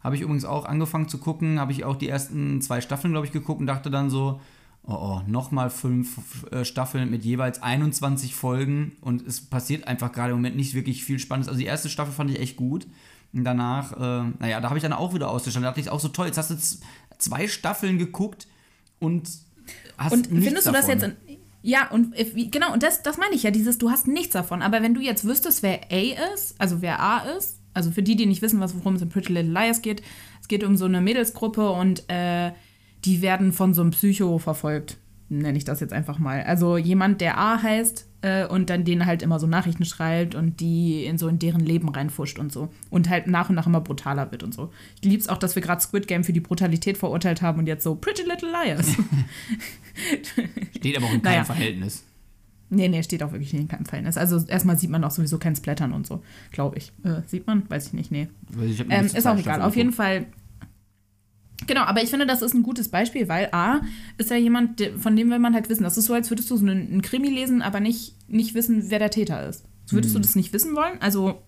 [0.03, 3.25] Habe ich übrigens auch angefangen zu gucken, habe ich auch die ersten zwei Staffeln, glaube
[3.25, 4.39] ich, geguckt und dachte dann so,
[4.87, 10.31] oh, oh nochmal fünf äh, Staffeln mit jeweils 21 Folgen und es passiert einfach gerade
[10.31, 11.49] im Moment nicht wirklich viel Spannendes.
[11.49, 12.87] Also die erste Staffel fand ich echt gut.
[13.33, 15.65] Und danach, äh, naja, da habe ich dann auch wieder ausgestanden.
[15.65, 16.55] Da dachte ich auch so toll, jetzt hast du
[17.17, 18.47] zwei Staffeln geguckt
[18.99, 19.29] und
[19.97, 21.01] hast Und nichts findest du das davon.
[21.01, 22.15] jetzt in, ja, und
[22.51, 24.61] genau, und das, das meine ich ja, dieses, du hast nichts davon.
[24.61, 28.15] Aber wenn du jetzt wüsstest, wer A ist, also wer A ist, also für die,
[28.15, 30.01] die nicht wissen, was, worum es in Pretty Little Liars geht,
[30.41, 32.53] es geht um so eine Mädelsgruppe und äh,
[33.05, 34.97] die werden von so einem Psycho verfolgt,
[35.29, 36.43] nenne ich das jetzt einfach mal.
[36.43, 40.59] Also jemand, der A heißt äh, und dann denen halt immer so Nachrichten schreibt und
[40.59, 42.69] die in so in deren Leben reinfuscht und so.
[42.89, 44.71] Und halt nach und nach immer brutaler wird und so.
[45.01, 47.67] Ich liebe es auch, dass wir gerade Squid Game für die Brutalität verurteilt haben und
[47.67, 48.87] jetzt so Pretty Little Liars.
[50.77, 51.43] Steht aber auch in keinem Naja.
[51.43, 52.03] Verhältnis.
[52.69, 54.17] Nee, nee, steht auch wirklich nicht in keinem Verhältnis.
[54.17, 56.91] Also erstmal sieht man auch sowieso kein Splattern und so, glaube ich.
[57.03, 57.63] Äh, sieht man?
[57.69, 58.27] Weiß ich nicht, nee.
[58.65, 59.61] Ich Ähm, ist auch egal.
[59.61, 59.93] Auf jeden.
[59.93, 60.25] Fall.
[61.65, 63.81] Genau, aber ich finde, das ist ein gutes Beispiel, weil A
[64.17, 65.83] ist ja jemand, von dem will man halt wissen.
[65.83, 68.89] Das ist so, als würdest du so einen, einen Krimi lesen, aber nicht, nicht wissen,
[68.89, 69.65] wer der Täter ist.
[69.85, 70.21] So Würdest Hm.
[70.21, 71.01] du das nicht wissen wollen?
[71.01, 71.41] Also,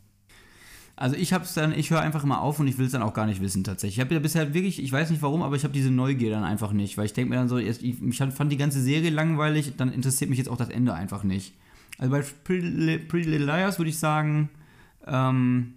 [0.95, 3.13] Also ich hab's dann, ich höre einfach immer auf und ich will es dann auch
[3.13, 3.98] gar nicht wissen tatsächlich.
[3.98, 6.43] Ich habe ja bisher wirklich, ich weiß nicht warum, aber ich habe diese Neugier dann
[6.43, 9.74] einfach nicht, weil ich denke mir dann so, ich, ich fand die ganze Serie langweilig,
[9.78, 11.54] dann interessiert mich jetzt auch das Ende einfach nicht.
[12.00, 12.67] Also bei Pretty
[13.30, 14.50] Little Liars würde ich sagen,
[15.06, 15.74] ähm,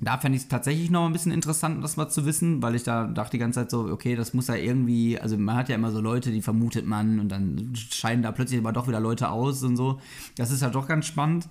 [0.00, 2.82] da fände ich es tatsächlich noch ein bisschen interessant, das mal zu wissen, weil ich
[2.82, 5.74] da dachte die ganze Zeit so, okay, das muss ja irgendwie, also man hat ja
[5.74, 9.30] immer so Leute, die vermutet man und dann scheiden da plötzlich aber doch wieder Leute
[9.30, 9.98] aus und so.
[10.36, 11.48] Das ist halt doch ganz spannend.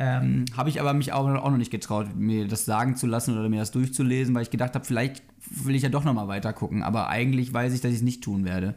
[0.00, 3.38] Ähm, habe ich aber mich auch, auch noch nicht getraut, mir das sagen zu lassen
[3.38, 6.26] oder mir das durchzulesen, weil ich gedacht habe, vielleicht will ich ja doch noch mal
[6.26, 6.82] weiter gucken.
[6.82, 8.74] Aber eigentlich weiß ich, dass ich es nicht tun werde.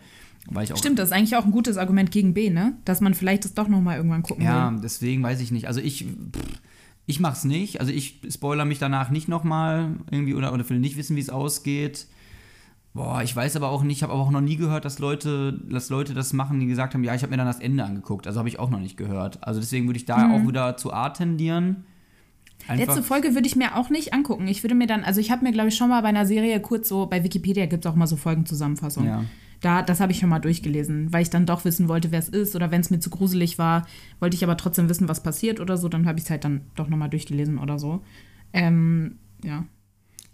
[0.50, 2.78] Weil ich auch, stimmt, das ist eigentlich auch ein gutes Argument gegen B, ne?
[2.86, 4.80] Dass man vielleicht das doch noch mal irgendwann gucken Ja, will.
[4.82, 5.68] deswegen weiß ich nicht.
[5.68, 6.62] Also ich, pff,
[7.08, 7.80] ich mach's nicht.
[7.80, 11.30] Also ich spoiler mich danach nicht nochmal irgendwie oder, oder will nicht wissen, wie es
[11.30, 12.06] ausgeht.
[12.94, 15.54] Boah, ich weiß aber auch nicht, ich habe aber auch noch nie gehört, dass Leute,
[15.70, 18.28] dass Leute das machen, die gesagt haben, ja, ich habe mir dann das Ende angeguckt.
[18.28, 19.42] Also habe ich auch noch nicht gehört.
[19.42, 21.86] Also deswegen würde ich da auch wieder zu A tendieren.
[22.68, 24.48] Einfach, Letzte Folge würde ich mir auch nicht angucken.
[24.48, 26.60] Ich würde mir dann, also ich habe mir, glaube ich, schon mal bei einer Serie
[26.60, 29.10] kurz so, bei Wikipedia gibt es auch mal so Folgenzusammenfassungen.
[29.10, 29.24] Ja.
[29.62, 32.30] Da, das habe ich schon mal durchgelesen, weil ich dann doch wissen wollte, wer es
[32.30, 32.56] ist.
[32.56, 33.88] Oder wenn es mir zu gruselig war,
[34.20, 36.62] wollte ich aber trotzdem wissen, was passiert oder so, dann habe ich es halt dann
[36.76, 38.04] doch nochmal durchgelesen oder so.
[38.54, 39.66] Ähm, ja.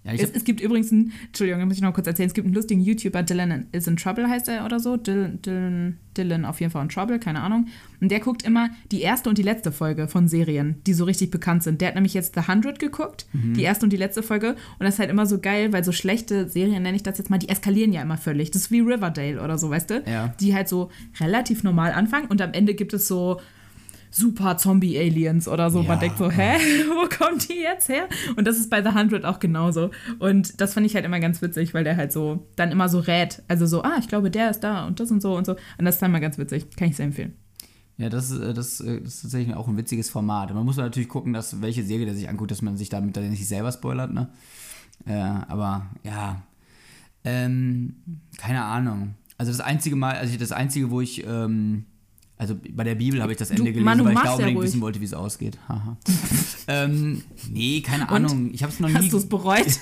[0.05, 2.45] Ja, es, es gibt übrigens einen, Entschuldigung, da muss ich noch kurz erzählen, es gibt
[2.45, 4.97] einen lustigen YouTuber, Dylan is in Trouble heißt er oder so.
[4.97, 7.67] Dylan, Dylan, Dylan auf jeden Fall in Trouble, keine Ahnung.
[8.01, 11.31] Und der guckt immer die erste und die letzte Folge von Serien, die so richtig
[11.31, 11.79] bekannt sind.
[11.79, 13.53] Der hat nämlich jetzt The 100 geguckt, Mhm.
[13.53, 14.51] die erste und die letzte Folge.
[14.77, 17.29] Und das ist halt immer so geil, weil so schlechte Serien, nenne ich das jetzt
[17.29, 18.51] mal, die eskalieren ja immer völlig.
[18.51, 20.03] Das ist wie Riverdale oder so, weißt du?
[20.05, 20.33] Ja.
[20.41, 20.89] Die halt so
[21.21, 23.39] relativ normal anfangen und am Ende gibt es so
[24.13, 25.81] super Zombie-Aliens oder so.
[25.81, 25.87] Ja.
[25.87, 26.57] Man denkt so, hä,
[26.89, 28.07] wo kommen die jetzt her?
[28.35, 29.89] Und das ist bei The 100 auch genauso.
[30.19, 32.99] Und das fand ich halt immer ganz witzig, weil der halt so dann immer so
[32.99, 33.41] rät.
[33.47, 35.53] Also so, ah, ich glaube, der ist da und das und so und so.
[35.77, 36.67] Und das ist dann mal ganz witzig.
[36.75, 37.33] Kann ich sehr empfehlen.
[37.97, 40.53] Ja, das, ist, äh, das, äh, das ist tatsächlich auch ein witziges Format.
[40.53, 43.29] Man muss natürlich gucken, dass welche Serie der sich anguckt, dass man sich damit dann
[43.29, 44.29] nicht selber spoilert, ne?
[45.05, 46.43] Äh, aber ja.
[47.23, 47.95] Ähm,
[48.37, 49.15] keine Ahnung.
[49.37, 51.85] Also das einzige Mal, also das einzige, wo ich, ähm,
[52.43, 54.57] also bei der Bibel habe ich das Ende gelesen, Manu, weil ich da ja unbedingt
[54.57, 54.67] ruhig.
[54.67, 55.57] wissen wollte, wie es ausgeht.
[55.69, 55.95] Haha.
[56.67, 58.53] ähm, nee, keine Ahnung.
[58.53, 58.95] Ich habe es noch nie.
[58.95, 59.65] Hast du es bereut?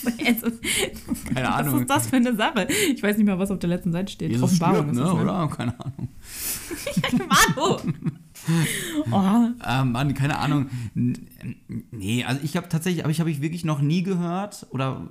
[1.34, 1.80] Keine was Ahnung.
[1.80, 2.66] ist das für eine Sache?
[2.94, 4.30] Ich weiß nicht mal, was auf der letzten Seite steht.
[4.30, 5.04] Jesus Offenbarung stirbt, ist ne?
[5.08, 5.22] es, ne?
[5.22, 5.48] Oder?
[5.48, 6.08] Keine Ahnung.
[7.56, 7.76] Manu!
[9.10, 10.66] Oh, Ah, Mann, keine Ahnung.
[11.90, 15.08] Nee, also ich habe tatsächlich, aber ich habe ich wirklich noch nie gehört oder ja,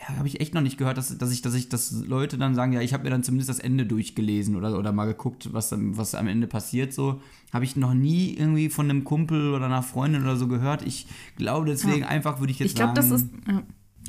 [0.00, 2.72] habe ich echt noch nicht gehört, dass, dass ich, dass ich, dass Leute dann sagen,
[2.72, 5.96] ja, ich habe mir dann zumindest das Ende durchgelesen oder, oder mal geguckt, was, dann-
[5.96, 6.92] was am Ende passiert.
[6.92, 7.20] So
[7.52, 10.82] habe ich noch nie irgendwie von einem Kumpel oder einer Freundin oder so gehört.
[10.86, 13.48] Ich glaube deswegen einfach würde ich jetzt ich glaube, das sagen, ist.
[13.48, 13.62] Ja.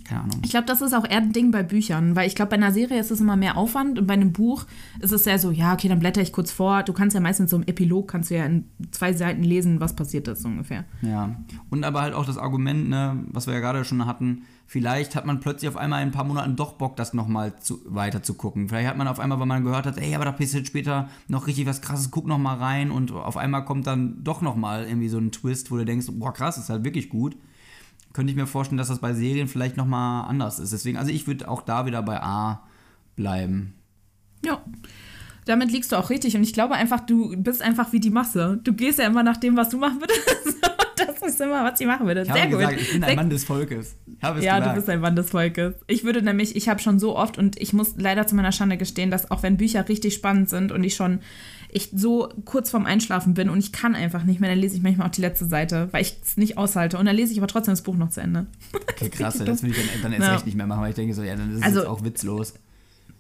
[0.04, 0.40] Keine Ahnung.
[0.44, 2.72] Ich glaube, das ist auch eher ein Ding bei Büchern, weil ich glaube, bei einer
[2.72, 4.66] Serie ist es immer mehr Aufwand und bei einem Buch
[5.00, 6.84] ist es ja so, ja, okay, dann blätter ich kurz vor.
[6.84, 9.96] Du kannst ja meistens so im Epilog, kannst du ja in zwei Seiten lesen, was
[9.96, 10.86] passiert ist so ungefähr.
[11.02, 11.36] Ja,
[11.70, 15.26] und aber halt auch das Argument, ne, was wir ja gerade schon hatten, vielleicht hat
[15.26, 17.54] man plötzlich auf einmal in ein paar Monaten doch Bock, das nochmal
[17.86, 18.70] weiter zu gucken.
[18.70, 21.48] Vielleicht hat man auf einmal, weil man gehört hat, ey, aber da passiert später noch
[21.48, 25.18] richtig was krasses, guck nochmal rein und auf einmal kommt dann doch nochmal irgendwie so
[25.18, 27.36] ein Twist, wo du denkst, boah, krass, ist halt wirklich gut.
[28.14, 30.74] Könnte ich mir vorstellen, dass das bei Serien vielleicht nochmal anders ist.
[30.74, 32.64] Deswegen, also ich würde auch da wieder bei A
[33.16, 33.76] bleiben.
[34.44, 34.64] Ja.
[35.46, 38.60] Damit liegst du auch richtig und ich glaube einfach, du bist einfach wie die Masse.
[38.64, 40.58] Du gehst ja immer nach dem, was du machen würdest.
[40.96, 42.22] das ist immer, was ich machen würde.
[42.22, 42.60] Ich Sehr gut.
[42.60, 43.96] gesagt, ich bin ein Mann des Volkes.
[44.22, 44.66] Ja, gesagt.
[44.66, 45.76] du bist ein Mann des Volkes.
[45.88, 48.78] Ich würde nämlich, ich habe schon so oft und ich muss leider zu meiner Schande
[48.78, 51.20] gestehen, dass auch wenn Bücher richtig spannend sind und ich schon
[51.72, 54.82] ich so kurz vorm Einschlafen bin und ich kann einfach nicht mehr, dann lese ich
[54.82, 56.98] manchmal auch die letzte Seite, weil ich es nicht aushalte.
[56.98, 58.48] Und dann lese ich aber trotzdem das Buch noch zu Ende.
[59.00, 60.34] Okay, krass, das will ich dann, dann erst Ja.
[60.34, 62.54] recht nicht mehr machen, weil ich denke so, ja, dann ist es Also- auch witzlos.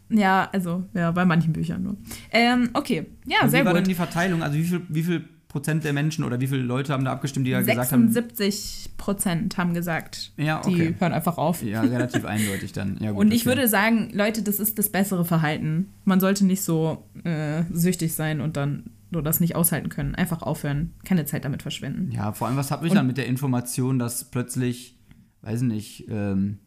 [0.09, 1.95] Ja, also, ja, bei manchen Büchern nur.
[2.31, 3.91] Ähm, okay, ja, Und sehr wie war denn gut.
[3.91, 4.41] die Verteilung?
[4.43, 7.45] Also wie viel, wie viel Prozent der Menschen oder wie viele Leute haben da abgestimmt,
[7.47, 8.09] die da gesagt haben?
[8.11, 10.93] 76 Prozent haben gesagt, Ja, okay.
[10.93, 11.63] die hören einfach auf.
[11.63, 12.97] Ja, relativ eindeutig dann.
[13.01, 15.89] Ja, gut, Und ich würde sagen, Leute, das ist das bessere Verhalten.
[16.05, 20.13] Man sollte nicht so äh, süchtig sein und dann so das nicht aushalten können.
[20.13, 22.11] Einfach aufhören, keine Zeit damit verschwenden.
[22.11, 24.95] Ja, vor allem, was habe ich Und- dann mit der Information, dass plötzlich,
[25.41, 26.59] weiß nicht, ähm,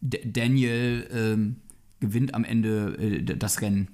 [0.00, 1.56] Daniel ähm,
[2.00, 3.88] gewinnt am Ende äh, das Rennen.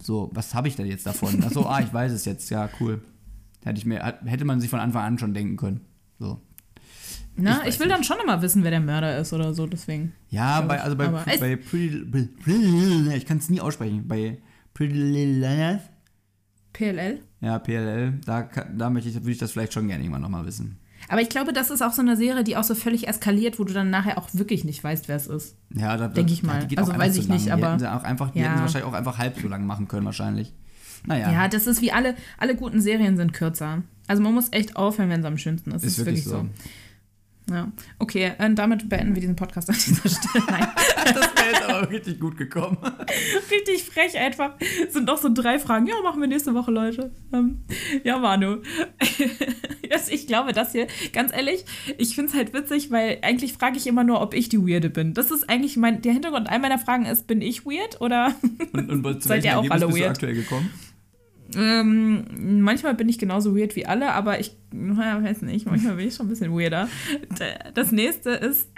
[0.00, 1.42] So, was habe ich denn jetzt davon?
[1.42, 2.48] Achso, ah, ich weiß es jetzt.
[2.50, 3.00] Ja, cool.
[3.66, 5.80] Hätte, ich mir, hätte man sich von Anfang an schon denken können.
[6.18, 6.40] So.
[7.36, 10.12] Na, Ich ich, will dann schon immer wissen, wer der Mörder ist oder so, deswegen.
[10.30, 12.04] Ja, bei, also bei, es- bei Pretty,
[12.42, 14.06] Pretty, ich kann es nie aussprechen.
[14.08, 14.38] Bei
[14.72, 15.80] Pretty Little
[16.72, 17.20] PLL?
[17.40, 18.42] ja, PLL, da,
[18.76, 20.78] da möchte ich, würde ich das vielleicht schon gerne irgendwann nochmal wissen.
[21.08, 23.64] Aber ich glaube, das ist auch so eine Serie, die auch so völlig eskaliert, wo
[23.64, 25.56] du dann nachher auch wirklich nicht weißt, wer es ist.
[25.74, 26.60] Ja, da, Denk ich ja, mal.
[26.60, 27.36] die geht Also weiß ich lang.
[27.36, 28.46] nicht, die aber- hätten sie auch einfach, die Ja.
[28.46, 30.54] hätten sie wahrscheinlich auch einfach halb so lang machen können, wahrscheinlich.
[31.04, 31.30] Naja.
[31.32, 33.82] Ja, das ist wie alle, alle guten Serien sind kürzer.
[34.06, 35.84] Also man muss echt aufhören, wenn es am schönsten ist.
[35.84, 36.46] Das ist wirklich so.
[37.50, 37.70] Ja.
[37.98, 40.44] Okay, äh, damit beenden wir diesen Podcast an dieser Stelle.
[40.48, 40.66] Nein.
[41.14, 42.78] das wäre jetzt aber richtig gut gekommen.
[43.50, 44.52] Richtig frech einfach.
[44.90, 45.86] Sind noch so drei Fragen.
[45.86, 47.12] Ja, machen wir nächste Woche, Leute.
[47.32, 47.62] Ähm,
[48.04, 48.56] ja, Manu.
[49.90, 51.64] Das- ich glaube, das hier, ganz ehrlich,
[51.98, 54.90] ich finde es halt witzig, weil eigentlich frage ich immer nur, ob ich die Weirde
[54.90, 55.14] bin.
[55.14, 58.34] Das ist eigentlich mein, der Hintergrund all meiner Fragen ist, bin ich weird oder
[58.72, 60.10] Und, und Seid ihr auch Ergebnis alle bist du weird?
[60.10, 60.70] aktuell gekommen?
[61.54, 62.24] Ähm,
[62.62, 66.14] manchmal bin ich genauso weird wie alle, aber ich naja, weiß nicht, manchmal bin ich
[66.14, 66.88] schon ein bisschen weirder.
[67.74, 68.68] Das nächste ist,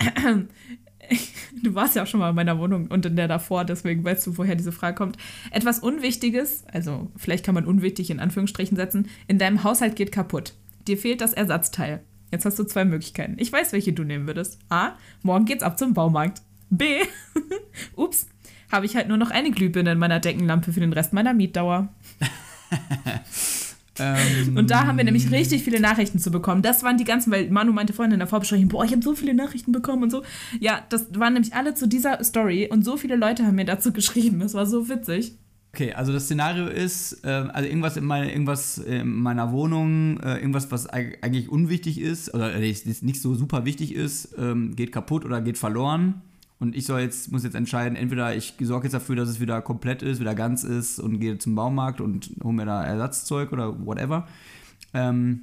[1.63, 4.27] du warst ja auch schon mal in meiner Wohnung und in der davor, deswegen weißt
[4.27, 5.17] du, woher diese Frage kommt.
[5.51, 10.55] Etwas Unwichtiges, also vielleicht kann man unwichtig in Anführungsstrichen setzen, in deinem Haushalt geht kaputt.
[10.87, 12.03] Dir fehlt das Ersatzteil.
[12.31, 13.37] Jetzt hast du zwei Möglichkeiten.
[13.39, 14.59] Ich weiß, welche du nehmen würdest.
[14.69, 14.93] A.
[15.23, 16.43] Morgen geht's ab zum Baumarkt.
[16.71, 16.99] B.
[17.97, 18.29] Ups.
[18.71, 21.89] Habe ich halt nur noch eine Glühbirne in meiner Deckenlampe für den Rest meiner Mietdauer.
[24.01, 26.63] Ähm, Und da haben wir nämlich richtig viele Nachrichten zu bekommen.
[26.63, 29.15] Das waren die ganzen, weil Manu meinte vorhin in der Vorbesprechung, boah, ich habe so
[29.15, 30.23] viele Nachrichten bekommen und so.
[30.61, 33.93] Ja, das waren nämlich alle zu dieser Story und so viele Leute haben mir dazu
[33.99, 34.41] geschrieben.
[34.41, 35.37] Das war so witzig.
[35.75, 40.39] Okay, also das Szenario ist, äh, also irgendwas in, meine, irgendwas in meiner Wohnung, äh,
[40.39, 45.25] irgendwas, was eigentlich unwichtig ist, oder äh, nicht so super wichtig ist, ähm, geht kaputt
[45.25, 46.23] oder geht verloren.
[46.61, 49.63] Und ich soll jetzt, muss jetzt entscheiden, entweder ich sorge jetzt dafür, dass es wieder
[49.63, 53.87] komplett ist, wieder ganz ist und gehe zum Baumarkt und hole mir da Ersatzzeug oder
[53.87, 54.27] whatever.
[54.93, 55.43] Ähm,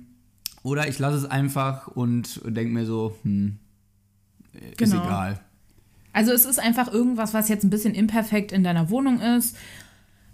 [0.64, 3.58] oder ich lasse es einfach und denke mir so, hm,
[4.54, 5.06] ist genau.
[5.06, 5.40] egal.
[6.12, 9.56] Also es ist einfach irgendwas, was jetzt ein bisschen imperfekt in deiner Wohnung ist.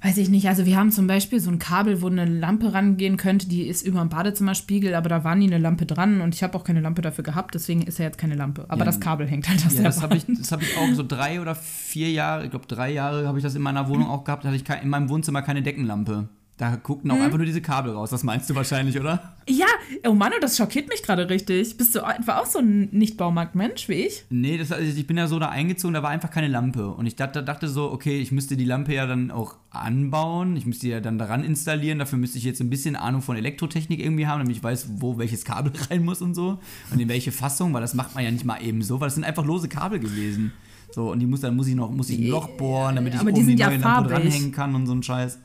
[0.04, 0.48] Weiß ich nicht.
[0.48, 3.86] Also wir haben zum Beispiel so ein Kabel, wo eine Lampe rangehen könnte, die ist
[3.86, 6.82] über dem Badezimmerspiegel, aber da war nie eine Lampe dran und ich habe auch keine
[6.82, 8.66] Lampe dafür gehabt, deswegen ist ja jetzt keine Lampe.
[8.68, 11.04] Aber ja, das Kabel hängt halt aus ja, das habe ich, hab ich auch so
[11.08, 14.24] drei oder vier Jahre, ich glaube drei Jahre habe ich das in meiner Wohnung auch
[14.24, 16.30] gehabt, da hatte ich in meinem Wohnzimmer keine Deckenlampe.
[16.58, 17.24] Da guckten auch hm.
[17.24, 18.12] einfach nur diese Kabel raus.
[18.12, 19.36] Das meinst du wahrscheinlich, oder?
[19.50, 19.66] Ja,
[20.08, 21.76] oh Mann, das schockiert mich gerade richtig.
[21.76, 24.26] Bist du etwa auch so ein Nicht-Baumarkt-Mensch wie ich?
[24.30, 26.90] Nee, das, also ich bin ja so da eingezogen, da war einfach keine Lampe.
[26.90, 30.56] Und ich dachte, dachte so, okay, ich müsste die Lampe ja dann auch anbauen.
[30.56, 31.98] Ich müsste die ja dann daran installieren.
[31.98, 35.18] Dafür müsste ich jetzt ein bisschen Ahnung von Elektrotechnik irgendwie haben, damit ich weiß, wo
[35.18, 36.60] welches Kabel rein muss und so.
[36.92, 39.16] Und in welche Fassung, weil das macht man ja nicht mal eben so, weil das
[39.16, 40.54] sind einfach lose Kabel gewesen.
[40.92, 43.22] So, und die muss, dann muss ich noch muss ich ein Loch bohren, damit ich
[43.22, 45.40] oben die, die neue ja Lampe dranhängen kann und so ein Scheiß.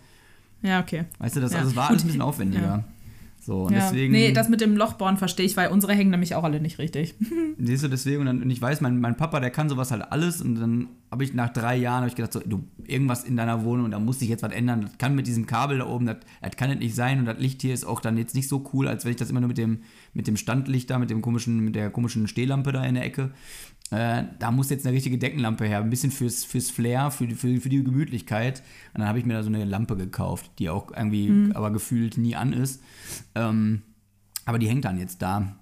[0.63, 1.05] Ja, okay.
[1.19, 1.61] Weißt du, das, ja.
[1.61, 2.63] also, war alles ein bisschen aufwendiger.
[2.63, 2.85] Ja.
[3.47, 3.79] So, und ja.
[3.79, 4.13] deswegen.
[4.13, 7.15] Nee, das mit dem Lochbohren verstehe ich, weil unsere hängen nämlich auch alle nicht richtig.
[7.59, 10.11] Siehst du, deswegen, und, dann, und ich weiß, mein, mein Papa, der kann sowas halt
[10.11, 10.43] alles.
[10.43, 13.93] Und dann habe ich nach drei Jahren ich gedacht, so, du, irgendwas in deiner Wohnung,
[13.93, 14.81] da muss sich jetzt was ändern.
[14.81, 17.21] Das kann mit diesem Kabel da oben, das, das kann das nicht sein.
[17.21, 19.31] Und das Licht hier ist auch dann jetzt nicht so cool, als wenn ich das
[19.31, 19.79] immer nur mit dem,
[20.13, 23.31] mit dem Standlicht da, mit dem komischen, mit der komischen Stehlampe da in der Ecke.
[23.91, 27.61] Äh, da muss jetzt eine richtige Deckenlampe her, ein bisschen fürs, fürs Flair, für, für,
[27.61, 28.62] für die Gemütlichkeit.
[28.95, 31.53] Und dann habe ich mir da so eine Lampe gekauft, die auch irgendwie mhm.
[31.53, 32.82] aber gefühlt nie an ist.
[33.34, 33.82] Ähm,
[34.45, 35.57] aber die hängt dann jetzt da.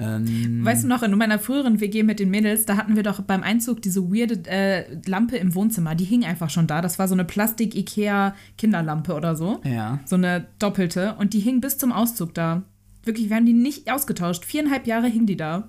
[0.00, 3.20] Ähm, weißt du noch, in meiner früheren WG mit den Mädels, da hatten wir doch
[3.20, 5.96] beim Einzug diese weirde äh, Lampe im Wohnzimmer.
[5.96, 6.80] Die hing einfach schon da.
[6.80, 9.60] Das war so eine Plastik-Ikea-Kinderlampe oder so.
[9.64, 9.98] Ja.
[10.04, 11.16] So eine doppelte.
[11.18, 12.62] Und die hing bis zum Auszug da.
[13.02, 14.44] Wirklich, wir haben die nicht ausgetauscht.
[14.44, 15.68] Viereinhalb Jahre hing die da.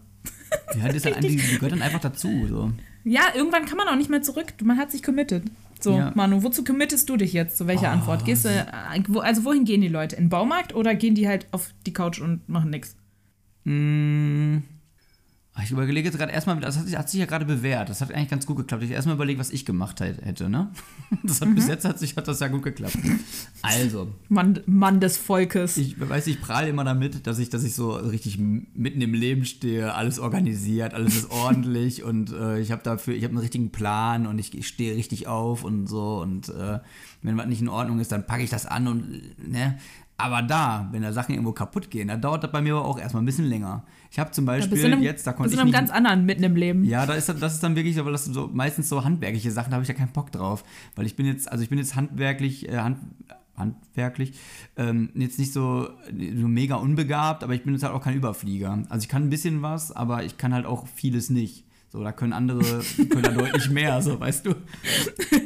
[0.79, 2.45] Ja, das halt die, die gehört dann einfach dazu.
[2.47, 2.71] So.
[3.03, 4.53] Ja, irgendwann kann man auch nicht mehr zurück.
[4.63, 5.43] Man hat sich committed.
[5.79, 6.11] So, ja.
[6.15, 7.57] Manu, wozu committest du dich jetzt?
[7.57, 8.25] So, welche oh, Antwort?
[8.25, 8.65] Gehst du, äh,
[9.19, 10.15] also wohin gehen die Leute?
[10.15, 12.95] In den Baumarkt oder gehen die halt auf die Couch und machen nichts?
[13.63, 14.61] Mmh.
[15.63, 17.89] Ich überlege jetzt gerade erstmal, das hat sich, hat sich ja gerade bewährt.
[17.89, 18.83] Das hat eigentlich ganz gut geklappt.
[18.83, 20.71] Ich erstmal überlegt, was ich gemacht hätte, ne?
[21.23, 21.55] Das hat, mhm.
[21.55, 22.97] Bis jetzt hat, sich, hat das ja gut geklappt.
[23.61, 24.13] Also.
[24.29, 25.77] Mann, Mann des Volkes.
[25.77, 29.45] Ich weiß, ich prahle immer damit, dass ich, dass ich so richtig mitten im Leben
[29.45, 33.71] stehe, alles organisiert, alles ist ordentlich und äh, ich habe dafür, ich habe einen richtigen
[33.71, 36.79] Plan und ich, ich stehe richtig auf und so und äh,
[37.21, 39.77] wenn was nicht in Ordnung ist, dann packe ich das an und ne,
[40.19, 42.99] aber da, wenn da Sachen irgendwo kaputt gehen, da dauert das bei mir aber auch
[42.99, 43.83] erstmal ein bisschen länger.
[44.11, 45.53] Ich habe zum Beispiel einem, jetzt, da konnte ich.
[45.53, 46.83] in einem ganz anderen mitten im Leben.
[46.83, 49.69] Ja, da ist, das ist dann wirklich, aber das sind so meistens so handwerkliche Sachen,
[49.69, 50.63] da habe ich ja keinen Bock drauf.
[50.95, 52.97] Weil ich bin jetzt, also ich bin jetzt handwerklich, äh, hand,
[53.55, 54.33] handwerklich,
[54.77, 58.83] ähm, jetzt nicht so, so mega unbegabt, aber ich bin jetzt halt auch kein Überflieger.
[58.89, 61.65] Also ich kann ein bisschen was, aber ich kann halt auch vieles nicht.
[61.91, 62.59] So, da können andere
[62.95, 64.53] können da deutlich mehr, so weißt du.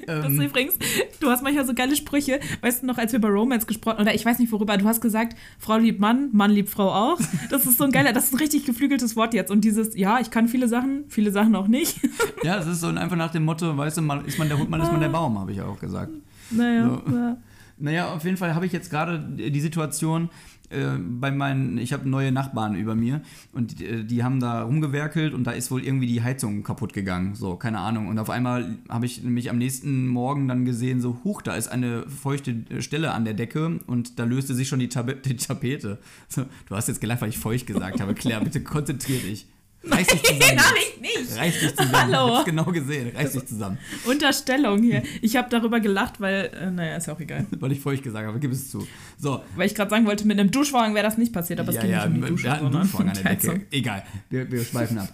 [0.05, 0.77] Das ist ähm, übrigens,
[1.21, 4.13] du hast manchmal so geile Sprüche, weißt du noch, als wir über Romance gesprochen oder
[4.13, 7.19] ich weiß nicht worüber, du hast gesagt, Frau liebt Mann, Mann liebt Frau auch.
[7.49, 9.49] Das ist so ein geiler, das ist ein richtig geflügeltes Wort jetzt.
[9.49, 11.99] Und dieses, ja, ich kann viele Sachen, viele Sachen auch nicht.
[12.43, 14.69] Ja, es ist so einfach nach dem Motto, weißt du, man, ist man der Hund,
[14.69, 16.11] man ist man der Baum, habe ich ja auch gesagt.
[16.51, 17.01] Naja.
[17.05, 17.15] So.
[17.15, 17.37] Ja.
[17.77, 20.29] Naja, auf jeden Fall habe ich jetzt gerade die Situation,
[20.74, 23.21] äh, bei meinen, ich habe neue Nachbarn über mir
[23.51, 26.93] und die, äh, die, haben da rumgewerkelt und da ist wohl irgendwie die Heizung kaputt
[26.93, 27.36] gegangen.
[27.36, 28.07] So, keine Ahnung.
[28.07, 31.67] Und auf einmal habe ich mich am nächsten Morgen dann gesehen, so, huch, da ist
[31.67, 35.99] eine feuchte Stelle an der Decke und da löste sich schon die, Tab die Tapete.
[36.28, 38.13] So, du hast jetzt gelacht, weil ich feucht gesagt habe.
[38.13, 39.47] Claire, bitte konzentrier dich.
[39.84, 40.55] Reiß dich zusammen.
[40.55, 41.38] Nein, ich nicht.
[41.38, 41.93] Reiß dich zusammen.
[41.93, 42.27] Hallo.
[42.27, 43.11] Ich hab's genau gesehen.
[43.15, 43.77] Reiß dich zusammen.
[44.05, 45.03] Unterstellung hier.
[45.21, 47.45] Ich habe darüber gelacht, weil, äh, naja, ist ja auch egal.
[47.59, 48.88] weil ich feucht gesagt habe, gib es zu.
[49.17, 49.43] So.
[49.55, 51.81] Weil ich gerade sagen wollte, mit einem Duschwagen wäre das nicht passiert, aber es ja,
[51.81, 52.47] ging ja, nicht um die Dusche.
[52.47, 53.61] Ja, einen Duschwagen an der Decke.
[53.71, 54.03] Egal.
[54.29, 55.09] Wir, wir schweifen ab.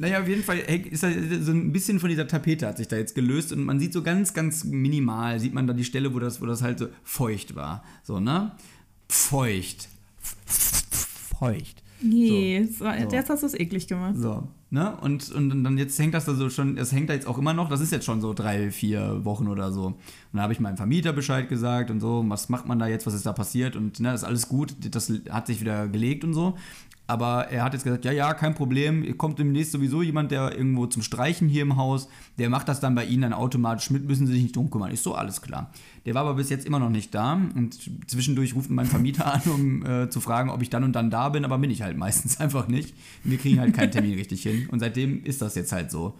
[0.00, 2.96] Naja, auf jeden Fall ist da so ein bisschen von dieser Tapete hat sich da
[2.96, 6.20] jetzt gelöst und man sieht so ganz, ganz minimal, sieht man da die Stelle, wo
[6.20, 7.82] das, wo das halt so feucht war.
[8.04, 8.52] So, ne?
[9.08, 9.88] Feucht.
[10.46, 11.82] Feucht.
[12.00, 12.84] Nee, so.
[12.84, 12.90] so.
[12.90, 14.14] jetzt hast du es eklig gemacht.
[14.16, 14.96] So, ne?
[15.00, 17.54] Und, und dann jetzt hängt das da so schon, es hängt da jetzt auch immer
[17.54, 19.86] noch, das ist jetzt schon so drei, vier Wochen oder so.
[19.86, 19.96] Und
[20.32, 23.14] dann habe ich meinem Vermieter Bescheid gesagt und so, was macht man da jetzt, was
[23.14, 26.56] ist da passiert und ne, ist alles gut, das hat sich wieder gelegt und so.
[27.10, 30.86] Aber er hat jetzt gesagt, ja, ja, kein Problem, kommt demnächst sowieso jemand, der irgendwo
[30.86, 32.06] zum Streichen hier im Haus,
[32.36, 34.90] der macht das dann bei Ihnen dann automatisch mit, müssen Sie sich nicht drum kümmern.
[34.90, 35.70] Ist so, alles klar.
[36.04, 37.78] Der war aber bis jetzt immer noch nicht da und
[38.10, 41.30] zwischendurch ruft mein Vermieter an, um äh, zu fragen, ob ich dann und dann da
[41.30, 42.94] bin, aber bin ich halt meistens einfach nicht.
[43.24, 46.14] Wir kriegen halt keinen Termin richtig hin und seitdem ist das jetzt halt so.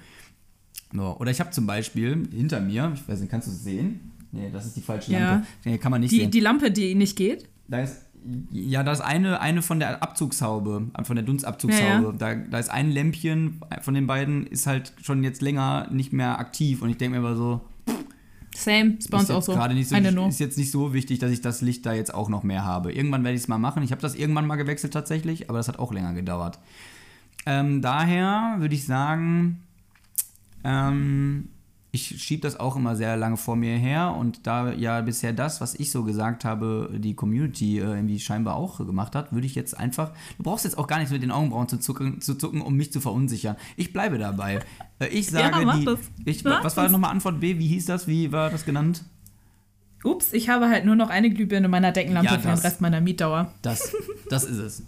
[0.95, 1.16] so.
[1.18, 4.11] Oder ich habe zum Beispiel hinter mir, ich weiß nicht, kannst du es sehen?
[4.32, 5.32] Nee, das ist die falsche Ja.
[5.32, 5.47] Lampe.
[5.66, 6.30] Nee, kann man nicht Die, sehen.
[6.30, 7.47] die Lampe, die nicht geht?
[7.66, 8.07] Da ist,
[8.51, 12.05] ja, da ist eine, eine von der Abzugshaube, von der Dunstabzugshaube.
[12.05, 16.12] Ja, Da, da ist ein Lämpchen von den beiden, ist halt schon jetzt länger nicht
[16.12, 16.83] mehr aktiv.
[16.83, 17.61] Und ich denke mir immer so,
[18.55, 19.53] Same, ist bei uns auch so.
[19.74, 22.43] nicht so, ist jetzt nicht so wichtig, dass ich das Licht da jetzt auch noch
[22.43, 22.93] mehr habe.
[22.93, 23.83] Irgendwann werde ich es mal machen.
[23.83, 26.59] Ich habe das irgendwann mal gewechselt tatsächlich, aber das hat auch länger gedauert.
[27.47, 29.62] Ähm, daher würde ich sagen,
[30.64, 31.49] ähm,
[31.91, 35.61] ich schiebe das auch immer sehr lange vor mir her und da ja bisher das,
[35.61, 39.55] was ich so gesagt habe, die Community äh, irgendwie scheinbar auch gemacht hat, würde ich
[39.55, 42.61] jetzt einfach, du brauchst jetzt auch gar nichts mit den Augenbrauen zu zucken, zu zucken
[42.61, 43.57] um mich zu verunsichern.
[43.76, 44.61] Ich bleibe dabei.
[44.99, 45.99] Äh, ich sage, Ja, mach die, das.
[46.26, 47.59] ich, was war nochmal Antwort B?
[47.59, 48.07] Wie hieß das?
[48.07, 49.03] Wie war das genannt?
[50.05, 52.59] Ups, ich habe halt nur noch eine Glühbirne in meiner Deckenlampe Ja, für den.
[52.59, 53.53] Rest meiner Mietdauer.
[53.62, 53.93] Das,
[54.28, 54.82] das ist es.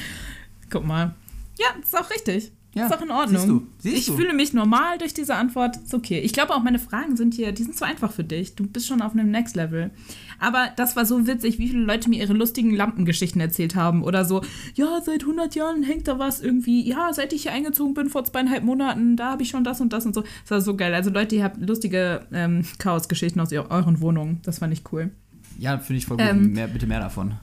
[0.70, 1.14] Guck mal.
[1.58, 2.52] Ja, ist auch richtig.
[2.76, 3.36] Ja, ist auch in Ordnung.
[3.40, 4.16] siehst du, siehst ich du.
[4.16, 5.76] fühle mich normal durch diese Antwort.
[5.78, 6.20] Ist okay.
[6.20, 8.54] Ich glaube auch, meine Fragen sind hier, die sind zu einfach für dich.
[8.54, 9.90] Du bist schon auf einem Next Level.
[10.38, 14.02] Aber das war so witzig, wie viele Leute mir ihre lustigen Lampengeschichten erzählt haben.
[14.02, 14.42] Oder so,
[14.74, 16.86] ja, seit 100 Jahren hängt da was irgendwie.
[16.86, 19.92] Ja, seit ich hier eingezogen bin, vor zweieinhalb Monaten, da habe ich schon das und
[19.94, 20.20] das und so.
[20.42, 20.92] Das war so geil.
[20.92, 24.40] Also Leute, ihr habt lustige ähm, Chaos-Geschichten aus eu- euren Wohnungen.
[24.44, 25.10] Das fand ich cool.
[25.58, 26.26] Ja, finde ich voll gut.
[26.28, 27.34] Ähm, mehr, bitte mehr davon.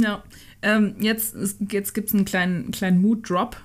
[0.00, 0.22] Ja,
[0.62, 1.36] ähm, jetzt,
[1.70, 3.56] jetzt gibt es einen kleinen, kleinen Mood-Drop.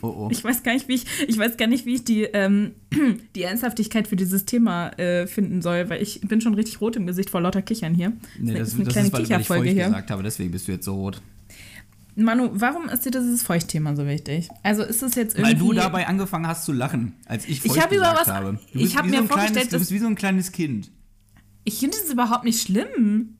[0.00, 0.28] Oh, oh.
[0.32, 2.72] Ich weiß gar nicht, wie ich, ich weiß gar nicht, wie ich die, ähm,
[3.36, 7.06] die Ernsthaftigkeit für dieses Thema äh, finden soll, weil ich bin schon richtig rot im
[7.06, 8.12] Gesicht vor lauter Kichern hier.
[8.38, 9.84] nee, das, ist eine das kleine ist, weil, weil ich Kicherfolge hier.
[9.84, 11.22] gesagt habe, deswegen bist du jetzt so rot.
[12.14, 14.48] Manu, warum ist dir dieses Feuchtthema so wichtig?
[14.62, 15.52] Also ist es jetzt irgendwie.
[15.52, 18.58] Weil du dabei angefangen hast zu lachen, als ich feucht habe über gesagt was- habe.
[18.72, 20.90] Du ich habe mir so vorgestellt, kleines, Du bist wie so ein kleines Kind.
[21.64, 23.38] Ich finde es überhaupt nicht schlimm.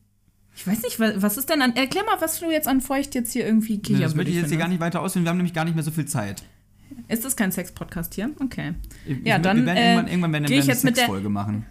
[0.55, 1.75] Ich weiß nicht, wa- was ist denn an.
[1.77, 4.51] Erklär mal, was du jetzt an Feucht jetzt hier irgendwie Nee, das würde ich jetzt
[4.51, 5.25] hier gar nicht weiter ausführen.
[5.25, 6.43] Wir haben nämlich gar nicht mehr so viel Zeit.
[7.09, 8.31] Ist das kein Sex-Podcast hier?
[8.41, 8.75] Okay.
[9.07, 11.05] Ich- Ja, ich- dann, wir werden äh, irgendwann, irgendwann werden ich eine jetzt mit der-
[11.05, 11.67] Sexfolge machen.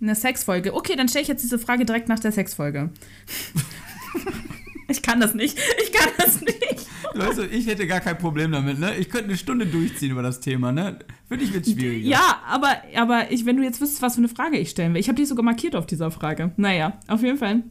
[0.00, 0.74] Eine Sexfolge.
[0.74, 2.90] Okay, dann stelle ich jetzt diese Frage direkt nach der Sexfolge.
[4.88, 5.56] ich kann das nicht.
[5.82, 6.86] Ich kann das nicht.
[7.14, 8.96] Weißt du, ich hätte gar kein Problem damit, ne?
[8.96, 10.98] Ich könnte eine Stunde durchziehen über das Thema, ne?
[11.28, 12.08] Für dich wird schwieriger.
[12.08, 15.00] Ja, aber, aber ich, wenn du jetzt wüsstest, was für eine Frage ich stellen will.
[15.00, 16.52] Ich habe die sogar markiert auf dieser Frage.
[16.56, 17.62] Naja, auf jeden Fall.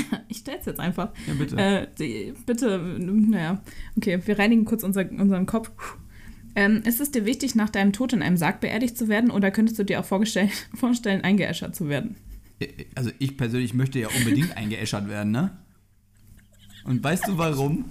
[0.28, 1.12] Ich stelle es jetzt einfach.
[1.26, 1.56] Ja, bitte.
[1.56, 3.60] Äh, die, bitte, naja.
[3.96, 5.70] Okay, wir reinigen kurz unser, unseren Kopf.
[6.54, 9.50] Ähm, ist es dir wichtig, nach deinem Tod in einem Sarg beerdigt zu werden oder
[9.50, 12.16] könntest du dir auch vorstellen, eingeäschert zu werden?
[12.94, 15.56] Also ich persönlich möchte ja unbedingt eingeäschert werden, ne?
[16.84, 17.84] Und weißt du warum?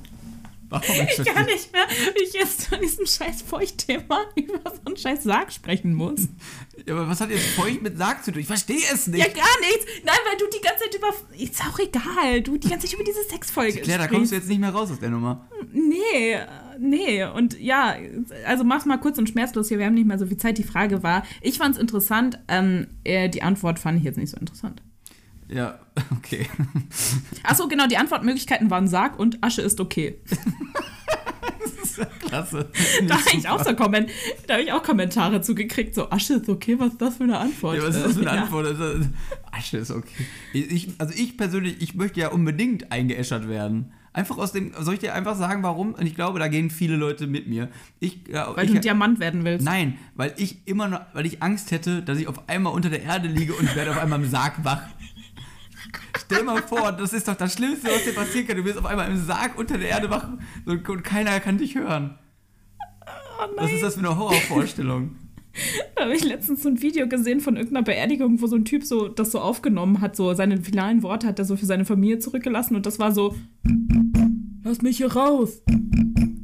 [0.72, 5.24] Ich kann nicht mehr, wie ich jetzt von diesem scheiß Feuchtthema über so einen scheiß
[5.24, 6.28] Sarg sprechen muss.
[6.88, 8.42] Ja, aber was hat jetzt feucht mit Sarg zu tun?
[8.42, 9.20] Ich verstehe es nicht.
[9.20, 9.86] Ja, gar nichts.
[10.04, 11.14] Nein, weil du die ganze Zeit über.
[11.38, 12.42] Ist auch egal.
[12.42, 14.90] Du die ganze Zeit über diese Sexfolge Claire, da kommst du jetzt nicht mehr raus
[14.90, 15.48] aus der Nummer.
[15.72, 16.48] Nee, äh,
[16.80, 17.24] nee.
[17.24, 17.98] Und ja,
[18.48, 19.78] also mach's mal kurz und schmerzlos hier.
[19.78, 20.58] Wir haben nicht mehr so viel Zeit.
[20.58, 22.40] Die Frage war, ich fand's interessant.
[22.48, 24.82] Ähm, äh, die Antwort fand ich jetzt nicht so interessant.
[25.52, 25.80] Ja,
[26.18, 26.48] okay.
[27.44, 30.18] Achso, genau, die Antwortmöglichkeiten waren Sarg und Asche ist okay.
[32.20, 32.70] Klasse.
[33.08, 34.10] Da habe ich, auch so Komment
[34.48, 35.94] da hab ich auch Kommentare zugekriegt.
[35.94, 37.78] So, Asche ist okay, was ist das für eine Antwort?
[37.78, 38.42] Ja, was ist das für eine Äh, ja.
[38.44, 38.66] Antwort?
[38.68, 39.10] Das ist-
[39.52, 40.26] Asche ist okay.
[40.54, 43.92] Ich, also ich persönlich, ich möchte ja unbedingt eingeäschert werden.
[44.14, 45.94] Einfach aus dem, soll ich dir einfach sagen, warum?
[45.94, 47.70] Und ich glaube, da gehen viele Leute mit mir.
[48.00, 49.64] Ich, ja, Weil ich, du ein Diamant werden willst.
[49.66, 53.04] Nein, weil ich immer noch, weil ich Angst hätte, dass ich auf einmal unter der
[53.04, 54.82] Erde liege und werde auf einmal im Sarg wach.
[56.18, 58.58] Stell mal vor, das ist doch das Schlimmste, was dir passieren kann.
[58.58, 60.30] Du wirst auf einmal im Sarg unter der Erde wach
[60.66, 62.18] und, keiner kann dich hören.
[63.02, 63.48] Oh.
[63.56, 65.16] Was ist das für eine Horrorvorstellung?
[65.96, 68.86] Da habe ich letztens so ein Video gesehen von irgendeiner Beerdigung, wo so ein Typ
[68.86, 72.20] so das so aufgenommen hat, so seine finalen Worte hat er so für seine Familie
[72.20, 73.36] zurückgelassen und das war so,
[74.64, 75.62] lass mich hier raus.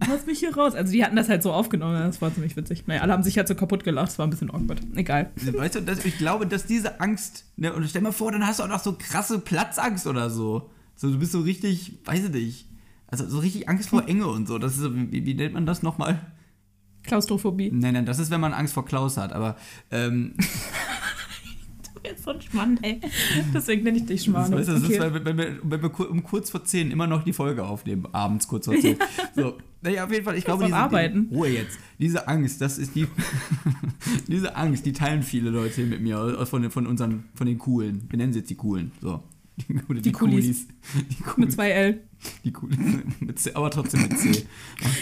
[0.08, 0.74] Lass mich hier raus.
[0.76, 2.88] Also die hatten das halt so aufgenommen, das war ziemlich witzig.
[2.88, 4.82] Naja, alle haben sich halt so kaputt gelacht, das war ein bisschen awkward.
[4.96, 5.32] Egal.
[5.36, 8.60] Weißt du, das, ich glaube, dass diese Angst, ne, und stell mal vor, dann hast
[8.60, 10.70] du auch noch so krasse Platzangst oder so.
[10.96, 12.66] So, du bist so richtig, weiß ich nicht,
[13.08, 14.58] also so richtig Angst vor Enge und so.
[14.58, 16.20] Das ist so, wie, wie nennt man das nochmal?
[17.04, 17.72] Klaustrophobie.
[17.72, 19.56] Nein, nein, das ist, wenn man Angst vor Klaus hat, aber
[19.92, 20.34] ähm,
[22.10, 23.00] Du bist so ein Schmann, ey.
[23.54, 25.00] Deswegen nenne ich dich das, du, das ist, okay.
[25.00, 28.48] weil, wenn wir, wenn wir um kurz vor zehn immer noch die Folge aufnehmen, abends
[28.48, 28.98] kurz vor zehn.
[29.36, 31.30] So, naja, auf jeden Fall, ich glaube, diese, Arbeiten.
[31.32, 31.78] Ruhe jetzt.
[32.00, 33.08] Diese Angst, das ist die,
[34.28, 38.04] diese Angst, die teilen viele Leute mit mir, äh, von, von unseren, von den Coolen.
[38.10, 39.24] Wir nennen sie jetzt die Coolen, so.
[39.58, 40.68] Die, Die Coolies.
[41.10, 41.38] Die Coolies.
[41.38, 42.04] Mit zwei L.
[42.44, 42.80] Die Coolies.
[43.20, 44.46] Mit C, aber trotzdem mit C.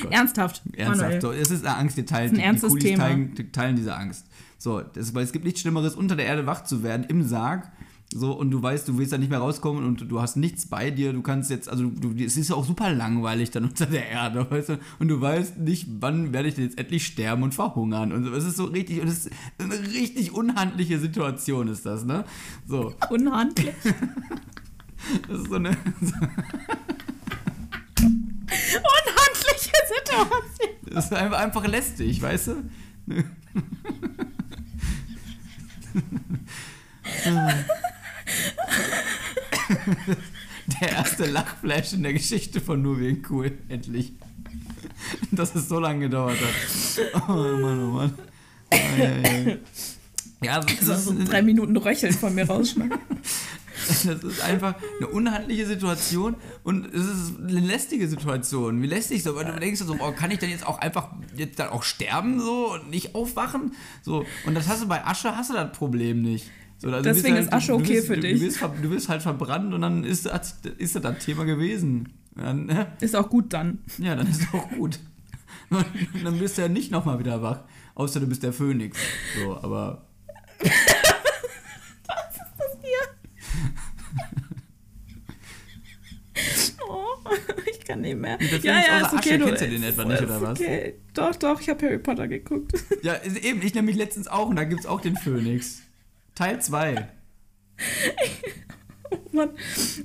[0.05, 0.07] Oh.
[0.09, 0.61] Ernsthaft.
[0.73, 1.21] Ernsthaft.
[1.21, 3.03] So, es ist eine Angst, die ist ein die ernstes Coolies Thema.
[3.03, 4.25] Teilen, die teilen diese Angst.
[4.57, 7.69] So, das, weil es gibt nichts Schlimmeres, unter der Erde wach zu werden, im Sarg,
[8.13, 10.91] So, und du weißt, du willst da nicht mehr rauskommen und du hast nichts bei
[10.91, 11.11] dir.
[11.11, 14.49] Du kannst jetzt, also du, es ist ja auch super langweilig dann unter der Erde,
[14.49, 14.79] weißt du?
[14.99, 18.11] Und du weißt nicht, wann werde ich denn jetzt endlich sterben und verhungern.
[18.11, 18.33] Und so.
[18.33, 22.25] Es ist so richtig, und es ist eine richtig unhandliche Situation, ist das, ne?
[22.67, 22.93] So.
[23.09, 23.73] Unhandlich.
[25.27, 25.71] das ist so eine.
[26.01, 26.13] So
[28.77, 30.69] Unhandliche Situation.
[30.91, 32.63] Das ist einfach, einfach lästig, weißt du?
[40.81, 44.13] Der erste Lachflash in der Geschichte von Nur wegen cool, endlich.
[45.31, 47.23] Dass es so lange gedauert hat.
[47.27, 48.13] Oh Mann, oh Mann.
[48.71, 49.57] Oh, ja, ja.
[50.41, 52.97] ja das also so drei Minuten Röcheln von mir rausschneiden.
[53.87, 58.81] Das ist einfach eine unhandliche Situation und es ist eine lästige Situation.
[58.81, 61.59] Wie lästig so, weil du denkst so, oh, kann ich denn jetzt auch einfach jetzt
[61.59, 63.73] dann auch sterben so und nicht aufwachen?
[64.01, 66.49] So, und das hast du bei Asche, hast du das Problem nicht.
[66.85, 68.39] So, also Deswegen halt, ist Asche okay bist, für dich.
[68.39, 70.27] Du bist, du bist, halt verbrannt und dann ist,
[70.77, 72.13] ist das das Thema gewesen.
[72.35, 72.93] Dann, ne?
[72.99, 73.79] Ist auch gut dann.
[73.97, 74.99] Ja, dann ist auch gut.
[76.23, 77.61] dann bist du ja nicht nochmal wieder wach.
[77.95, 78.99] Außer du bist der Phönix.
[79.35, 80.05] So, aber.
[80.59, 82.99] Was ist das hier?
[86.87, 87.15] oh,
[87.71, 88.37] ich kann nicht mehr.
[88.61, 89.17] Ja, ja, ist okay.
[89.17, 90.59] Asche, du, kennst du den etwa nicht, oder was?
[90.59, 90.99] Okay.
[91.15, 92.73] Doch, doch, ich habe Harry Potter geguckt.
[93.01, 95.84] Ja, eben, ich nämlich letztens auch und da gibt es auch den Phönix.
[96.35, 97.07] Teil 2.
[99.03, 99.49] oh Mann.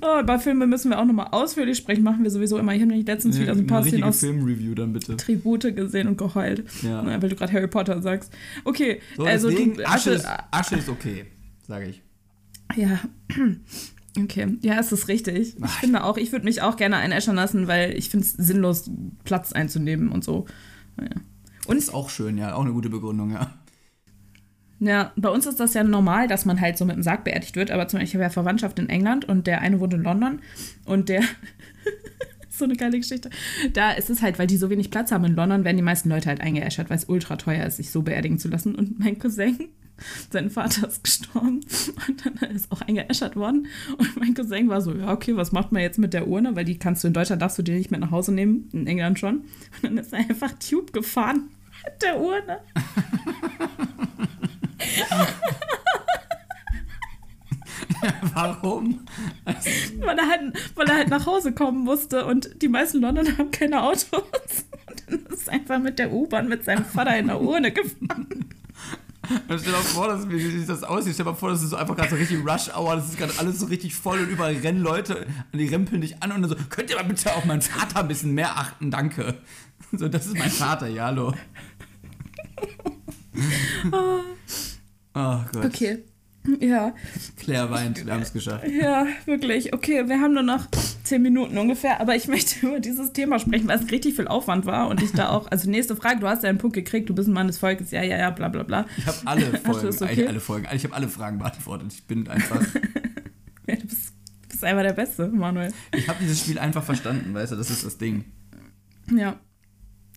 [0.01, 2.03] Oh, bei Filmen müssen wir auch nochmal ausführlich sprechen.
[2.03, 2.73] Machen wir sowieso immer.
[2.73, 5.17] Ich habe nämlich letztens wieder so ein paar Szenen aus Filmreview dann bitte.
[5.17, 6.63] Tribute gesehen und geheult.
[6.81, 7.05] Ja.
[7.05, 8.33] weil du gerade Harry Potter sagst.
[8.63, 11.25] Okay, so, also deswegen, du, Asche, ist, Asche ist okay,
[11.67, 12.01] sage ich.
[12.75, 12.99] Ja.
[14.19, 15.55] Okay, ja, es ist richtig.
[15.57, 18.91] Ich finde auch, ich würde mich auch gerne einäschern lassen, weil ich finde es sinnlos,
[19.23, 20.47] Platz einzunehmen und so.
[20.99, 21.07] Ja.
[21.65, 23.53] Und ist auch schön, ja, auch eine gute Begründung, ja.
[24.81, 27.55] Ja, bei uns ist das ja normal, dass man halt so mit dem Sarg beerdigt
[27.55, 30.01] wird, aber zum Beispiel, ich habe ja Verwandtschaft in England und der eine wohnt in
[30.01, 30.39] London
[30.85, 31.21] und der.
[32.49, 33.29] so eine geile Geschichte.
[33.73, 36.09] Da ist es halt, weil die so wenig Platz haben in London, werden die meisten
[36.09, 38.73] Leute halt eingeäschert, weil es ultra teuer ist, sich so beerdigen zu lassen.
[38.73, 39.69] Und mein Cousin,
[40.31, 41.61] sein Vater ist gestorben
[42.07, 43.67] und dann ist auch eingeäschert worden.
[43.97, 46.55] Und mein Cousin war so, ja, okay, was macht man jetzt mit der Urne?
[46.55, 48.87] Weil die kannst du in Deutschland, darfst du die nicht mit nach Hause nehmen, in
[48.87, 49.35] England schon.
[49.37, 51.49] Und dann ist er einfach Tube gefahren
[51.85, 52.59] mit der Urne.
[58.33, 59.05] Warum?
[59.45, 63.51] weil, er halt, weil er halt nach Hause kommen musste und die meisten Londoner haben
[63.51, 64.05] keine Autos.
[64.87, 68.27] Und dann ist er einfach mit der U-Bahn mit seinem Vater in der Urne gefahren.
[69.47, 71.13] Dann stell dir vor, dass, wie sich das aussieht.
[71.13, 73.33] Stell dir mal vor, das ist so einfach gerade so richtig Rush-Hour, das ist gerade
[73.37, 76.49] alles so richtig voll und überall rennen Leute und die rempeln dich an und dann
[76.49, 79.35] so, könnt ihr mal bitte auf meinen Vater ein bisschen mehr achten, danke.
[79.91, 81.33] So, das ist mein Vater, ja, hallo.
[83.91, 84.19] Oh
[85.13, 85.65] Gott.
[85.65, 86.03] Okay.
[86.59, 86.95] Ja.
[87.37, 88.65] Claire weint, wir haben es geschafft.
[88.67, 89.73] Ja, wirklich.
[89.73, 90.67] Okay, wir haben nur noch
[91.03, 94.65] zehn Minuten ungefähr, aber ich möchte über dieses Thema sprechen, weil es richtig viel Aufwand
[94.65, 97.13] war und ich da auch, also nächste Frage, du hast ja einen Punkt gekriegt, du
[97.13, 98.87] bist ein Mann des Volkes, ja, ja, ja, bla bla bla.
[98.97, 100.27] Ich habe alle Folgen, okay?
[100.27, 101.93] alle Folgen, ich habe alle Fragen beantwortet.
[101.93, 102.61] Ich bin einfach.
[103.67, 104.13] ja, du bist,
[104.49, 105.71] bist einfach der Beste, Manuel.
[105.95, 108.25] Ich habe dieses Spiel einfach verstanden, weißt du, das ist das Ding.
[109.15, 109.39] Ja.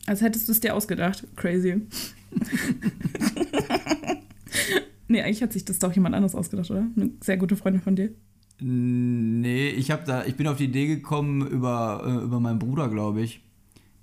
[0.07, 1.27] Als hättest du es dir ausgedacht.
[1.37, 1.83] Crazy.
[5.09, 6.87] Nee, eigentlich hat sich das doch jemand anders ausgedacht, oder?
[6.97, 8.11] Eine sehr gute Freundin von dir.
[8.61, 12.89] Nee, ich habe da, ich bin auf die Idee gekommen über, äh, über meinen Bruder,
[12.89, 13.43] glaube ich.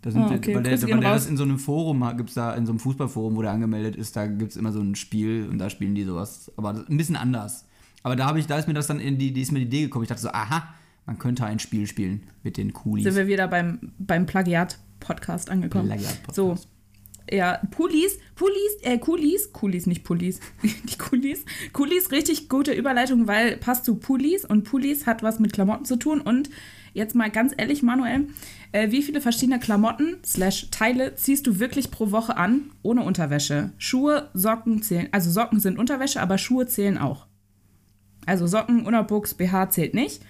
[0.01, 0.55] Da sind, oh, okay.
[0.55, 2.79] Weil der, weil der das in so einem Forum gibt es da, in so einem
[2.79, 5.95] Fußballforum, wo der angemeldet ist, da gibt es immer so ein Spiel und da spielen
[5.95, 6.51] die sowas.
[6.57, 7.65] Aber ein bisschen anders.
[8.03, 9.65] Aber da habe ich, da ist mir das dann in die, die ist mir die
[9.65, 10.03] Idee gekommen.
[10.03, 10.73] Ich dachte so, aha,
[11.05, 13.03] man könnte ein Spiel spielen mit den Coolies.
[13.03, 15.87] Sind wir wieder beim, beim Plagiat-Podcast angekommen.
[15.87, 16.35] Plagiat-Podcast.
[16.35, 16.55] So,
[17.31, 21.45] ja, Pullis, Pullis, äh, Coolies, Coolies, nicht Pullis, die Coolies.
[21.73, 25.95] Coolies, richtig gute Überleitung, weil passt zu Pullis und Pullis hat was mit Klamotten zu
[25.95, 26.21] tun.
[26.21, 26.49] Und
[26.93, 28.27] jetzt mal ganz ehrlich, Manuel,
[28.71, 33.71] äh, wie viele verschiedene Klamotten slash Teile ziehst du wirklich pro Woche an, ohne Unterwäsche?
[33.77, 37.27] Schuhe, Socken zählen, also Socken sind Unterwäsche, aber Schuhe zählen auch.
[38.25, 40.21] Also Socken, Unterbuchs, BH zählt nicht,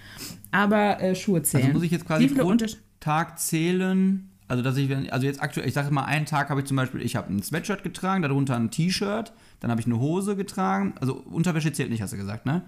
[0.50, 1.64] aber äh, Schuhe zählen.
[1.64, 2.56] Also muss ich jetzt quasi pro
[3.00, 6.66] Tag zählen, also, dass ich, also jetzt aktuell, ich sage mal, einen Tag habe ich
[6.66, 10.36] zum Beispiel, ich habe ein Sweatshirt getragen, darunter ein T-Shirt, dann habe ich eine Hose
[10.36, 10.92] getragen.
[11.00, 12.60] Also Unterwäsche zählt nicht, hast du gesagt, ne?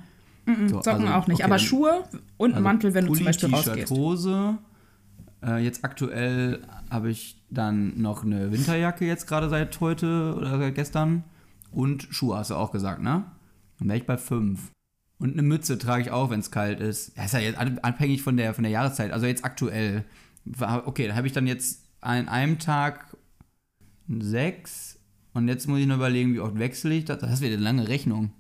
[0.47, 2.05] Mm -mm, so, Socken also, auch nicht, okay, aber Schuhe
[2.39, 3.91] und also Mantel, wenn Pulli, du zum Beispiel rausgehst.
[3.91, 4.57] Hose.
[5.45, 10.75] Äh, jetzt aktuell habe ich dann noch eine Winterjacke jetzt gerade seit heute oder seit
[10.75, 11.23] gestern.
[11.71, 13.25] Und Schuhe hast du auch gesagt, ne?
[13.79, 14.71] Dann wäre ich bei fünf.
[15.19, 17.19] Und eine Mütze trage ich auch, wenn es kalt ist.
[17.19, 19.13] Das ist ja jetzt abhängig von der, von der Jahreszeit.
[19.13, 20.07] Also jetzt aktuell
[20.87, 23.17] okay, da habe ich dann jetzt an einem Tag
[24.09, 24.99] sechs
[25.33, 27.19] und jetzt muss ich nur überlegen, wie oft wechsle ich das.
[27.21, 28.31] Das wird eine lange Rechnung.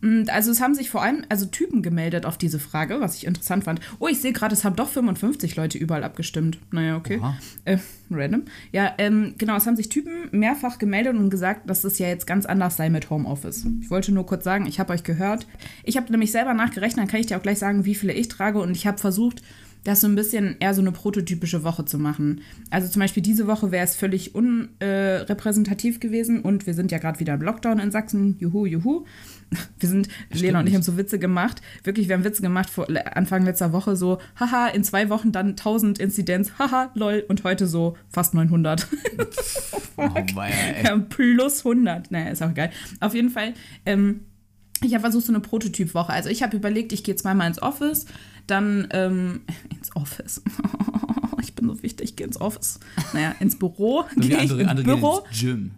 [0.00, 3.26] Mm, Also es haben sich vor allem also Typen gemeldet auf diese Frage, was ich
[3.26, 3.80] interessant fand.
[3.98, 6.58] Oh, ich sehe gerade, es haben doch 55 Leute überall abgestimmt.
[6.70, 7.20] Naja, okay.
[7.64, 7.78] Äh,
[8.10, 8.42] random.
[8.70, 12.26] Ja, ähm, genau, es haben sich Typen mehrfach gemeldet und gesagt, dass es ja jetzt
[12.26, 13.66] ganz anders sei mit Homeoffice.
[13.80, 15.46] Ich wollte nur kurz sagen, ich habe euch gehört.
[15.82, 18.28] Ich habe nämlich selber nachgerechnet, dann kann ich dir auch gleich sagen, wie viele ich
[18.28, 19.42] trage und ich habe versucht,
[19.84, 22.42] das so ein bisschen eher so eine prototypische Woche zu machen.
[22.70, 27.18] Also zum Beispiel diese Woche wäre es völlig unrepräsentativ gewesen und wir sind ja gerade
[27.20, 28.36] wieder im Lockdown in Sachsen.
[28.38, 29.04] Juhu, juhu.
[29.78, 31.60] Wir sind, Lena und ich haben so Witze gemacht.
[31.84, 35.50] Wirklich, wir haben Witze gemacht vor Anfang letzter Woche so, haha, in zwei Wochen dann
[35.50, 37.22] 1000 Inzidenz, haha, lol.
[37.28, 38.86] Und heute so fast 900.
[39.98, 40.84] Oh, ey.
[40.84, 42.10] Ja, plus 100.
[42.10, 42.70] Naja, ist auch geil.
[43.00, 43.52] Auf jeden Fall,
[43.84, 44.22] ähm,
[44.82, 46.12] ich habe versucht, so eine Prototypwoche.
[46.12, 48.06] Also ich habe überlegt, ich gehe zweimal ins Office,
[48.46, 49.42] dann ähm,
[49.76, 50.42] ins Office.
[51.42, 52.80] ich bin so wichtig, ich gehe ins Office.
[53.12, 54.04] Naja, ins Büro.
[54.16, 55.24] Gehe ich andere, andere gehen Büro.
[55.30, 55.70] ins Gym.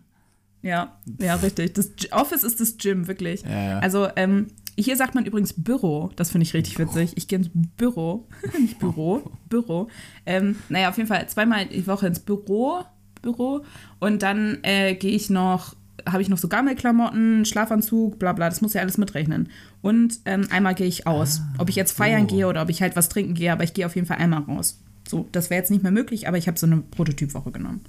[0.62, 1.74] Ja, ja, richtig.
[1.74, 3.42] Das Office ist das Gym, wirklich.
[3.42, 3.78] Ja, ja.
[3.80, 4.46] Also, ähm,
[4.76, 6.10] hier sagt man übrigens Büro.
[6.16, 7.12] Das finde ich richtig witzig.
[7.16, 8.26] Ich gehe ins Büro.
[8.58, 9.88] Nicht Büro, Büro.
[10.26, 12.82] Ähm, naja, auf jeden Fall zweimal die Woche ins Büro.
[13.22, 13.64] Büro.
[14.00, 15.74] Und dann äh, gehe ich noch,
[16.08, 18.48] habe ich noch so Gammelklamotten, Schlafanzug, bla bla.
[18.48, 19.48] Das muss ja alles mitrechnen.
[19.82, 21.40] Und ähm, einmal gehe ich aus.
[21.58, 22.34] ob ich jetzt feiern so.
[22.34, 24.42] gehe oder ob ich halt was trinken gehe, aber ich gehe auf jeden Fall einmal
[24.42, 24.80] raus.
[25.08, 27.82] So, das wäre jetzt nicht mehr möglich, aber ich habe so eine Prototypwoche genommen.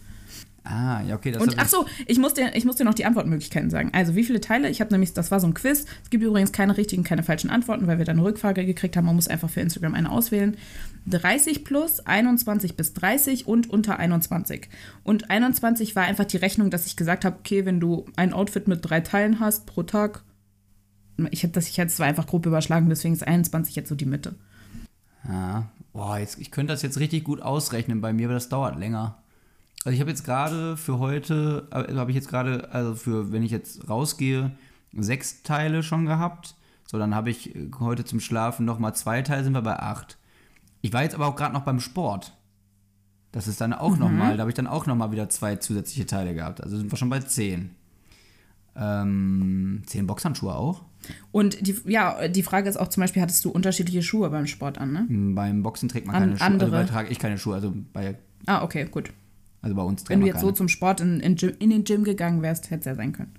[0.66, 1.32] Ah, ja, okay.
[1.32, 3.92] Das Und ach so, ich muss, dir, ich muss dir noch die Antwortmöglichkeiten sagen.
[3.94, 4.68] Also, wie viele Teile?
[4.70, 5.86] Ich habe nämlich, das war so ein Quiz.
[6.04, 9.06] Es gibt übrigens keine richtigen, keine falschen Antworten, weil wir da eine Rückfrage gekriegt haben.
[9.06, 10.58] Man muss einfach für Instagram eine auswählen.
[11.06, 14.70] 30 plus, 21 bis 30 und unter 21.
[15.04, 18.68] Und 21 war einfach die Rechnung, dass ich gesagt habe, okay, wenn du ein Outfit
[18.68, 20.24] mit drei Teilen hast pro Tag,
[21.30, 24.06] ich habe das ich es zwar einfach grob überschlagen, deswegen ist 21 jetzt so die
[24.06, 24.34] Mitte.
[25.28, 25.70] Ja.
[25.94, 29.18] Boah, jetzt, ich könnte das jetzt richtig gut ausrechnen bei mir, aber das dauert länger.
[29.86, 33.44] Also ich habe jetzt gerade für heute, äh, habe ich jetzt gerade, also für, wenn
[33.44, 34.52] ich jetzt rausgehe,
[34.98, 36.56] sechs Teile schon gehabt.
[36.88, 40.18] So, dann habe ich äh, heute zum Schlafen nochmal zwei Teile, sind wir bei acht.
[40.82, 42.36] Ich war jetzt aber auch gerade noch beim Sport.
[43.32, 46.06] Das ist dann auch noch nochmal, da habe ich dann auch nochmal wieder zwei zusätzliche
[46.08, 46.64] Teile gehabt.
[46.64, 47.72] Also sind wir schon bei zehn.
[48.76, 50.84] Ähm, zehn Boxhandschuhe auch.
[51.32, 54.80] Und die, ja, die Frage ist auch zum Beispiel, hattest du unterschiedliche Schuhe beim Sport
[54.80, 55.06] an, ne?
[55.36, 56.46] Beim Boxen trägt man An- keine Schuhe.
[56.48, 56.72] Also andere.
[56.72, 57.54] bei trage ich keine Schuhe.
[57.56, 58.18] Also bei,
[58.48, 59.12] Ah, okay, gut.
[59.66, 60.46] Also bei uns Wenn du jetzt keine.
[60.48, 63.14] so zum Sport in, in, Gym, in den Gym gegangen wärst, hätte es ja sein
[63.14, 63.34] können.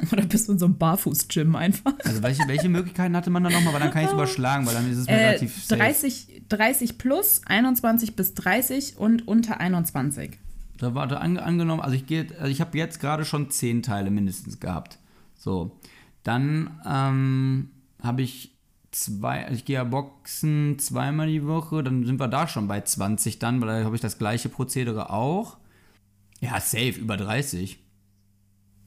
[0.12, 1.94] Oder bist du in so einem Barfuß-Gym einfach?
[2.04, 3.72] Also welche, welche Möglichkeiten hatte man dann nochmal?
[3.72, 5.80] Weil dann kann ich es überschlagen, weil dann ist es mir Äh, relativ safe.
[5.80, 10.38] 30, 30 plus, 21 bis 30 und unter 21.
[10.78, 13.82] Da war da ange angenommen, also ich gehe, also ich habe jetzt gerade schon zehn
[13.82, 14.98] Teile mindestens gehabt.
[15.38, 15.78] So.
[16.22, 17.70] Dann ähm,
[18.02, 18.52] habe ich
[18.90, 22.80] zwei, also ich gehe ja boxen zweimal die Woche, dann sind wir da schon bei
[22.82, 25.56] 20 dann, weil da habe ich das gleiche Prozedere auch.
[26.42, 27.78] Ja, safe, über 30.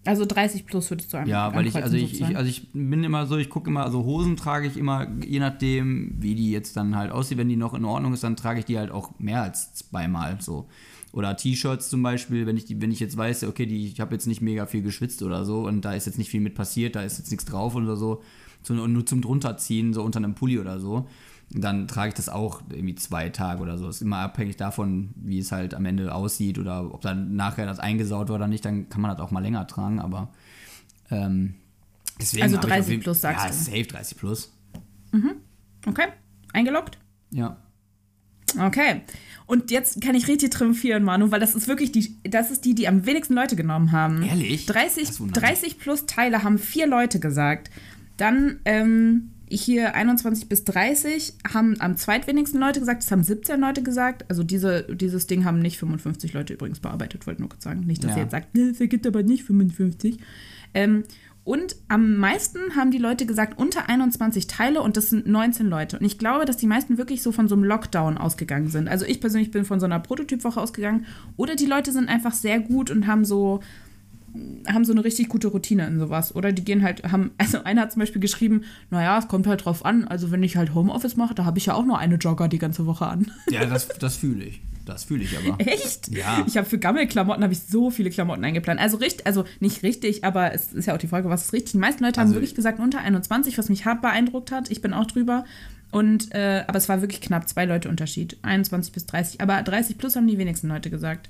[0.06, 3.04] Also 30 plus würdest du an Ja, weil ich, also ich, ich, also ich bin
[3.04, 6.78] immer so, ich gucke immer, also Hosen trage ich immer, je nachdem, wie die jetzt
[6.78, 9.18] dann halt aussieht, wenn die noch in Ordnung ist, dann trage ich die halt auch
[9.18, 10.68] mehr als zweimal so.
[11.12, 14.14] Oder T-Shirts zum Beispiel, wenn ich die, wenn ich jetzt weiß, okay, die, ich habe
[14.14, 16.96] jetzt nicht mega viel geschwitzt oder so und da ist jetzt nicht viel mit passiert,
[16.96, 18.22] da ist jetzt nichts drauf oder so,
[18.62, 21.08] so und nur zum drunterziehen, so unter einem Pulli oder so,
[21.52, 23.88] dann trage ich das auch irgendwie zwei Tage oder so.
[23.88, 27.80] Ist immer abhängig davon, wie es halt am Ende aussieht oder ob dann nachher das
[27.80, 30.30] eingesaut war oder nicht, dann kann man das auch mal länger tragen, aber
[31.12, 31.56] ähm,
[32.20, 33.56] deswegen Also hab ich 30 auf jeden- plus, sagst ja, du?
[33.56, 34.52] safe 30 plus.
[35.88, 36.08] Okay,
[36.52, 36.98] eingeloggt?
[37.32, 37.58] Ja.
[38.60, 39.02] Okay.
[39.48, 42.74] Und jetzt kann ich richtig triumphieren, Manu, weil das ist wirklich die, das ist die,
[42.74, 44.24] die am wenigsten Leute genommen haben.
[44.24, 44.66] Ehrlich?
[44.66, 45.50] 30, Das wundert mich.
[45.52, 47.70] 30 plus Teile haben vier Leute gesagt.
[48.18, 53.84] Dann ähm, hier 21 bis 30 haben am zweitwenigsten Leute gesagt, es haben 17 Leute
[53.84, 54.26] gesagt.
[54.30, 57.82] Also diese, dieses Ding haben nicht 55 Leute übrigens bearbeitet, wollte nur kurz sagen.
[57.82, 58.18] Nicht, dass Ja.
[58.18, 60.18] ihr jetzt sagt, "Ne, es ergibt aber nicht 55.
[60.74, 61.04] Ähm,
[61.44, 66.00] und am meisten haben die Leute gesagt, unter 21 Teile und das sind 19 Leute.
[66.00, 68.88] Und ich glaube, dass die meisten wirklich so von so einem Lockdown ausgegangen sind.
[68.88, 71.06] Also ich persönlich bin von so einer Prototypwoche ausgegangen.
[71.38, 73.60] Oder die Leute sind einfach sehr gut und haben so,
[74.68, 76.36] haben so eine richtig gute Routine in sowas.
[76.36, 79.66] Oder die gehen halt, haben, also einer hat zum Beispiel geschrieben, naja, es kommt halt
[79.66, 80.06] drauf an.
[80.08, 82.60] Also wenn ich halt Homeoffice mache, da habe ich ja auch nur eine Jogger die
[82.60, 83.32] ganze Woche an.
[83.52, 84.62] Ja, das, das fühle ich.
[84.86, 85.60] Das fühle ich aber.
[85.60, 86.10] Echt?
[86.10, 86.44] Ja.
[86.46, 88.80] Ich habe für Gammelklamotten habe ich so viele Klamotten eingeplant.
[88.80, 91.74] Also richtig, also nicht richtig, aber es ist ja auch die Frage, was ist richtig.
[91.74, 94.70] Die meisten Leute haben Also wirklich gesagt unter 21, was mich hart beeindruckt hat.
[94.70, 95.46] Ich bin auch drüber.
[95.92, 99.42] Und äh, aber es war wirklich knapp zwei Leute Unterschied, 21 bis 30.
[99.42, 101.30] Aber 30 plus haben die wenigsten Leute gesagt.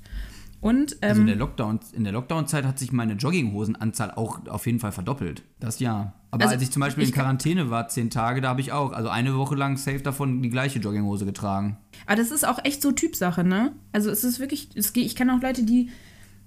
[0.60, 4.66] Und Also in ähm, der Lockdown, in der Lockdown-Zeit hat sich meine Jogginghosenanzahl auch auf
[4.66, 5.42] jeden Fall verdoppelt.
[5.60, 6.14] Das ja.
[6.30, 8.72] Aber Also als ich zum Beispiel ich in Quarantäne war, zehn Tage, da habe ich
[8.72, 11.78] auch, also eine Woche lang safe davon die gleiche Jogginghose getragen.
[12.06, 13.72] aber das ist auch echt so Typsache, ne?
[13.92, 15.90] Also es ist wirklich, es ich kenne auch Leute, die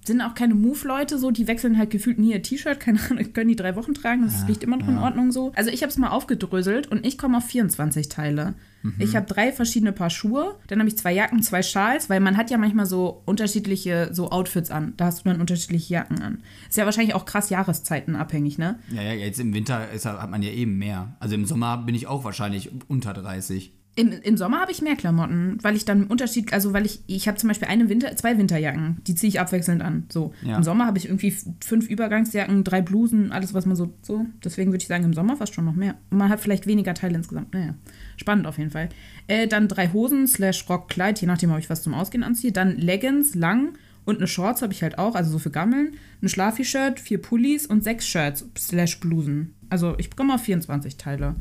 [0.06, 3.50] sind auch keine Move-Leute so, die wechseln halt gefühlt nie ihr T-Shirt, keine Ahnung, können
[3.50, 5.52] die drei Wochen tragen, das Ja, riecht immer noch in Ordnung so.
[5.56, 8.56] Also ich habe es mal aufgedröselt und ich komme auf 24 Teile.
[8.98, 12.38] Ich habe drei verschiedene Paar Schuhe, dann habe ich zwei Jacken, zwei Schals, weil man
[12.38, 14.94] hat ja manchmal so unterschiedliche so Outfits an.
[14.96, 16.44] Da hast du dann unterschiedliche Jacken an.
[16.70, 18.80] Ist ja wahrscheinlich auch krass Jahreszeiten abhängig, ne?
[18.94, 21.18] Ja, ja, jetzt im Winter ist, hat man ja eben mehr.
[21.20, 23.74] Also im Sommer bin ich auch wahrscheinlich unter 30.
[24.00, 27.28] Im, Im Sommer habe ich mehr Klamotten, weil ich dann Unterschied, also weil ich, ich
[27.28, 30.06] habe zum Beispiel eine Winter, zwei Winterjacken, die ziehe ich abwechselnd an.
[30.08, 30.34] So.
[30.42, 30.56] Ja.
[30.56, 34.26] Im Sommer habe ich irgendwie fünf Übergangsjacken, drei Blusen, alles, was man so, so.
[34.42, 35.96] Deswegen würde ich sagen, im Sommer fast schon noch mehr.
[36.12, 37.54] Und man hat vielleicht weniger Teile insgesamt.
[37.54, 37.76] Naja,
[38.16, 38.88] spannend auf jeden Fall.
[39.28, 42.54] Äh, dann drei Hosen slash Rock, Kleid, je nachdem, ob ich was zum Ausgehen anziehe.
[42.54, 43.74] Dann Leggings, lang
[44.06, 45.98] und eine Shorts habe ich halt auch, also so für Gammeln.
[46.22, 49.56] Ein Schlafi-Shirt, vier Pullis und sechs Shirts slash Blusen.
[49.70, 51.36] Also ich komme auf 24 Teile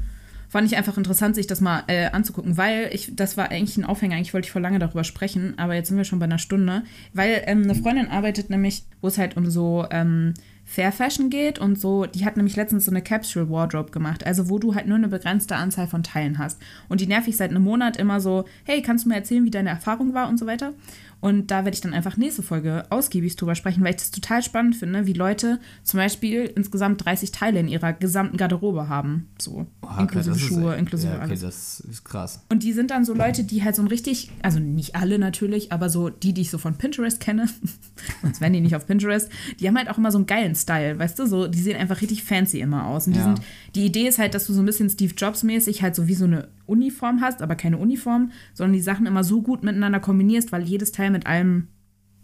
[0.48, 3.84] fand ich einfach interessant, sich das mal äh, anzugucken, weil ich, das war eigentlich ein
[3.84, 6.38] Aufhänger, eigentlich wollte ich vor lange darüber sprechen, aber jetzt sind wir schon bei einer
[6.38, 10.34] Stunde, weil ähm, eine Freundin arbeitet nämlich, wo es halt um so ähm,
[10.70, 14.50] Fair Fashion geht und so, die hat nämlich letztens so eine Capsule Wardrobe gemacht, also
[14.50, 16.60] wo du halt nur eine begrenzte Anzahl von Teilen hast.
[16.90, 19.50] Und die nerv ich seit einem Monat immer so, hey, kannst du mir erzählen, wie
[19.50, 20.74] deine Erfahrung war und so weiter?
[21.20, 24.40] Und da werde ich dann einfach nächste Folge ausgiebig drüber sprechen, weil ich das total
[24.42, 29.28] spannend finde, wie Leute zum Beispiel insgesamt 30 Teile in ihrer gesamten Garderobe haben.
[29.40, 31.40] So, Oha, inklusive ist- Schuhe, inklusive ja, okay, alles.
[31.40, 32.44] das ist krass.
[32.50, 35.72] Und die sind dann so Leute, die halt so ein richtig, also nicht alle natürlich,
[35.72, 37.48] aber so die, die ich so von Pinterest kenne,
[38.22, 40.98] sonst wären die nicht auf Pinterest, die haben halt auch immer so einen geilen Style,
[40.98, 43.06] weißt du, so, die sehen einfach richtig fancy immer aus.
[43.08, 43.24] Und die Ja.
[43.24, 43.40] sind,
[43.74, 46.26] die Idee ist halt, dass du so ein bisschen Steve Jobs-mäßig halt so wie so
[46.26, 50.62] eine Uniform hast, aber keine Uniform, sondern die Sachen immer so gut miteinander kombinierst, weil
[50.62, 51.68] jedes Teil mit allem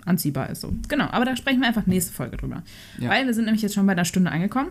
[0.05, 0.61] anziehbar ist.
[0.61, 0.73] So.
[0.89, 2.63] Genau, aber da sprechen wir einfach nächste Folge drüber.
[2.99, 3.11] Ja.
[3.11, 4.71] Weil wir sind nämlich jetzt schon bei einer Stunde angekommen.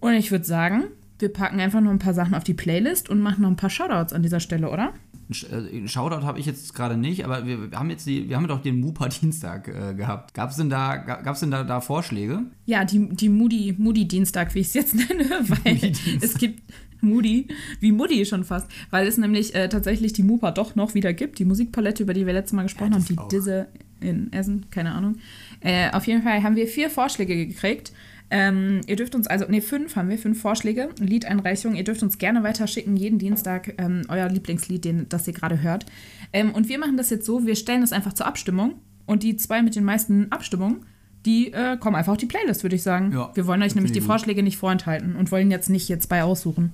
[0.00, 0.84] Und ich würde sagen,
[1.18, 3.70] wir packen einfach noch ein paar Sachen auf die Playlist und machen noch ein paar
[3.70, 4.92] Shoutouts an dieser Stelle, oder?
[5.28, 8.46] Ein äh, Shoutout habe ich jetzt gerade nicht, aber wir haben jetzt die, wir haben
[8.46, 10.34] doch den Mupa Dienstag äh, gehabt.
[10.34, 12.42] Gab es denn da, gab's denn da, da Vorschläge?
[12.66, 16.62] Ja, die, die Moody, Moody Dienstag, wie ich es jetzt nenne, weil es gibt
[17.06, 17.48] Moody,
[17.80, 21.38] wie Moody schon fast, weil es nämlich äh, tatsächlich die Mupa doch noch wieder gibt,
[21.38, 23.28] die Musikpalette, über die wir letztes Mal gesprochen Ja, haben, die auch.
[23.28, 23.68] Disse
[24.00, 25.16] in Essen, keine Ahnung.
[25.60, 27.92] Äh, auf jeden Fall haben wir vier Vorschläge gekriegt.
[28.28, 31.76] Ähm, ihr dürft uns also, nee, fünf haben wir, fünf Vorschläge, Liedeinreichung.
[31.76, 35.86] Ihr dürft uns gerne weiterschicken, jeden Dienstag ähm, euer Lieblingslied, den, das ihr gerade hört.
[36.32, 38.74] Ähm, und wir machen das jetzt so, wir stellen das einfach zur Abstimmung
[39.06, 40.84] und die zwei mit den meisten Abstimmungen,
[41.26, 43.12] die äh, kommen einfach auf die Playlist, würde ich sagen.
[43.12, 44.06] Ja, wir wollen euch nämlich die gut.
[44.06, 46.72] Vorschläge nicht vorenthalten und wollen jetzt nicht jetzt bei aussuchen.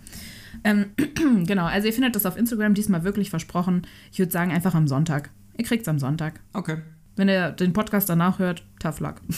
[0.63, 0.87] Ähm,
[1.47, 3.87] genau, also ihr findet das auf Instagram diesmal wirklich versprochen.
[4.13, 5.31] Ich würde sagen, einfach am Sonntag.
[5.57, 6.41] Ihr kriegt es am Sonntag.
[6.53, 6.77] Okay.
[7.17, 9.17] Wenn ihr den Podcast danach hört, tough luck.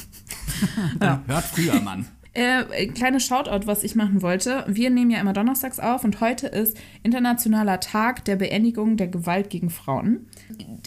[1.02, 1.22] Ja.
[1.26, 2.06] Hört früher, Mann.
[2.36, 4.64] Äh, kleines Shoutout, was ich machen wollte.
[4.66, 9.50] Wir nehmen ja immer donnerstags auf und heute ist Internationaler Tag der Beendigung der Gewalt
[9.50, 10.26] gegen Frauen.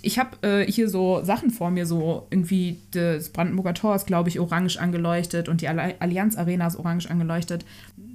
[0.01, 4.29] Ich habe äh, hier so Sachen vor mir, so irgendwie das Brandenburger Tor ist, glaube
[4.29, 7.65] ich, orange angeleuchtet und die Alli- Allianz Arena ist orange angeleuchtet.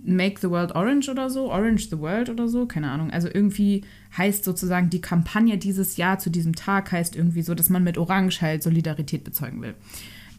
[0.04, 3.10] Make the World Orange oder so, Orange the World oder so, keine Ahnung.
[3.10, 3.84] Also irgendwie
[4.16, 7.98] heißt sozusagen die Kampagne dieses Jahr zu diesem Tag heißt irgendwie so, dass man mit
[7.98, 9.74] Orange halt Solidarität bezeugen will.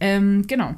[0.01, 0.76] Ähm, genau.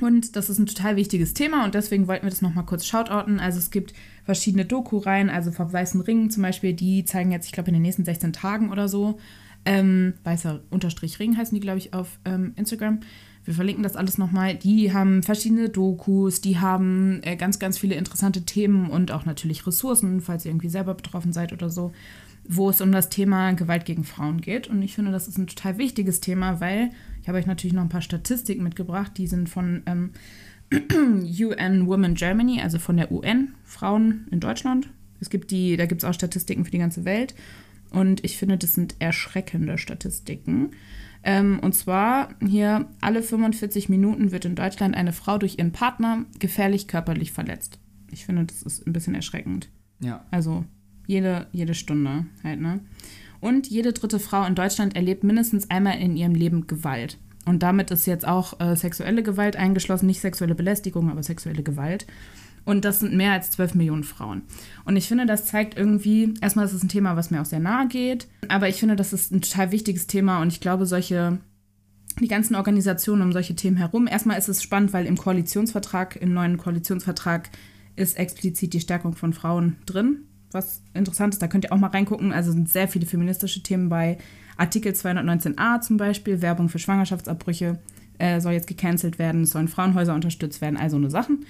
[0.00, 3.38] Und das ist ein total wichtiges Thema und deswegen wollten wir das nochmal kurz shoutouten.
[3.38, 3.92] Also es gibt
[4.24, 7.82] verschiedene Doku-Reihen, also vom Weißen Ring zum Beispiel, die zeigen jetzt, ich glaube, in den
[7.82, 9.18] nächsten 16 Tagen oder so.
[9.66, 13.00] Ähm, Weißer Unterstrich Ring heißen die, glaube ich, auf ähm, Instagram.
[13.44, 14.54] Wir verlinken das alles nochmal.
[14.54, 19.66] Die haben verschiedene Dokus, die haben äh, ganz, ganz viele interessante Themen und auch natürlich
[19.66, 21.92] Ressourcen, falls ihr irgendwie selber betroffen seid oder so,
[22.46, 24.68] wo es um das Thema Gewalt gegen Frauen geht.
[24.68, 26.90] Und ich finde, das ist ein total wichtiges Thema, weil
[27.22, 30.10] ich habe euch natürlich noch ein paar Statistiken mitgebracht, die sind von ähm,
[30.70, 34.90] UN Women Germany, also von der UN, Frauen in Deutschland.
[35.20, 37.34] Es gibt die, da gibt es auch Statistiken für die ganze Welt.
[37.90, 40.70] Und ich finde, das sind erschreckende Statistiken.
[41.22, 46.24] Ähm, und zwar hier, alle 45 Minuten wird in Deutschland eine Frau durch ihren Partner
[46.38, 47.78] gefährlich körperlich verletzt.
[48.10, 49.68] Ich finde, das ist ein bisschen erschreckend.
[50.00, 50.24] Ja.
[50.30, 50.64] Also
[51.06, 52.80] jede, jede Stunde halt, ne?
[53.40, 57.18] Und jede dritte Frau in Deutschland erlebt mindestens einmal in ihrem Leben Gewalt.
[57.46, 62.06] Und damit ist jetzt auch äh, sexuelle Gewalt eingeschlossen, nicht sexuelle Belästigung, aber sexuelle Gewalt.
[62.64, 64.42] Und das sind mehr als 12 Millionen Frauen.
[64.84, 67.60] Und ich finde, das zeigt irgendwie, erstmal ist es ein Thema, was mir auch sehr
[67.60, 71.38] nahe geht, aber ich finde, das ist ein total wichtiges Thema und ich glaube, solche,
[72.20, 76.34] die ganzen Organisationen um solche Themen herum, erstmal ist es spannend, weil im Koalitionsvertrag, im
[76.34, 77.50] neuen Koalitionsvertrag
[77.96, 81.90] ist explizit die Stärkung von Frauen drin, was interessant ist, da könnt ihr auch mal
[81.90, 82.32] reingucken.
[82.32, 84.18] Also sind sehr viele feministische Themen bei
[84.56, 87.78] Artikel 219a zum Beispiel, Werbung für Schwangerschaftsabbrüche
[88.18, 91.46] äh, soll jetzt gecancelt werden, es sollen Frauenhäuser unterstützt werden, all so eine Sachen.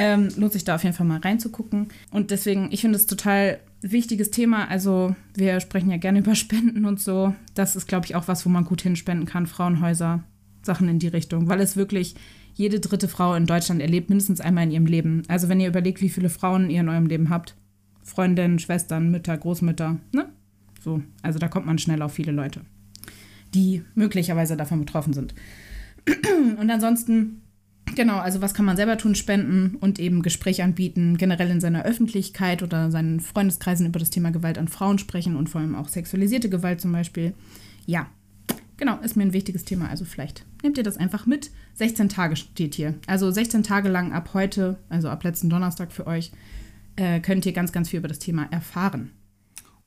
[0.00, 1.88] Ähm, lohnt sich da auf jeden Fall mal reinzugucken.
[2.12, 4.68] Und deswegen, ich finde es total wichtiges Thema.
[4.68, 7.34] Also wir sprechen ja gerne über Spenden und so.
[7.54, 9.48] Das ist, glaube ich, auch was, wo man gut hinspenden kann.
[9.48, 10.22] Frauenhäuser
[10.62, 12.14] Sachen in die Richtung, weil es wirklich
[12.54, 15.24] jede dritte Frau in Deutschland erlebt mindestens einmal in ihrem Leben.
[15.26, 17.56] Also wenn ihr überlegt, wie viele Frauen ihr in eurem Leben habt,
[18.04, 20.28] Freundinnen, Schwestern, Mütter, Großmütter, ne?
[20.80, 22.60] So, also da kommt man schnell auf viele Leute,
[23.52, 25.34] die möglicherweise davon betroffen sind.
[26.58, 27.42] Und ansonsten,
[27.94, 29.14] genau, also was kann man selber tun?
[29.14, 34.30] Spenden und eben Gespräche anbieten, generell in seiner Öffentlichkeit oder seinen Freundeskreisen über das Thema
[34.30, 37.34] Gewalt an Frauen sprechen und vor allem auch sexualisierte Gewalt zum Beispiel.
[37.86, 38.06] Ja,
[38.76, 39.88] genau, ist mir ein wichtiges Thema.
[39.88, 41.50] Also vielleicht nehmt ihr das einfach mit.
[41.74, 42.94] 16 Tage steht hier.
[43.06, 46.32] Also 16 Tage lang ab heute, also ab letzten Donnerstag für euch,
[46.96, 49.12] äh, könnt ihr ganz, ganz viel über das Thema erfahren.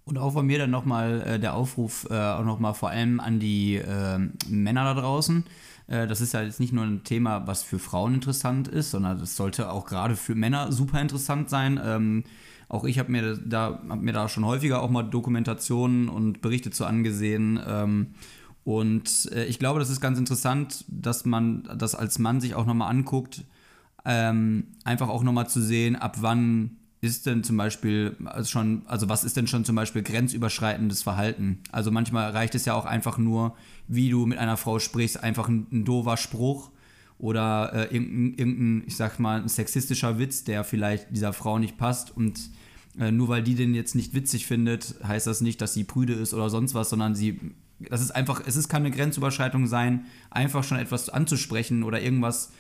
[0.04, 3.40] Und auch von mir dann nochmal äh, der Aufruf, äh, auch nochmal vor allem an
[3.40, 4.18] die äh,
[4.50, 5.46] Männer da draußen.
[5.88, 9.20] Äh, das ist ja jetzt nicht nur ein Thema, was für Frauen interessant ist, sondern
[9.20, 11.80] das sollte auch gerade für Männer super interessant sein.
[11.84, 12.24] Ähm,
[12.68, 16.72] auch ich habe mir, da, hab mir da schon häufiger auch mal Dokumentationen und Berichte
[16.72, 17.60] zu angesehen.
[17.68, 18.16] Ähm,
[18.64, 22.66] und äh, ich glaube, das ist ganz interessant, dass man das als Mann sich auch
[22.66, 23.44] nochmal anguckt,
[24.06, 29.24] ähm, einfach auch nochmal zu sehen, ab wann ist denn zum Beispiel schon, also was
[29.24, 31.60] ist denn schon zum Beispiel grenzüberschreitendes Verhalten?
[31.72, 33.56] Also manchmal reicht es ja auch einfach nur,
[33.88, 36.70] wie du mit einer Frau sprichst, einfach ein, ein doofer Spruch
[37.18, 41.78] oder äh, irgendein, irgendein, ich sag mal, ein sexistischer Witz, der vielleicht dieser Frau nicht
[41.78, 42.40] passt und
[43.00, 46.14] äh, nur weil die den jetzt nicht witzig findet, heißt das nicht, dass sie prüde
[46.14, 47.40] ist oder sonst was, sondern sie,
[47.80, 52.52] das ist einfach, es ist keine Grenzüberschreitung sein, einfach schon etwas anzusprechen oder irgendwas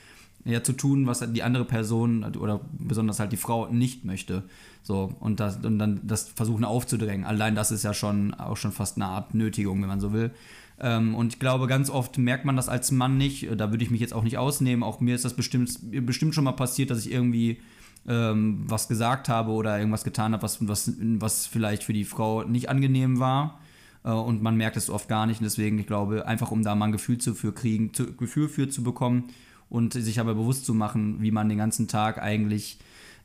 [0.45, 4.43] ja, zu tun, was die andere Person oder besonders halt die Frau nicht möchte.
[4.83, 7.25] So, und, das, und dann das versuchen aufzudrängen.
[7.25, 10.31] Allein das ist ja schon auch schon fast eine Art Nötigung, wenn man so will.
[10.79, 13.47] Ähm, und ich glaube, ganz oft merkt man das als Mann nicht.
[13.55, 14.83] Da würde ich mich jetzt auch nicht ausnehmen.
[14.83, 17.59] Auch mir ist das bestimmt, bestimmt schon mal passiert, dass ich irgendwie
[18.07, 22.43] ähm, was gesagt habe oder irgendwas getan habe, was, was, was vielleicht für die Frau
[22.43, 23.59] nicht angenehm war.
[24.03, 25.39] Äh, und man merkt es oft gar nicht.
[25.39, 28.49] Und deswegen, ich glaube, einfach um da mal ein Gefühl zu für kriegen, zu, Gefühl
[28.49, 29.25] für zu bekommen,
[29.71, 32.77] und sich aber bewusst zu machen, wie man den ganzen Tag eigentlich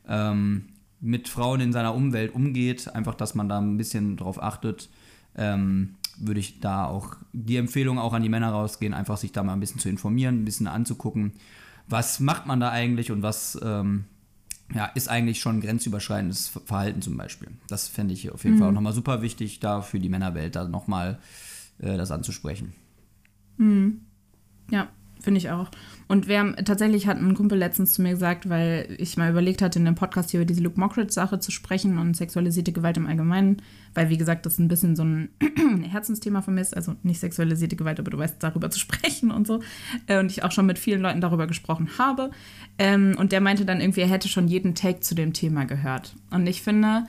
[0.07, 0.69] ähm,
[1.01, 2.87] mit Frauen in seiner Umwelt umgeht.
[2.95, 4.89] Einfach, dass man da ein bisschen drauf achtet.
[5.35, 9.43] Ähm, würde ich da auch die Empfehlung auch an die Männer rausgehen, einfach sich da
[9.43, 11.33] mal ein bisschen zu informieren, ein bisschen anzugucken,
[11.87, 14.05] was macht man da eigentlich und was ähm,
[14.73, 17.49] ja, ist eigentlich schon grenzüberschreitendes Verhalten zum Beispiel.
[17.67, 18.59] Das fände ich auf jeden mhm.
[18.59, 21.19] Fall auch nochmal super wichtig, da für die Männerwelt da nochmal
[21.77, 22.73] äh, das anzusprechen.
[23.57, 24.01] Mhm.
[24.71, 24.87] Ja,
[25.21, 25.69] Finde ich auch.
[26.07, 29.61] Und wir haben, tatsächlich hat ein Kumpel letztens zu mir gesagt, weil ich mal überlegt
[29.61, 33.07] hatte, in dem Podcast hier über diese Luke Mockridge-Sache zu sprechen und sexualisierte Gewalt im
[33.07, 33.61] Allgemeinen,
[33.93, 35.29] weil, wie gesagt, das ein bisschen so ein
[35.89, 39.47] Herzensthema von mir ist, also nicht sexualisierte Gewalt, aber du weißt, darüber zu sprechen und
[39.47, 39.61] so.
[40.05, 42.31] Äh, und ich auch schon mit vielen Leuten darüber gesprochen habe.
[42.77, 46.15] Ähm, und der meinte dann irgendwie, er hätte schon jeden Take zu dem Thema gehört.
[46.29, 47.05] Und ich finde,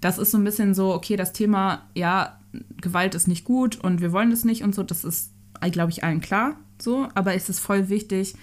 [0.00, 2.38] das ist so ein bisschen so, okay, das Thema, ja,
[2.80, 5.32] Gewalt ist nicht gut und wir wollen das nicht und so, das ist,
[5.70, 8.34] glaube ich, allen klar so, aber es ist voll wichtig,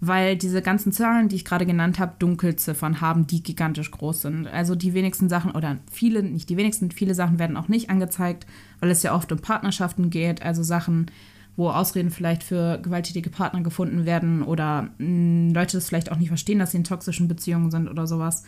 [0.00, 4.46] weil diese ganzen Zahlen, die ich gerade genannt habe, Dunkelziffern haben, die gigantisch groß sind.
[4.46, 8.46] Also die wenigsten Sachen oder viele, nicht die wenigsten, viele Sachen werden auch nicht angezeigt,
[8.80, 11.10] weil es ja oft um Partnerschaften geht, also Sachen,
[11.56, 16.16] wo Ausreden vielleicht für gewalttätige Partner gefunden werden oder mh, hm, Leute das vielleicht auch
[16.16, 18.44] nicht verstehen, dass sie in toxischen Beziehungen sind oder sowas.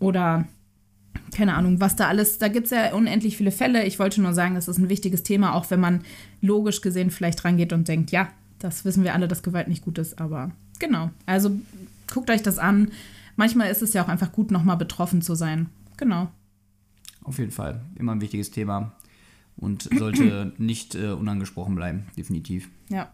[0.00, 0.46] Oder
[1.34, 3.84] keine Ahnung, was da alles, da gibt es ja unendlich viele Fälle.
[3.84, 6.02] Ich wollte nur sagen, das ist ein wichtiges Thema, auch wenn man
[6.40, 8.28] logisch gesehen vielleicht rangeht und denkt, ja,
[8.66, 10.50] das wissen wir alle, dass Gewalt nicht gut ist, aber
[10.80, 11.10] genau.
[11.24, 11.52] Also
[12.12, 12.90] guckt euch das an.
[13.36, 15.68] Manchmal ist es ja auch einfach gut, nochmal betroffen zu sein.
[15.96, 16.28] Genau.
[17.22, 17.80] Auf jeden Fall.
[17.96, 18.92] Immer ein wichtiges Thema
[19.56, 22.68] und sollte nicht äh, unangesprochen bleiben, definitiv.
[22.88, 23.12] Ja.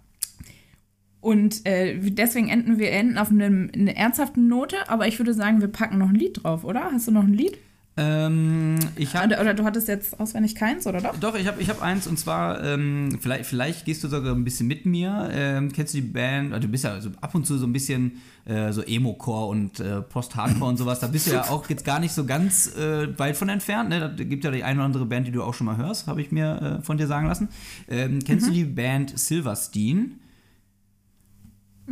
[1.20, 5.61] Und äh, deswegen enden wir enden auf einem, einer ernsthaften Note, aber ich würde sagen,
[5.61, 6.90] wir packen noch ein Lied drauf, oder?
[6.92, 7.59] Hast du noch ein Lied?
[7.95, 11.14] Ähm, ich hab, oder, oder, du hattest jetzt auswendig keins, oder doch?
[11.18, 14.45] Doch, ich habe ich hab eins und zwar, ähm, vielleicht, vielleicht gehst du sogar ein
[14.45, 15.28] bisschen mit mir.
[15.30, 16.55] Ähm, kennst du die Band?
[16.55, 19.80] Also du bist ja also ab und zu so ein bisschen äh, so Emo-Core und
[19.80, 21.01] äh, Post-Hardcore und sowas.
[21.01, 23.90] Da bist du ja auch jetzt gar nicht so ganz äh, weit von entfernt.
[23.90, 24.01] Ne?
[24.01, 26.22] Da gibt ja die eine oder andere Band, die du auch schon mal hörst, habe
[26.22, 27.51] ich mir äh, von dir sagen lassen.
[27.88, 28.51] Ähm, kennst mhm.
[28.51, 30.18] du die Band Silverstein?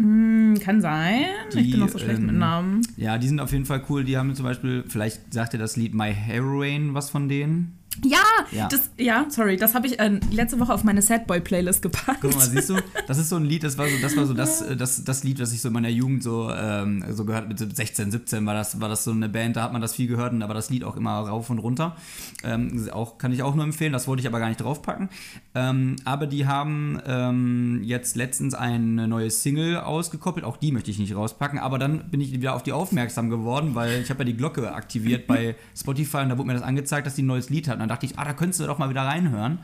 [0.01, 1.27] Mm, kann sein.
[1.53, 2.81] Die, ich bin noch so schlecht ähm, mit Namen.
[2.97, 4.05] Ja, die sind auf jeden Fall cool.
[4.05, 7.80] Die haben zum Beispiel, vielleicht sagt ihr das Lied My Heroine was von denen.
[8.05, 8.19] Ja,
[8.51, 12.21] ja, das, ja, sorry, das habe ich äh, letzte Woche auf meine Sadboy Playlist gepackt.
[12.23, 12.77] Guck mal, siehst du,
[13.07, 15.25] das ist so ein Lied, das war so, das war so das, äh, das, das
[15.25, 18.55] Lied, was ich so in meiner Jugend so, ähm, so gehört mit 16, 17 war
[18.55, 20.85] das, war das so eine Band, da hat man das viel gehört, aber das Lied
[20.85, 21.97] auch immer rauf und runter.
[22.43, 25.09] Ähm, auch, kann ich auch nur empfehlen, das wollte ich aber gar nicht draufpacken.
[25.55, 30.99] Ähm, aber die haben ähm, jetzt letztens eine neue Single ausgekoppelt, auch die möchte ich
[30.99, 34.25] nicht rauspacken, aber dann bin ich wieder auf die aufmerksam geworden, weil ich habe ja
[34.25, 37.51] die Glocke aktiviert bei Spotify und da wurde mir das angezeigt, dass die ein neues
[37.51, 37.79] Lied hat.
[37.91, 39.59] Dachte ich, ah, da könntest du doch mal wieder reinhören.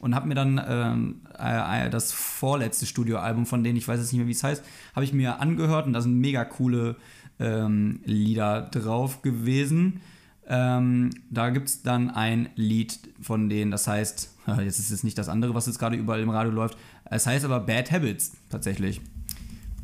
[0.00, 4.18] und habe mir dann ähm, äh, das vorletzte Studioalbum von denen, ich weiß jetzt nicht
[4.20, 4.62] mehr, wie es heißt,
[4.94, 6.94] habe ich mir angehört und da sind mega coole
[7.40, 10.00] ähm, Lieder drauf gewesen.
[10.46, 15.18] Ähm, da gibt es dann ein Lied von denen, das heißt, jetzt ist es nicht
[15.18, 19.00] das andere, was jetzt gerade überall im Radio läuft, es heißt aber Bad Habits tatsächlich.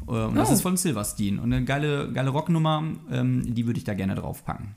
[0.07, 0.53] Äh, und das Oh.
[0.55, 1.39] ist von Silverstein.
[1.41, 4.77] Und eine geile, geile Rocknummer, ähm, die würde ich da gerne draufpacken.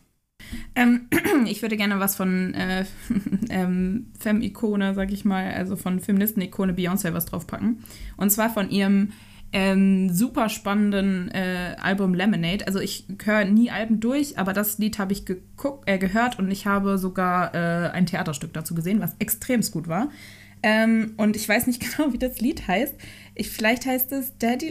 [0.75, 1.07] Ähm,
[1.45, 2.85] ich würde gerne was von äh,
[3.49, 7.83] ähm, Femme-Ikone, sag ich mal, also von Feministen-Ikone Beyoncé was draufpacken.
[8.15, 9.11] Und zwar von ihrem
[9.53, 12.67] ähm, super spannenden äh, Album Lemonade.
[12.67, 16.51] Also ich höre nie Alben durch, aber das Lied habe ich geguckt, äh, gehört und
[16.51, 20.09] ich habe sogar äh, ein Theaterstück dazu gesehen, was extremst gut war.
[20.63, 22.95] Ähm, und ich weiß nicht genau, wie das Lied heißt.
[23.35, 24.69] Ich, vielleicht heißt es Daddy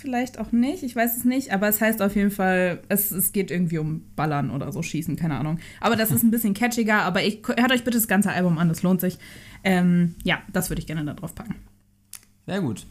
[0.00, 0.82] Vielleicht auch nicht.
[0.82, 4.02] Ich weiß es nicht, aber es heißt auf jeden Fall, es, es geht irgendwie um
[4.14, 5.58] Ballern oder so, Schießen, keine Ahnung.
[5.80, 8.68] Aber das ist ein bisschen catchiger, aber ich, hört euch bitte das ganze Album an,
[8.68, 9.18] das lohnt sich.
[9.64, 11.56] Ähm, ja, das würde ich gerne da drauf packen.
[12.46, 12.86] Sehr gut.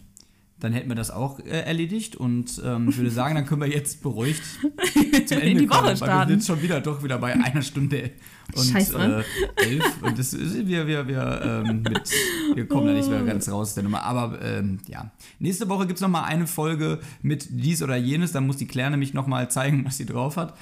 [0.60, 3.68] Dann hätten wir das auch äh, erledigt und ähm, ich würde sagen, dann können wir
[3.70, 4.42] jetzt beruhigt
[5.28, 6.32] zum Ende In die Woche kommen, wir starten.
[6.32, 8.12] sind schon wieder doch wieder bei einer Stunde
[8.54, 9.24] und Scheiße.
[9.58, 12.12] äh, elf und das wir, wir, wir, ähm, mit,
[12.54, 14.04] wir kommen da nicht mehr ganz raus aus der Nummer.
[14.04, 18.32] Aber ähm, ja, nächste Woche gibt es nochmal eine Folge mit dies oder jenes.
[18.32, 20.54] Dann muss die Claire nämlich nochmal zeigen, was sie drauf hat.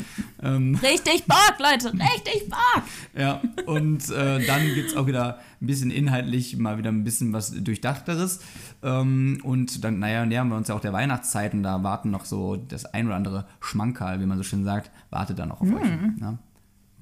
[0.41, 2.83] Ähm, Richtig Bock, Leute, richtig Bock!
[3.17, 7.33] ja, und äh, dann gibt es auch wieder ein bisschen inhaltlich mal wieder ein bisschen
[7.33, 8.39] was Durchdachteres.
[8.81, 12.25] Ähm, und dann, naja, nähern wir uns ja auch der Weihnachtszeit und da warten noch
[12.25, 15.67] so das ein oder andere Schmankerl, wie man so schön sagt, wartet dann noch auf
[15.73, 15.89] euch.
[16.19, 16.37] Ne?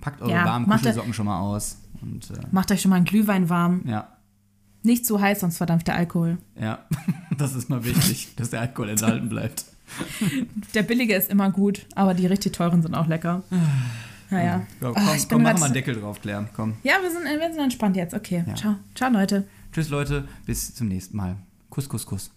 [0.02, 1.78] Packt eure Ja, warmen Kuschelsocken schon mal aus.
[2.02, 3.84] Und äh, Macht euch schon mal einen Glühwein warm.
[3.86, 4.08] ja,
[4.84, 6.38] Nicht zu heiß, sonst verdampft der Alkohol.
[6.60, 6.80] ja,
[7.38, 9.66] das ist mal wichtig, dass der Alkohol enthalten bleibt.
[10.74, 13.44] Der billige ist immer gut, aber die richtig teuren sind auch lecker.
[14.30, 14.62] Naja.
[14.82, 16.48] Ja, Oh, komm, ich bin komm mach mal einen Deckel drauf, Claire.
[16.56, 16.76] Komm.
[16.84, 18.14] Ja, wir sind, wir sind entspannt jetzt.
[18.14, 18.56] Okay, Ja.
[18.56, 18.76] ciao.
[18.96, 19.46] Ciao, Leute.
[19.74, 20.26] Tschüss, Leute.
[20.46, 21.36] Bis zum nächsten Mal.
[21.70, 22.32] Kuss, Kuss, Kuss.